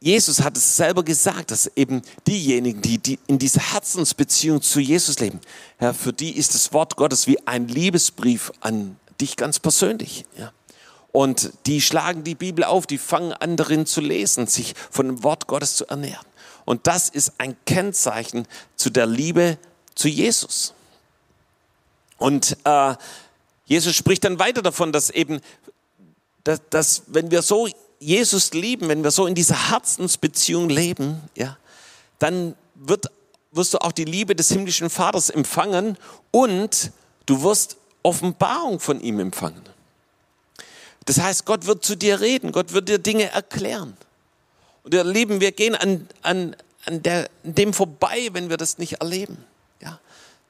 Jesus 0.00 0.42
hat 0.42 0.56
es 0.56 0.76
selber 0.76 1.02
gesagt, 1.02 1.50
dass 1.50 1.66
eben 1.74 2.02
diejenigen, 2.26 2.80
die, 2.82 3.18
in 3.26 3.38
dieser 3.38 3.72
Herzensbeziehung 3.72 4.62
zu 4.62 4.78
Jesus 4.78 5.18
leben, 5.18 5.40
ja, 5.80 5.92
für 5.92 6.12
die 6.12 6.36
ist 6.36 6.54
das 6.54 6.72
Wort 6.72 6.96
Gottes 6.96 7.26
wie 7.26 7.44
ein 7.46 7.66
Liebesbrief 7.66 8.52
an 8.60 8.96
dich 9.20 9.36
ganz 9.36 9.58
persönlich. 9.58 10.24
Ja. 10.36 10.52
Und 11.10 11.52
die 11.66 11.80
schlagen 11.80 12.22
die 12.22 12.36
Bibel 12.36 12.62
auf, 12.62 12.86
die 12.86 12.98
fangen 12.98 13.32
an 13.32 13.56
darin 13.56 13.86
zu 13.86 14.00
lesen, 14.00 14.46
sich 14.46 14.74
von 14.90 15.06
dem 15.06 15.24
Wort 15.24 15.48
Gottes 15.48 15.74
zu 15.74 15.86
ernähren. 15.86 16.24
Und 16.64 16.86
das 16.86 17.08
ist 17.08 17.32
ein 17.38 17.56
Kennzeichen 17.66 18.46
zu 18.76 18.90
der 18.90 19.06
Liebe 19.06 19.58
zu 19.94 20.06
Jesus. 20.06 20.74
Und 22.18 22.56
äh, 22.64 22.94
Jesus 23.64 23.96
spricht 23.96 24.24
dann 24.24 24.38
weiter 24.38 24.62
davon, 24.62 24.92
dass 24.92 25.10
eben, 25.10 25.40
dass, 26.48 26.62
dass 26.70 27.02
wenn 27.08 27.30
wir 27.30 27.42
so 27.42 27.68
Jesus 28.00 28.54
lieben, 28.54 28.88
wenn 28.88 29.04
wir 29.04 29.10
so 29.10 29.26
in 29.26 29.34
dieser 29.34 29.70
Herzensbeziehung 29.70 30.70
leben, 30.70 31.20
ja, 31.34 31.58
dann 32.18 32.54
wird, 32.74 33.10
wirst 33.52 33.74
du 33.74 33.78
auch 33.78 33.92
die 33.92 34.06
Liebe 34.06 34.34
des 34.34 34.48
himmlischen 34.48 34.88
Vaters 34.88 35.28
empfangen 35.28 35.98
und 36.30 36.90
du 37.26 37.42
wirst 37.42 37.76
Offenbarung 38.02 38.80
von 38.80 39.02
ihm 39.02 39.20
empfangen. 39.20 39.62
Das 41.04 41.20
heißt, 41.20 41.44
Gott 41.44 41.66
wird 41.66 41.84
zu 41.84 41.96
dir 41.96 42.20
reden, 42.20 42.52
Gott 42.52 42.72
wird 42.72 42.88
dir 42.88 42.98
Dinge 42.98 43.30
erklären. 43.30 43.94
Und 44.84 44.94
ihr 44.94 45.04
Lieben, 45.04 45.42
wir 45.42 45.52
gehen 45.52 45.74
an, 45.74 46.08
an, 46.22 46.56
an, 46.86 47.02
der, 47.02 47.28
dem 47.42 47.74
vorbei, 47.74 48.30
wenn 48.32 48.48
wir 48.48 48.56
das 48.56 48.78
nicht 48.78 49.02
erleben. 49.02 49.44
Ja, 49.82 50.00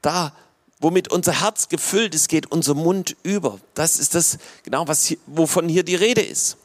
da, 0.01 0.33
womit 0.81 1.11
unser 1.11 1.41
Herz 1.41 1.69
gefüllt 1.69 2.15
ist, 2.15 2.29
geht 2.29 2.51
unser 2.51 2.75
Mund 2.75 3.17
über. 3.23 3.59
Das 3.75 3.99
ist 3.99 4.15
das 4.15 4.39
genau, 4.63 4.87
was 4.87 5.07
hier, 5.07 5.19
wovon 5.27 5.69
hier 5.69 5.83
die 5.83 5.97
Rede 5.97 6.23
ist. 6.23 6.57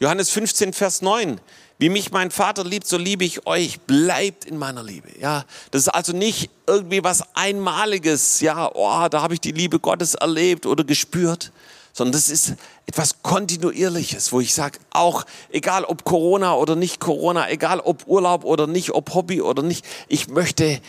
Johannes 0.00 0.30
15, 0.30 0.72
Vers 0.72 1.02
9. 1.02 1.40
Wie 1.78 1.88
mich 1.88 2.12
mein 2.12 2.30
Vater 2.30 2.64
liebt, 2.64 2.86
so 2.86 2.96
liebe 2.96 3.24
ich 3.24 3.46
euch. 3.46 3.80
Bleibt 3.80 4.44
in 4.44 4.56
meiner 4.56 4.82
Liebe. 4.82 5.08
Ja, 5.20 5.44
das 5.72 5.82
ist 5.82 5.88
also 5.88 6.12
nicht 6.12 6.50
irgendwie 6.66 7.02
was 7.02 7.34
Einmaliges. 7.34 8.40
Ja, 8.40 8.70
oh, 8.72 9.08
da 9.08 9.22
habe 9.22 9.34
ich 9.34 9.40
die 9.40 9.52
Liebe 9.52 9.80
Gottes 9.80 10.14
erlebt 10.14 10.66
oder 10.66 10.84
gespürt, 10.84 11.52
sondern 11.92 12.12
das 12.12 12.28
ist 12.28 12.54
etwas 12.86 13.22
Kontinuierliches, 13.22 14.32
wo 14.32 14.40
ich 14.40 14.54
sage, 14.54 14.78
auch 14.90 15.24
egal 15.50 15.84
ob 15.84 16.04
Corona 16.04 16.54
oder 16.54 16.76
nicht 16.76 17.00
Corona, 17.00 17.50
egal 17.50 17.80
ob 17.80 18.06
Urlaub 18.06 18.44
oder 18.44 18.66
nicht, 18.66 18.92
ob 18.92 19.14
Hobby 19.14 19.42
oder 19.42 19.62
nicht, 19.62 19.84
ich 20.08 20.28
möchte 20.28 20.80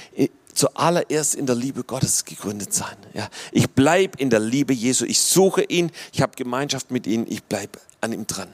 zuallererst 0.56 1.36
in 1.36 1.46
der 1.46 1.56
Liebe 1.56 1.84
Gottes 1.84 2.26
gegründet 2.26 2.74
sein. 2.74 2.96
Ja, 3.14 3.30
ich 3.52 3.70
bleibe 3.70 4.18
in 4.18 4.30
der 4.30 4.40
Liebe 4.40 4.74
Jesu. 4.74 5.06
Ich 5.06 5.20
suche 5.20 5.64
ihn. 5.64 5.92
Ich 6.12 6.22
habe 6.22 6.34
Gemeinschaft 6.36 6.90
mit 6.92 7.06
ihm. 7.06 7.26
Ich 7.30 7.44
bleibe 7.44 7.80
an 8.02 8.14
ihm 8.14 8.26
dran. 8.26 8.48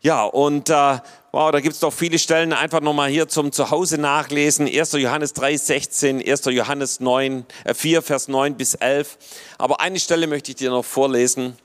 Ja, 0.00 0.24
und 0.24 0.68
äh, 0.68 0.98
wow, 1.30 1.52
da 1.52 1.60
gibt's 1.60 1.78
doch 1.78 1.92
viele 1.92 2.18
Stellen, 2.18 2.52
einfach 2.52 2.80
nochmal 2.80 3.08
hier 3.08 3.28
zum 3.28 3.52
Zuhause 3.52 3.98
nachlesen. 3.98 4.66
1. 4.66 4.92
Johannes 4.94 5.32
3, 5.32 5.56
16, 5.56 6.28
1. 6.28 6.44
Johannes 6.46 6.98
9, 6.98 7.46
äh, 7.62 7.72
4, 7.72 8.02
Vers 8.02 8.26
9 8.26 8.56
bis 8.56 8.74
11. 8.74 9.16
Aber 9.58 9.80
eine 9.80 10.00
Stelle 10.00 10.26
möchte 10.26 10.50
ich 10.50 10.56
dir 10.56 10.70
noch 10.70 10.84
vorlesen. 10.84 11.56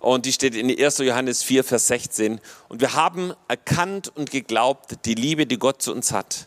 Und 0.00 0.24
die 0.24 0.32
steht 0.32 0.54
in 0.54 0.70
1. 0.70 0.98
Johannes 0.98 1.42
4, 1.42 1.64
Vers 1.64 1.86
16. 1.88 2.40
Und 2.68 2.80
wir 2.80 2.94
haben 2.94 3.34
erkannt 3.46 4.10
und 4.14 4.30
geglaubt, 4.30 5.04
die 5.04 5.14
Liebe, 5.14 5.46
die 5.46 5.58
Gott 5.58 5.82
zu 5.82 5.92
uns 5.92 6.12
hat. 6.12 6.46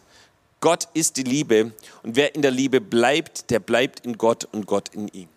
Gott 0.66 0.88
ist 0.96 1.18
die 1.18 1.24
Liebe. 1.24 1.74
Und 2.02 2.16
wer 2.16 2.34
in 2.34 2.42
der 2.42 2.50
Liebe 2.50 2.82
bleibt, 2.82 3.52
der 3.52 3.60
bleibt 3.60 4.00
in 4.00 4.18
Gott 4.18 4.46
und 4.52 4.66
Gott 4.66 4.90
in 4.96 5.10
ihm. 5.10 5.30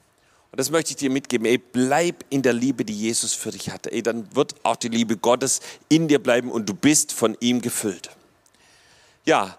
Und 0.51 0.59
das 0.59 0.71
möchte 0.71 0.93
ich 0.93 0.97
dir 0.97 1.11
mitgeben. 1.11 1.45
Ey, 1.45 1.59
bleib 1.59 2.25
in 2.31 2.41
der 2.41 2.55
Liebe, 2.55 2.83
die 2.83 2.95
Jesus 2.95 3.35
für 3.35 3.51
dich 3.51 3.69
hatte. 3.69 3.93
Ey, 3.93 4.03
dann 4.03 4.35
wird 4.35 4.55
auch 4.63 4.77
die 4.77 4.89
Liebe 4.89 5.19
Gottes 5.19 5.61
in 5.91 6.09
dir 6.09 6.19
bleiben 6.19 6.51
und 6.51 6.67
du 6.67 6.73
bist 6.73 7.13
von 7.13 7.37
ihm 7.41 7.61
gefüllt. 7.61 8.09
Ja, 9.27 9.59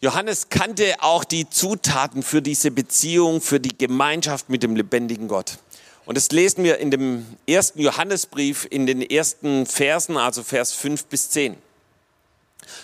Johannes 0.00 0.48
kannte 0.48 0.94
auch 1.00 1.24
die 1.24 1.50
Zutaten 1.50 2.22
für 2.22 2.40
diese 2.40 2.70
Beziehung, 2.70 3.40
für 3.40 3.58
die 3.58 3.76
Gemeinschaft 3.76 4.48
mit 4.48 4.62
dem 4.62 4.76
lebendigen 4.76 5.26
Gott. 5.26 5.58
Und 6.06 6.16
das 6.16 6.30
lesen 6.30 6.62
wir 6.62 6.78
in 6.78 6.92
dem 6.92 7.26
ersten 7.48 7.80
Johannesbrief 7.80 8.68
in 8.70 8.86
den 8.86 9.02
ersten 9.02 9.66
Versen, 9.66 10.16
also 10.16 10.44
Vers 10.44 10.72
5 10.72 11.06
bis 11.06 11.30
10. 11.30 11.56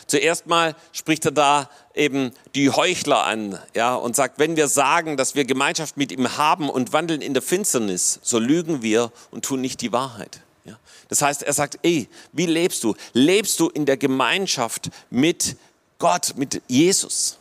Zuerst 0.06 0.46
mal 0.46 0.74
spricht 0.92 1.24
er 1.24 1.32
da 1.32 1.70
eben 1.94 2.32
die 2.54 2.70
Heuchler 2.70 3.24
an, 3.24 3.58
ja, 3.74 3.94
und 3.94 4.16
sagt, 4.16 4.38
wenn 4.38 4.56
wir 4.56 4.68
sagen, 4.68 5.16
dass 5.16 5.34
wir 5.34 5.44
Gemeinschaft 5.44 5.96
mit 5.96 6.12
ihm 6.12 6.36
haben 6.36 6.70
und 6.70 6.92
wandeln 6.92 7.20
in 7.20 7.34
der 7.34 7.42
Finsternis, 7.42 8.20
so 8.22 8.38
lügen 8.38 8.82
wir 8.82 9.12
und 9.30 9.44
tun 9.44 9.60
nicht 9.60 9.80
die 9.80 9.92
Wahrheit. 9.92 10.40
Ja. 10.64 10.78
Das 11.08 11.22
heißt, 11.22 11.42
er 11.42 11.52
sagt, 11.52 11.78
ey, 11.82 12.08
wie 12.32 12.46
lebst 12.46 12.84
du? 12.84 12.94
Lebst 13.12 13.58
du 13.60 13.68
in 13.68 13.86
der 13.86 13.96
Gemeinschaft 13.96 14.90
mit 15.10 15.56
Gott, 15.98 16.34
mit 16.36 16.62
Jesus? 16.68 17.38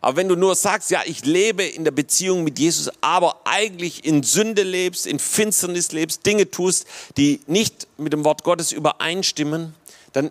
Aber 0.00 0.16
wenn 0.16 0.28
du 0.28 0.36
nur 0.36 0.54
sagst, 0.54 0.90
ja, 0.90 1.02
ich 1.04 1.24
lebe 1.26 1.62
in 1.62 1.84
der 1.84 1.90
Beziehung 1.90 2.42
mit 2.42 2.58
Jesus, 2.58 2.90
aber 3.02 3.42
eigentlich 3.44 4.04
in 4.04 4.22
Sünde 4.22 4.62
lebst, 4.62 5.06
in 5.06 5.18
Finsternis 5.18 5.92
lebst, 5.92 6.24
Dinge 6.24 6.50
tust, 6.50 6.86
die 7.16 7.40
nicht 7.46 7.86
mit 7.98 8.12
dem 8.12 8.24
Wort 8.24 8.42
Gottes 8.42 8.72
übereinstimmen, 8.72 9.74
dann 10.12 10.30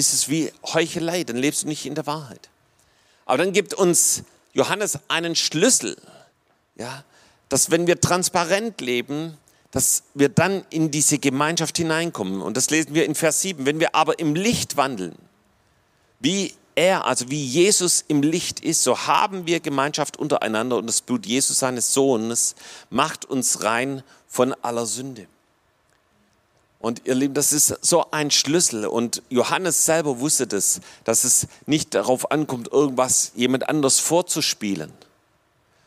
ist 0.00 0.12
es 0.12 0.28
wie 0.28 0.52
Heuchelei, 0.64 1.22
dann 1.24 1.36
lebst 1.36 1.62
du 1.62 1.68
nicht 1.68 1.86
in 1.86 1.94
der 1.94 2.06
Wahrheit. 2.06 2.48
Aber 3.26 3.38
dann 3.38 3.52
gibt 3.52 3.74
uns 3.74 4.24
Johannes 4.52 4.98
einen 5.08 5.36
Schlüssel, 5.36 5.96
ja, 6.74 7.04
dass 7.48 7.70
wenn 7.70 7.86
wir 7.86 8.00
transparent 8.00 8.80
leben, 8.80 9.36
dass 9.70 10.02
wir 10.14 10.28
dann 10.28 10.64
in 10.70 10.90
diese 10.90 11.18
Gemeinschaft 11.18 11.76
hineinkommen. 11.76 12.42
Und 12.42 12.56
das 12.56 12.70
lesen 12.70 12.94
wir 12.94 13.04
in 13.04 13.14
Vers 13.14 13.42
7. 13.42 13.66
Wenn 13.66 13.78
wir 13.78 13.94
aber 13.94 14.18
im 14.18 14.34
Licht 14.34 14.76
wandeln, 14.76 15.14
wie 16.18 16.54
er, 16.74 17.06
also 17.06 17.30
wie 17.30 17.44
Jesus 17.44 18.04
im 18.08 18.22
Licht 18.22 18.60
ist, 18.60 18.82
so 18.82 19.06
haben 19.06 19.46
wir 19.46 19.60
Gemeinschaft 19.60 20.16
untereinander 20.16 20.76
und 20.76 20.86
das 20.86 21.02
Blut 21.02 21.26
Jesus 21.26 21.58
seines 21.58 21.92
Sohnes 21.92 22.54
macht 22.88 23.24
uns 23.24 23.62
rein 23.62 24.02
von 24.26 24.54
aller 24.62 24.86
Sünde. 24.86 25.26
Und 26.80 27.02
ihr 27.04 27.14
Lieben, 27.14 27.34
das 27.34 27.52
ist 27.52 27.78
so 27.82 28.10
ein 28.10 28.30
Schlüssel. 28.30 28.86
Und 28.86 29.22
Johannes 29.28 29.84
selber 29.84 30.18
wusste 30.18 30.46
das, 30.46 30.80
dass 31.04 31.24
es 31.24 31.46
nicht 31.66 31.94
darauf 31.94 32.30
ankommt, 32.30 32.72
irgendwas 32.72 33.32
jemand 33.34 33.68
anders 33.68 34.00
vorzuspielen, 34.00 34.90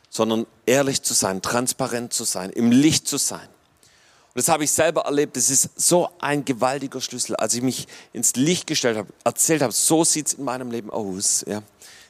sondern 0.09 0.45
ehrlich 0.67 1.01
zu 1.01 1.15
sein, 1.15 1.41
transparent 1.41 2.13
zu 2.13 2.23
sein, 2.25 2.51
im 2.51 2.71
Licht 2.71 3.07
zu 3.07 3.17
sein. 3.17 3.41
Und 3.41 4.39
das 4.39 4.49
habe 4.49 4.63
ich 4.63 4.71
selber 4.71 5.01
erlebt. 5.01 5.35
Das 5.35 5.49
ist 5.49 5.69
so 5.75 6.09
ein 6.19 6.45
gewaltiger 6.45 7.01
Schlüssel. 7.01 7.35
Als 7.35 7.55
ich 7.55 7.63
mich 7.63 7.87
ins 8.13 8.35
Licht 8.35 8.67
gestellt 8.67 8.97
habe, 8.97 9.09
erzählt 9.23 9.63
habe, 9.63 9.73
so 9.73 10.03
sieht 10.03 10.27
es 10.27 10.33
in 10.33 10.43
meinem 10.43 10.69
Leben 10.69 10.91
aus. 10.91 11.43
Ja. 11.47 11.63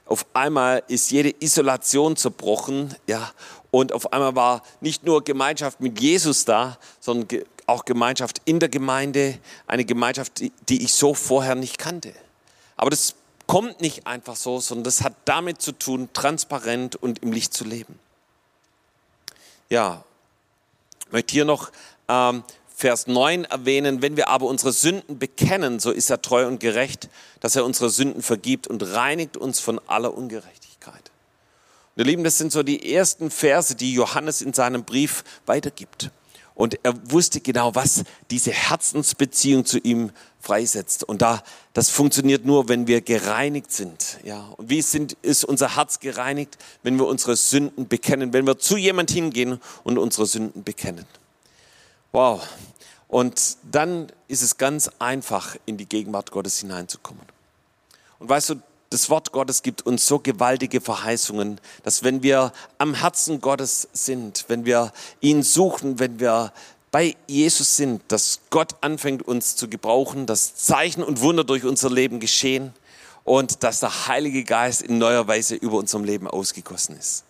Auf 0.05 0.25
einmal 0.33 0.83
ist 0.89 1.11
jede 1.11 1.33
Isolation 1.39 2.17
zerbrochen, 2.17 2.93
ja, 3.07 3.31
und 3.71 3.91
auf 3.91 4.13
einmal 4.13 4.35
war 4.35 4.61
nicht 4.81 5.03
nur 5.03 5.23
Gemeinschaft 5.23 5.81
mit 5.81 5.99
Jesus 5.99 6.45
da, 6.45 6.77
sondern 6.99 7.41
auch 7.67 7.85
Gemeinschaft 7.85 8.41
in 8.45 8.59
der 8.59 8.69
Gemeinde, 8.69 9.37
eine 9.67 9.85
Gemeinschaft, 9.85 10.39
die, 10.39 10.51
die 10.69 10.83
ich 10.83 10.93
so 10.93 11.13
vorher 11.13 11.55
nicht 11.55 11.77
kannte. 11.77 12.13
Aber 12.75 12.89
das 12.89 13.15
kommt 13.47 13.81
nicht 13.81 14.07
einfach 14.07 14.35
so, 14.35 14.59
sondern 14.59 14.83
das 14.85 15.01
hat 15.01 15.13
damit 15.25 15.61
zu 15.61 15.71
tun, 15.71 16.09
transparent 16.13 16.95
und 16.95 17.19
im 17.19 17.31
Licht 17.31 17.53
zu 17.53 17.63
leben. 17.63 17.99
Ja, 19.69 20.03
ich 21.05 21.11
möchte 21.11 21.33
hier 21.33 21.45
noch 21.45 21.71
ähm, 22.07 22.43
Vers 22.75 23.07
9 23.07 23.45
erwähnen, 23.45 24.01
wenn 24.01 24.17
wir 24.17 24.27
aber 24.29 24.47
unsere 24.47 24.71
Sünden 24.71 25.19
bekennen, 25.19 25.79
so 25.79 25.91
ist 25.91 26.09
er 26.09 26.21
treu 26.21 26.47
und 26.47 26.59
gerecht, 26.59 27.09
dass 27.39 27.55
er 27.55 27.65
unsere 27.65 27.89
Sünden 27.89 28.21
vergibt 28.21 28.67
und 28.67 28.81
reinigt 28.81 29.37
uns 29.37 29.59
von 29.59 29.79
aller 29.87 30.13
Ungerechtigkeit. 30.13 31.11
Und 31.95 32.01
ihr 32.01 32.05
Lieben, 32.05 32.23
das 32.23 32.37
sind 32.37 32.51
so 32.51 32.63
die 32.63 32.93
ersten 32.93 33.29
Verse, 33.29 33.75
die 33.75 33.93
Johannes 33.93 34.41
in 34.41 34.53
seinem 34.53 34.83
Brief 34.83 35.23
weitergibt. 35.45 36.09
Und 36.55 36.77
er 36.83 36.93
wusste 37.11 37.39
genau, 37.39 37.73
was 37.73 38.03
diese 38.29 38.51
Herzensbeziehung 38.51 39.65
zu 39.65 39.79
ihm 39.79 40.11
freisetzt. 40.39 41.03
Und 41.03 41.21
da, 41.21 41.41
das 41.73 41.89
funktioniert 41.89 42.45
nur, 42.45 42.69
wenn 42.69 42.85
wir 42.85 43.01
gereinigt 43.01 43.71
sind. 43.71 44.19
Ja. 44.23 44.49
Und 44.57 44.69
wie 44.69 44.81
sind, 44.81 45.13
ist 45.21 45.45
unser 45.45 45.75
Herz 45.75 45.99
gereinigt, 45.99 46.57
wenn 46.83 46.97
wir 46.97 47.07
unsere 47.07 47.35
Sünden 47.35 47.87
bekennen, 47.87 48.33
wenn 48.33 48.45
wir 48.45 48.59
zu 48.59 48.77
jemand 48.77 49.09
hingehen 49.09 49.59
und 49.83 49.97
unsere 49.97 50.27
Sünden 50.27 50.63
bekennen. 50.63 51.05
Wow. 52.11 52.47
Und 53.07 53.57
dann 53.71 54.11
ist 54.27 54.41
es 54.41 54.57
ganz 54.57 54.89
einfach, 54.99 55.55
in 55.65 55.77
die 55.77 55.87
Gegenwart 55.87 56.31
Gottes 56.31 56.59
hineinzukommen. 56.59 57.23
Und 58.19 58.29
weißt 58.29 58.51
du, 58.51 58.55
das 58.93 59.09
Wort 59.09 59.31
Gottes 59.31 59.63
gibt 59.63 59.85
uns 59.85 60.05
so 60.05 60.19
gewaltige 60.19 60.79
Verheißungen, 60.79 61.59
dass 61.81 62.03
wenn 62.03 62.21
wir 62.21 62.53
am 62.77 62.93
Herzen 62.93 63.41
Gottes 63.41 63.87
sind, 63.91 64.45
wenn 64.47 64.65
wir 64.65 64.93
ihn 65.19 65.41
suchen, 65.41 65.97
wenn 65.97 66.19
wir 66.19 66.53
bei 66.91 67.15
Jesus 67.25 67.75
sind, 67.75 68.03
dass 68.09 68.41
Gott 68.51 68.75
anfängt 68.81 69.27
uns 69.27 69.55
zu 69.55 69.67
gebrauchen, 69.67 70.27
dass 70.27 70.53
Zeichen 70.53 71.03
und 71.03 71.21
Wunder 71.21 71.43
durch 71.43 71.65
unser 71.65 71.89
Leben 71.89 72.19
geschehen 72.19 72.71
und 73.23 73.63
dass 73.63 73.79
der 73.79 74.07
Heilige 74.07 74.43
Geist 74.43 74.83
in 74.83 74.99
neuer 74.99 75.27
Weise 75.27 75.55
über 75.55 75.77
unserem 75.77 76.03
Leben 76.03 76.27
ausgegossen 76.27 76.95
ist. 76.95 77.23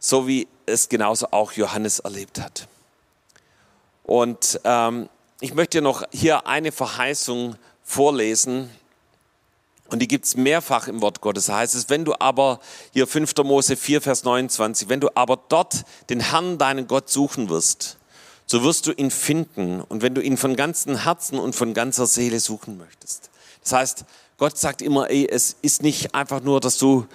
So 0.00 0.26
wie 0.26 0.48
es 0.66 0.88
genauso 0.88 1.28
auch 1.30 1.52
Johannes 1.52 2.00
erlebt 2.00 2.40
hat. 2.40 2.66
Und 4.02 4.60
ähm, 4.64 5.08
ich 5.40 5.54
möchte 5.54 5.80
noch 5.80 6.02
hier 6.10 6.48
eine 6.48 6.72
Verheißung 6.72 7.54
vorlesen. 7.84 8.68
Und 9.88 10.00
die 10.00 10.08
gibt 10.08 10.24
es 10.24 10.36
mehrfach 10.36 10.88
im 10.88 11.00
Wort 11.00 11.20
Gottes. 11.20 11.46
Da 11.46 11.58
heißt 11.58 11.74
es, 11.74 11.88
wenn 11.88 12.04
du 12.04 12.14
aber, 12.18 12.60
hier 12.92 13.06
5. 13.06 13.34
Mose 13.44 13.76
4, 13.76 14.00
Vers 14.00 14.24
29, 14.24 14.88
wenn 14.88 15.00
du 15.00 15.08
aber 15.14 15.38
dort 15.48 15.84
den 16.10 16.20
Herrn, 16.20 16.58
deinen 16.58 16.86
Gott, 16.86 17.08
suchen 17.08 17.48
wirst, 17.48 17.98
so 18.46 18.62
wirst 18.62 18.86
du 18.86 18.92
ihn 18.92 19.10
finden. 19.10 19.80
Und 19.80 20.02
wenn 20.02 20.14
du 20.14 20.20
ihn 20.20 20.36
von 20.36 20.56
ganzem 20.56 21.04
Herzen 21.04 21.38
und 21.38 21.54
von 21.54 21.74
ganzer 21.74 22.06
Seele 22.06 22.40
suchen 22.40 22.78
möchtest. 22.78 23.30
Das 23.62 23.72
heißt, 23.72 24.04
Gott 24.38 24.58
sagt 24.58 24.82
immer, 24.82 25.10
ey, 25.10 25.26
es 25.28 25.56
ist 25.62 25.82
nicht 25.82 26.14
einfach 26.14 26.42
nur, 26.42 26.60
dass 26.60 26.78
du 26.78 27.06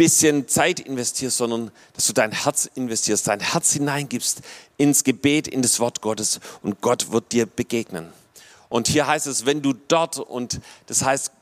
bisschen 0.00 0.48
Zeit 0.48 0.80
investierst, 0.80 1.36
sondern 1.36 1.70
dass 1.92 2.06
du 2.06 2.14
dein 2.14 2.32
Herz 2.32 2.70
investierst, 2.74 3.28
dein 3.28 3.40
Herz 3.40 3.72
hineingibst 3.72 4.40
ins 4.78 5.04
Gebet, 5.04 5.46
in 5.46 5.60
das 5.60 5.78
Wort 5.78 6.00
Gottes 6.00 6.40
und 6.62 6.80
Gott 6.80 7.12
wird 7.12 7.32
dir 7.32 7.44
begegnen. 7.44 8.08
Und 8.70 8.88
hier 8.88 9.06
heißt 9.06 9.26
es, 9.26 9.44
wenn 9.44 9.60
du 9.60 9.74
dort 9.74 10.18
und 10.18 10.60
das 10.86 11.04
heißt, 11.04 11.32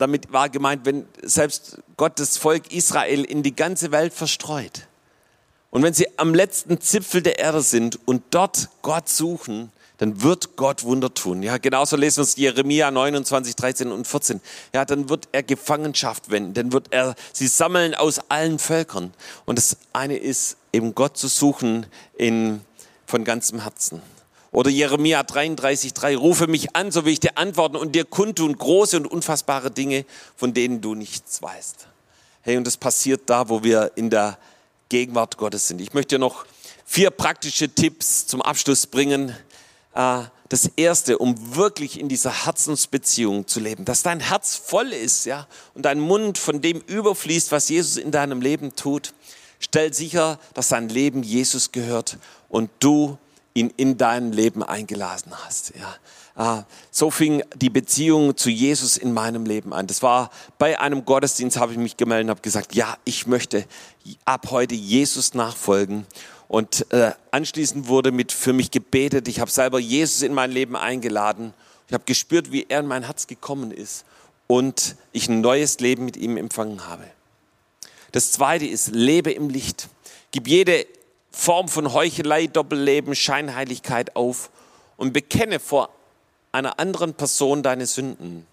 damit 0.00 0.32
war 0.32 0.48
gemeint, 0.48 0.84
wenn 0.84 1.06
selbst 1.22 1.78
Gott 1.96 2.18
das 2.18 2.36
Volk 2.36 2.72
Israel 2.72 3.24
in 3.24 3.42
die 3.42 3.54
ganze 3.54 3.92
Welt 3.92 4.12
verstreut 4.12 4.88
und 5.70 5.82
wenn 5.82 5.94
sie 5.94 6.06
am 6.18 6.34
letzten 6.34 6.80
Zipfel 6.80 7.22
der 7.22 7.38
Erde 7.38 7.62
sind 7.62 7.98
und 8.06 8.22
dort 8.30 8.68
Gott 8.82 9.08
suchen, 9.08 9.70
dann 9.98 10.22
wird 10.22 10.56
Gott 10.56 10.82
Wunder 10.84 11.12
tun. 11.12 11.42
Ja, 11.42 11.58
genauso 11.58 11.96
lesen 11.96 12.18
wir 12.18 12.22
es 12.22 12.36
Jeremia 12.36 12.90
29, 12.90 13.54
13 13.54 13.92
und 13.92 14.06
14. 14.06 14.40
Ja, 14.74 14.84
dann 14.84 15.08
wird 15.08 15.28
er 15.32 15.42
Gefangenschaft 15.42 16.30
wenden, 16.30 16.54
dann 16.54 16.72
wird 16.72 16.88
er 16.90 17.14
sie 17.32 17.46
sammeln 17.46 17.94
aus 17.94 18.18
allen 18.30 18.58
Völkern. 18.58 19.12
Und 19.44 19.58
das 19.58 19.76
eine 19.92 20.16
ist 20.16 20.56
eben 20.72 20.94
Gott 20.94 21.18
zu 21.18 21.28
suchen 21.28 21.86
in, 22.16 22.62
von 23.06 23.24
ganzem 23.24 23.62
Herzen. 23.62 24.00
Oder 24.52 24.70
Jeremia 24.70 25.22
33, 25.22 25.94
3, 25.94 26.16
rufe 26.16 26.46
mich 26.48 26.74
an, 26.74 26.90
so 26.90 27.04
will 27.04 27.12
ich 27.12 27.20
dir 27.20 27.38
antworten 27.38 27.76
und 27.76 27.94
dir 27.94 28.04
kundtun 28.04 28.56
große 28.56 28.96
und 28.96 29.06
unfassbare 29.06 29.70
Dinge, 29.70 30.04
von 30.36 30.52
denen 30.52 30.80
du 30.80 30.94
nichts 30.94 31.40
weißt. 31.40 31.86
Hey, 32.42 32.56
und 32.56 32.66
das 32.66 32.76
passiert 32.76 33.22
da, 33.26 33.48
wo 33.48 33.62
wir 33.62 33.92
in 33.94 34.10
der 34.10 34.38
Gegenwart 34.88 35.36
Gottes 35.36 35.68
sind. 35.68 35.80
Ich 35.80 35.94
möchte 35.94 36.16
dir 36.16 36.18
noch 36.18 36.46
vier 36.84 37.10
praktische 37.10 37.68
Tipps 37.68 38.26
zum 38.26 38.42
Abschluss 38.42 38.86
bringen, 38.86 39.36
äh, 39.94 40.22
das 40.48 40.68
Erste, 40.74 41.18
um 41.18 41.54
wirklich 41.54 42.00
in 42.00 42.08
dieser 42.08 42.44
Herzensbeziehung 42.44 43.46
zu 43.46 43.60
leben, 43.60 43.84
dass 43.84 44.02
dein 44.02 44.18
Herz 44.18 44.56
voll 44.56 44.92
ist, 44.92 45.24
ja, 45.26 45.46
und 45.74 45.84
dein 45.84 46.00
Mund 46.00 46.38
von 46.38 46.60
dem 46.60 46.80
überfließt, 46.80 47.52
was 47.52 47.68
Jesus 47.68 47.96
in 47.96 48.10
deinem 48.10 48.40
Leben 48.40 48.74
tut. 48.74 49.12
Stell 49.60 49.94
sicher, 49.94 50.40
dass 50.54 50.68
dein 50.68 50.88
Leben 50.88 51.22
Jesus 51.22 51.70
gehört 51.70 52.18
und 52.48 52.68
du 52.80 53.16
ihn 53.60 53.72
in 53.76 53.96
dein 53.96 54.32
Leben 54.32 54.62
eingeladen 54.62 55.32
hast, 55.44 55.72
ja. 55.78 55.94
Ah, 56.36 56.64
so 56.90 57.10
fing 57.10 57.42
die 57.54 57.68
Beziehung 57.68 58.36
zu 58.36 58.48
Jesus 58.48 58.96
in 58.96 59.12
meinem 59.12 59.44
Leben 59.44 59.74
an. 59.74 59.86
Das 59.86 60.02
war 60.02 60.30
bei 60.58 60.80
einem 60.80 61.04
Gottesdienst, 61.04 61.58
habe 61.58 61.72
ich 61.72 61.78
mich 61.78 61.98
gemeldet 61.98 62.26
und 62.26 62.30
habe 62.30 62.40
gesagt, 62.40 62.74
ja, 62.74 62.96
ich 63.04 63.26
möchte 63.26 63.66
ab 64.24 64.46
heute 64.50 64.74
Jesus 64.74 65.34
nachfolgen. 65.34 66.06
Und 66.48 66.90
äh, 66.92 67.12
anschließend 67.30 67.88
wurde 67.88 68.10
mit 68.10 68.32
für 68.32 68.52
mich 68.52 68.70
gebetet. 68.70 69.28
Ich 69.28 69.38
habe 69.40 69.50
selber 69.50 69.78
Jesus 69.78 70.22
in 70.22 70.32
mein 70.32 70.50
Leben 70.50 70.76
eingeladen. 70.76 71.52
Ich 71.88 71.92
habe 71.92 72.04
gespürt, 72.06 72.52
wie 72.52 72.64
er 72.68 72.80
in 72.80 72.86
mein 72.86 73.02
Herz 73.02 73.26
gekommen 73.26 73.70
ist 73.70 74.04
und 74.46 74.96
ich 75.12 75.28
ein 75.28 75.42
neues 75.42 75.80
Leben 75.80 76.06
mit 76.06 76.16
ihm 76.16 76.36
empfangen 76.36 76.86
habe. 76.86 77.04
Das 78.12 78.32
zweite 78.32 78.66
ist, 78.66 78.92
lebe 78.92 79.30
im 79.30 79.50
Licht. 79.50 79.88
Gib 80.30 80.48
jede 80.48 80.86
Form 81.30 81.68
von 81.68 81.92
Heuchelei, 81.92 82.46
Doppelleben, 82.46 83.14
Scheinheiligkeit 83.14 84.16
auf 84.16 84.50
und 84.96 85.12
bekenne 85.12 85.60
vor 85.60 85.90
einer 86.52 86.78
anderen 86.78 87.14
Person 87.14 87.62
deine 87.62 87.86
Sünden. 87.86 88.46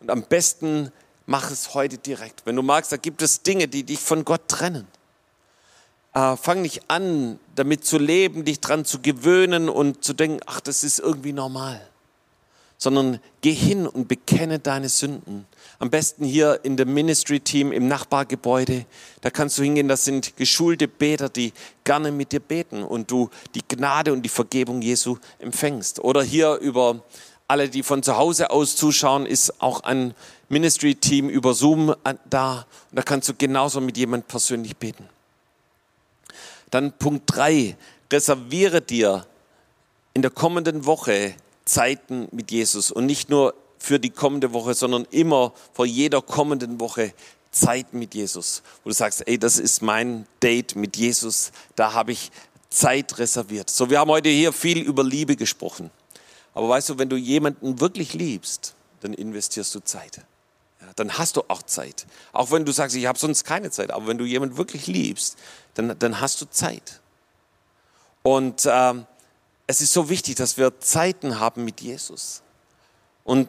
Und 0.00 0.10
am 0.10 0.22
besten 0.22 0.92
mach 1.26 1.50
es 1.50 1.74
heute 1.74 1.98
direkt. 1.98 2.46
Wenn 2.46 2.56
du 2.56 2.62
magst, 2.62 2.92
da 2.92 2.96
gibt 2.96 3.22
es 3.22 3.42
Dinge, 3.42 3.68
die 3.68 3.82
dich 3.82 4.00
von 4.00 4.24
Gott 4.24 4.48
trennen 4.48 4.86
äh, 6.14 6.36
fang 6.36 6.62
nicht 6.62 6.82
an, 6.88 7.38
damit 7.56 7.84
zu 7.84 7.98
leben, 7.98 8.44
dich 8.44 8.60
dran 8.60 8.84
zu 8.84 9.00
gewöhnen 9.00 9.68
und 9.68 10.04
zu 10.04 10.14
denken, 10.14 10.40
ach, 10.46 10.60
das 10.60 10.84
ist 10.84 11.00
irgendwie 11.00 11.32
normal. 11.32 11.86
Sondern 12.78 13.20
geh 13.40 13.52
hin 13.52 13.86
und 13.86 14.08
bekenne 14.08 14.58
deine 14.58 14.88
Sünden. 14.88 15.46
Am 15.78 15.90
besten 15.90 16.24
hier 16.24 16.60
in 16.62 16.76
dem 16.76 16.94
Ministry-Team 16.94 17.72
im 17.72 17.88
Nachbargebäude. 17.88 18.86
Da 19.20 19.30
kannst 19.30 19.58
du 19.58 19.62
hingehen, 19.62 19.88
das 19.88 20.04
sind 20.04 20.36
geschulte 20.36 20.88
Beter, 20.88 21.28
die 21.28 21.52
gerne 21.82 22.12
mit 22.12 22.32
dir 22.32 22.40
beten 22.40 22.82
und 22.82 23.10
du 23.10 23.30
die 23.54 23.62
Gnade 23.66 24.12
und 24.12 24.22
die 24.22 24.28
Vergebung 24.28 24.82
Jesu 24.82 25.18
empfängst. 25.38 25.98
Oder 26.00 26.22
hier 26.22 26.54
über 26.56 27.02
alle, 27.48 27.68
die 27.68 27.82
von 27.82 28.02
zu 28.02 28.16
Hause 28.16 28.50
aus 28.50 28.76
zuschauen, 28.76 29.26
ist 29.26 29.60
auch 29.60 29.80
ein 29.80 30.14
Ministry-Team 30.48 31.28
über 31.28 31.54
Zoom 31.54 31.94
da. 32.28 32.66
Und 32.90 32.96
da 32.96 33.02
kannst 33.02 33.28
du 33.28 33.34
genauso 33.34 33.80
mit 33.80 33.96
jemand 33.96 34.28
persönlich 34.28 34.76
beten. 34.76 35.08
Dann 36.70 36.92
Punkt 36.92 37.24
drei, 37.26 37.76
reserviere 38.12 38.80
dir 38.80 39.26
in 40.14 40.22
der 40.22 40.30
kommenden 40.30 40.86
Woche 40.86 41.34
Zeiten 41.64 42.28
mit 42.30 42.50
Jesus 42.50 42.90
und 42.90 43.06
nicht 43.06 43.30
nur 43.30 43.54
für 43.78 43.98
die 43.98 44.10
kommende 44.10 44.52
Woche, 44.52 44.74
sondern 44.74 45.06
immer 45.10 45.52
vor 45.72 45.86
jeder 45.86 46.22
kommenden 46.22 46.80
Woche 46.80 47.12
Zeit 47.50 47.94
mit 47.94 48.14
Jesus, 48.14 48.62
wo 48.82 48.90
du 48.90 48.94
sagst, 48.94 49.26
ey, 49.26 49.38
das 49.38 49.58
ist 49.58 49.82
mein 49.82 50.26
Date 50.42 50.76
mit 50.76 50.96
Jesus, 50.96 51.52
da 51.76 51.92
habe 51.92 52.12
ich 52.12 52.30
Zeit 52.68 53.18
reserviert. 53.18 53.70
So, 53.70 53.88
wir 53.88 54.00
haben 54.00 54.10
heute 54.10 54.28
hier 54.28 54.52
viel 54.52 54.78
über 54.78 55.04
Liebe 55.04 55.36
gesprochen. 55.36 55.90
Aber 56.52 56.68
weißt 56.68 56.90
du, 56.90 56.98
wenn 56.98 57.08
du 57.08 57.16
jemanden 57.16 57.80
wirklich 57.80 58.14
liebst, 58.14 58.74
dann 59.00 59.14
investierst 59.14 59.74
du 59.74 59.80
Zeit. 59.80 60.20
Ja, 60.80 60.88
dann 60.96 61.16
hast 61.18 61.36
du 61.36 61.42
auch 61.48 61.62
Zeit. 61.62 62.06
Auch 62.32 62.50
wenn 62.50 62.64
du 62.64 62.72
sagst, 62.72 62.96
ich 62.96 63.06
habe 63.06 63.18
sonst 63.18 63.44
keine 63.44 63.70
Zeit. 63.70 63.90
Aber 63.90 64.06
wenn 64.06 64.18
du 64.18 64.24
jemanden 64.24 64.56
wirklich 64.56 64.86
liebst, 64.86 65.36
dann, 65.74 65.96
dann 65.98 66.20
hast 66.20 66.40
du 66.40 66.46
Zeit. 66.46 67.00
Und 68.22 68.66
ähm, 68.70 69.06
es 69.66 69.80
ist 69.80 69.92
so 69.92 70.08
wichtig, 70.08 70.36
dass 70.36 70.56
wir 70.56 70.80
Zeiten 70.80 71.40
haben 71.40 71.64
mit 71.64 71.80
Jesus. 71.80 72.42
Und 73.24 73.48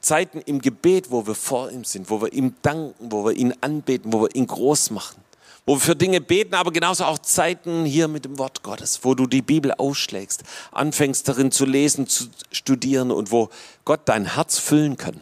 Zeiten 0.00 0.40
im 0.42 0.60
Gebet, 0.60 1.10
wo 1.10 1.26
wir 1.26 1.34
vor 1.34 1.70
ihm 1.70 1.84
sind, 1.84 2.10
wo 2.10 2.20
wir 2.20 2.32
ihm 2.32 2.54
danken, 2.62 3.10
wo 3.10 3.24
wir 3.24 3.32
ihn 3.32 3.54
anbeten, 3.60 4.12
wo 4.12 4.22
wir 4.22 4.34
ihn 4.34 4.46
groß 4.46 4.90
machen, 4.90 5.22
wo 5.64 5.76
wir 5.76 5.80
für 5.80 5.96
Dinge 5.96 6.20
beten, 6.20 6.54
aber 6.54 6.72
genauso 6.72 7.04
auch 7.04 7.18
Zeiten 7.18 7.86
hier 7.86 8.06
mit 8.08 8.26
dem 8.26 8.38
Wort 8.38 8.62
Gottes, 8.62 9.00
wo 9.02 9.14
du 9.14 9.26
die 9.26 9.40
Bibel 9.40 9.72
ausschlägst, 9.72 10.42
anfängst 10.72 11.26
darin 11.26 11.50
zu 11.50 11.64
lesen, 11.64 12.06
zu 12.06 12.26
studieren 12.52 13.10
und 13.10 13.30
wo 13.30 13.48
Gott 13.86 14.00
dein 14.04 14.34
Herz 14.34 14.58
füllen 14.58 14.98
kann. 14.98 15.20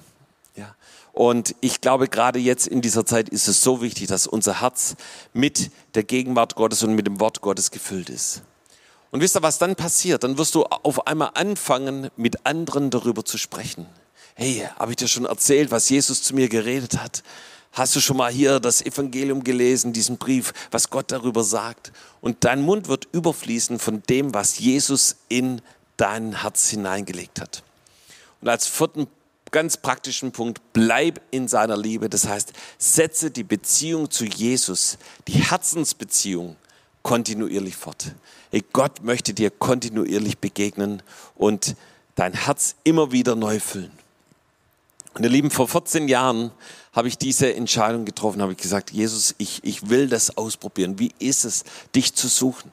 Und 1.12 1.54
ich 1.60 1.80
glaube, 1.80 2.08
gerade 2.08 2.38
jetzt 2.38 2.66
in 2.66 2.80
dieser 2.80 3.04
Zeit 3.04 3.28
ist 3.28 3.46
es 3.46 3.62
so 3.62 3.82
wichtig, 3.82 4.08
dass 4.08 4.26
unser 4.26 4.62
Herz 4.62 4.96
mit 5.34 5.70
der 5.94 6.04
Gegenwart 6.04 6.54
Gottes 6.54 6.82
und 6.82 6.94
mit 6.94 7.06
dem 7.06 7.20
Wort 7.20 7.42
Gottes 7.42 7.70
gefüllt 7.70 8.08
ist. 8.08 8.42
Und 9.12 9.20
wisst 9.20 9.36
ihr, 9.36 9.42
was 9.42 9.58
dann 9.58 9.76
passiert? 9.76 10.24
Dann 10.24 10.38
wirst 10.38 10.54
du 10.54 10.64
auf 10.64 11.06
einmal 11.06 11.32
anfangen, 11.34 12.10
mit 12.16 12.46
anderen 12.46 12.88
darüber 12.88 13.24
zu 13.24 13.36
sprechen. 13.36 13.86
Hey, 14.34 14.66
habe 14.78 14.92
ich 14.92 14.96
dir 14.96 15.06
schon 15.06 15.26
erzählt, 15.26 15.70
was 15.70 15.90
Jesus 15.90 16.22
zu 16.22 16.34
mir 16.34 16.48
geredet 16.48 16.98
hat? 16.98 17.22
Hast 17.72 17.94
du 17.94 18.00
schon 18.00 18.16
mal 18.16 18.32
hier 18.32 18.58
das 18.58 18.80
Evangelium 18.80 19.44
gelesen, 19.44 19.92
diesen 19.92 20.16
Brief, 20.16 20.54
was 20.70 20.88
Gott 20.88 21.12
darüber 21.12 21.44
sagt? 21.44 21.92
Und 22.22 22.44
dein 22.44 22.62
Mund 22.62 22.88
wird 22.88 23.06
überfließen 23.12 23.78
von 23.78 24.02
dem, 24.08 24.32
was 24.32 24.58
Jesus 24.58 25.16
in 25.28 25.60
dein 25.98 26.40
Herz 26.40 26.70
hineingelegt 26.70 27.38
hat. 27.38 27.62
Und 28.40 28.48
als 28.48 28.66
vierten 28.66 29.08
ganz 29.50 29.76
praktischen 29.76 30.32
Punkt, 30.32 30.62
bleib 30.72 31.20
in 31.30 31.48
seiner 31.48 31.76
Liebe. 31.76 32.08
Das 32.08 32.26
heißt, 32.26 32.54
setze 32.78 33.30
die 33.30 33.44
Beziehung 33.44 34.10
zu 34.10 34.24
Jesus, 34.24 34.96
die 35.28 35.34
Herzensbeziehung, 35.34 36.56
kontinuierlich 37.02 37.76
fort. 37.76 38.14
Gott 38.60 39.02
möchte 39.02 39.32
dir 39.32 39.50
kontinuierlich 39.50 40.38
begegnen 40.38 41.02
und 41.34 41.74
dein 42.14 42.34
Herz 42.34 42.74
immer 42.84 43.12
wieder 43.12 43.34
neu 43.34 43.58
füllen. 43.60 43.90
Und 45.14 45.24
ihr 45.24 45.30
Lieben, 45.30 45.50
vor 45.50 45.68
14 45.68 46.08
Jahren 46.08 46.50
habe 46.92 47.08
ich 47.08 47.18
diese 47.18 47.54
Entscheidung 47.54 48.04
getroffen, 48.04 48.42
habe 48.42 48.52
ich 48.52 48.58
gesagt, 48.58 48.90
Jesus, 48.90 49.34
ich, 49.38 49.60
ich 49.64 49.88
will 49.88 50.08
das 50.08 50.36
ausprobieren. 50.36 50.98
Wie 50.98 51.12
ist 51.18 51.44
es, 51.44 51.64
dich 51.94 52.14
zu 52.14 52.28
suchen? 52.28 52.70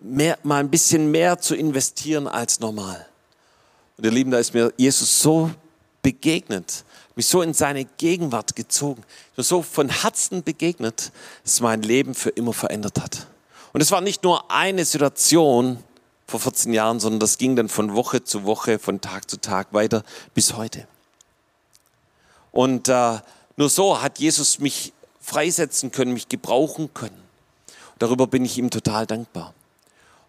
Mehr, 0.00 0.38
mal 0.42 0.60
ein 0.60 0.70
bisschen 0.70 1.10
mehr 1.10 1.38
zu 1.38 1.54
investieren 1.54 2.26
als 2.26 2.60
normal. 2.60 3.06
Und 3.96 4.04
ihr 4.04 4.10
Lieben, 4.10 4.30
da 4.30 4.38
ist 4.38 4.54
mir 4.54 4.72
Jesus 4.76 5.20
so 5.20 5.50
begegnet, 6.02 6.84
mich 7.16 7.26
so 7.26 7.42
in 7.42 7.52
seine 7.52 7.84
Gegenwart 7.84 8.56
gezogen, 8.56 9.02
mir 9.36 9.44
so 9.44 9.62
von 9.62 9.88
Herzen 9.88 10.42
begegnet, 10.42 11.12
dass 11.44 11.60
mein 11.60 11.82
Leben 11.82 12.14
für 12.14 12.30
immer 12.30 12.52
verändert 12.52 13.00
hat. 13.00 13.26
Und 13.72 13.80
es 13.80 13.90
war 13.90 14.00
nicht 14.00 14.24
nur 14.24 14.50
eine 14.50 14.84
Situation 14.84 15.82
vor 16.26 16.40
14 16.40 16.72
Jahren, 16.72 17.00
sondern 17.00 17.20
das 17.20 17.38
ging 17.38 17.56
dann 17.56 17.68
von 17.68 17.94
Woche 17.94 18.24
zu 18.24 18.44
Woche, 18.44 18.78
von 18.78 19.00
Tag 19.00 19.28
zu 19.30 19.40
Tag 19.40 19.72
weiter 19.72 20.04
bis 20.34 20.54
heute. 20.54 20.86
Und 22.52 22.88
äh, 22.88 23.18
nur 23.56 23.68
so 23.68 24.00
hat 24.00 24.18
Jesus 24.18 24.58
mich 24.58 24.92
freisetzen 25.20 25.92
können, 25.92 26.12
mich 26.12 26.28
gebrauchen 26.28 26.92
können. 26.94 27.20
Darüber 27.98 28.26
bin 28.26 28.44
ich 28.44 28.58
ihm 28.58 28.70
total 28.70 29.06
dankbar. 29.06 29.54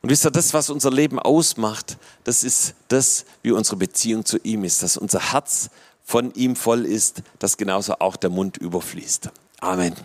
Und 0.02 0.10
wisst 0.10 0.26
ihr, 0.26 0.32
das, 0.32 0.54
was 0.54 0.70
unser 0.70 0.92
Leben 0.92 1.20
ausmacht, 1.20 1.98
das 2.24 2.44
ist 2.44 2.74
das, 2.88 3.26
wie 3.44 3.52
unsere 3.52 3.78
Beziehung 3.78 4.26
zu 4.26 4.38
ihm 4.40 4.64
ist, 4.64 4.82
dass 4.84 4.98
unser 4.98 5.32
Herz 5.32 5.70
von 6.04 6.34
ihm 6.34 6.56
voll 6.56 6.86
ist, 6.86 7.22
dass 7.40 7.58
genauso 7.58 7.94
auch 8.00 8.16
der 8.16 8.32
Mund 8.32 8.58
überfließt. 8.58 9.30
Amen. 9.60 9.96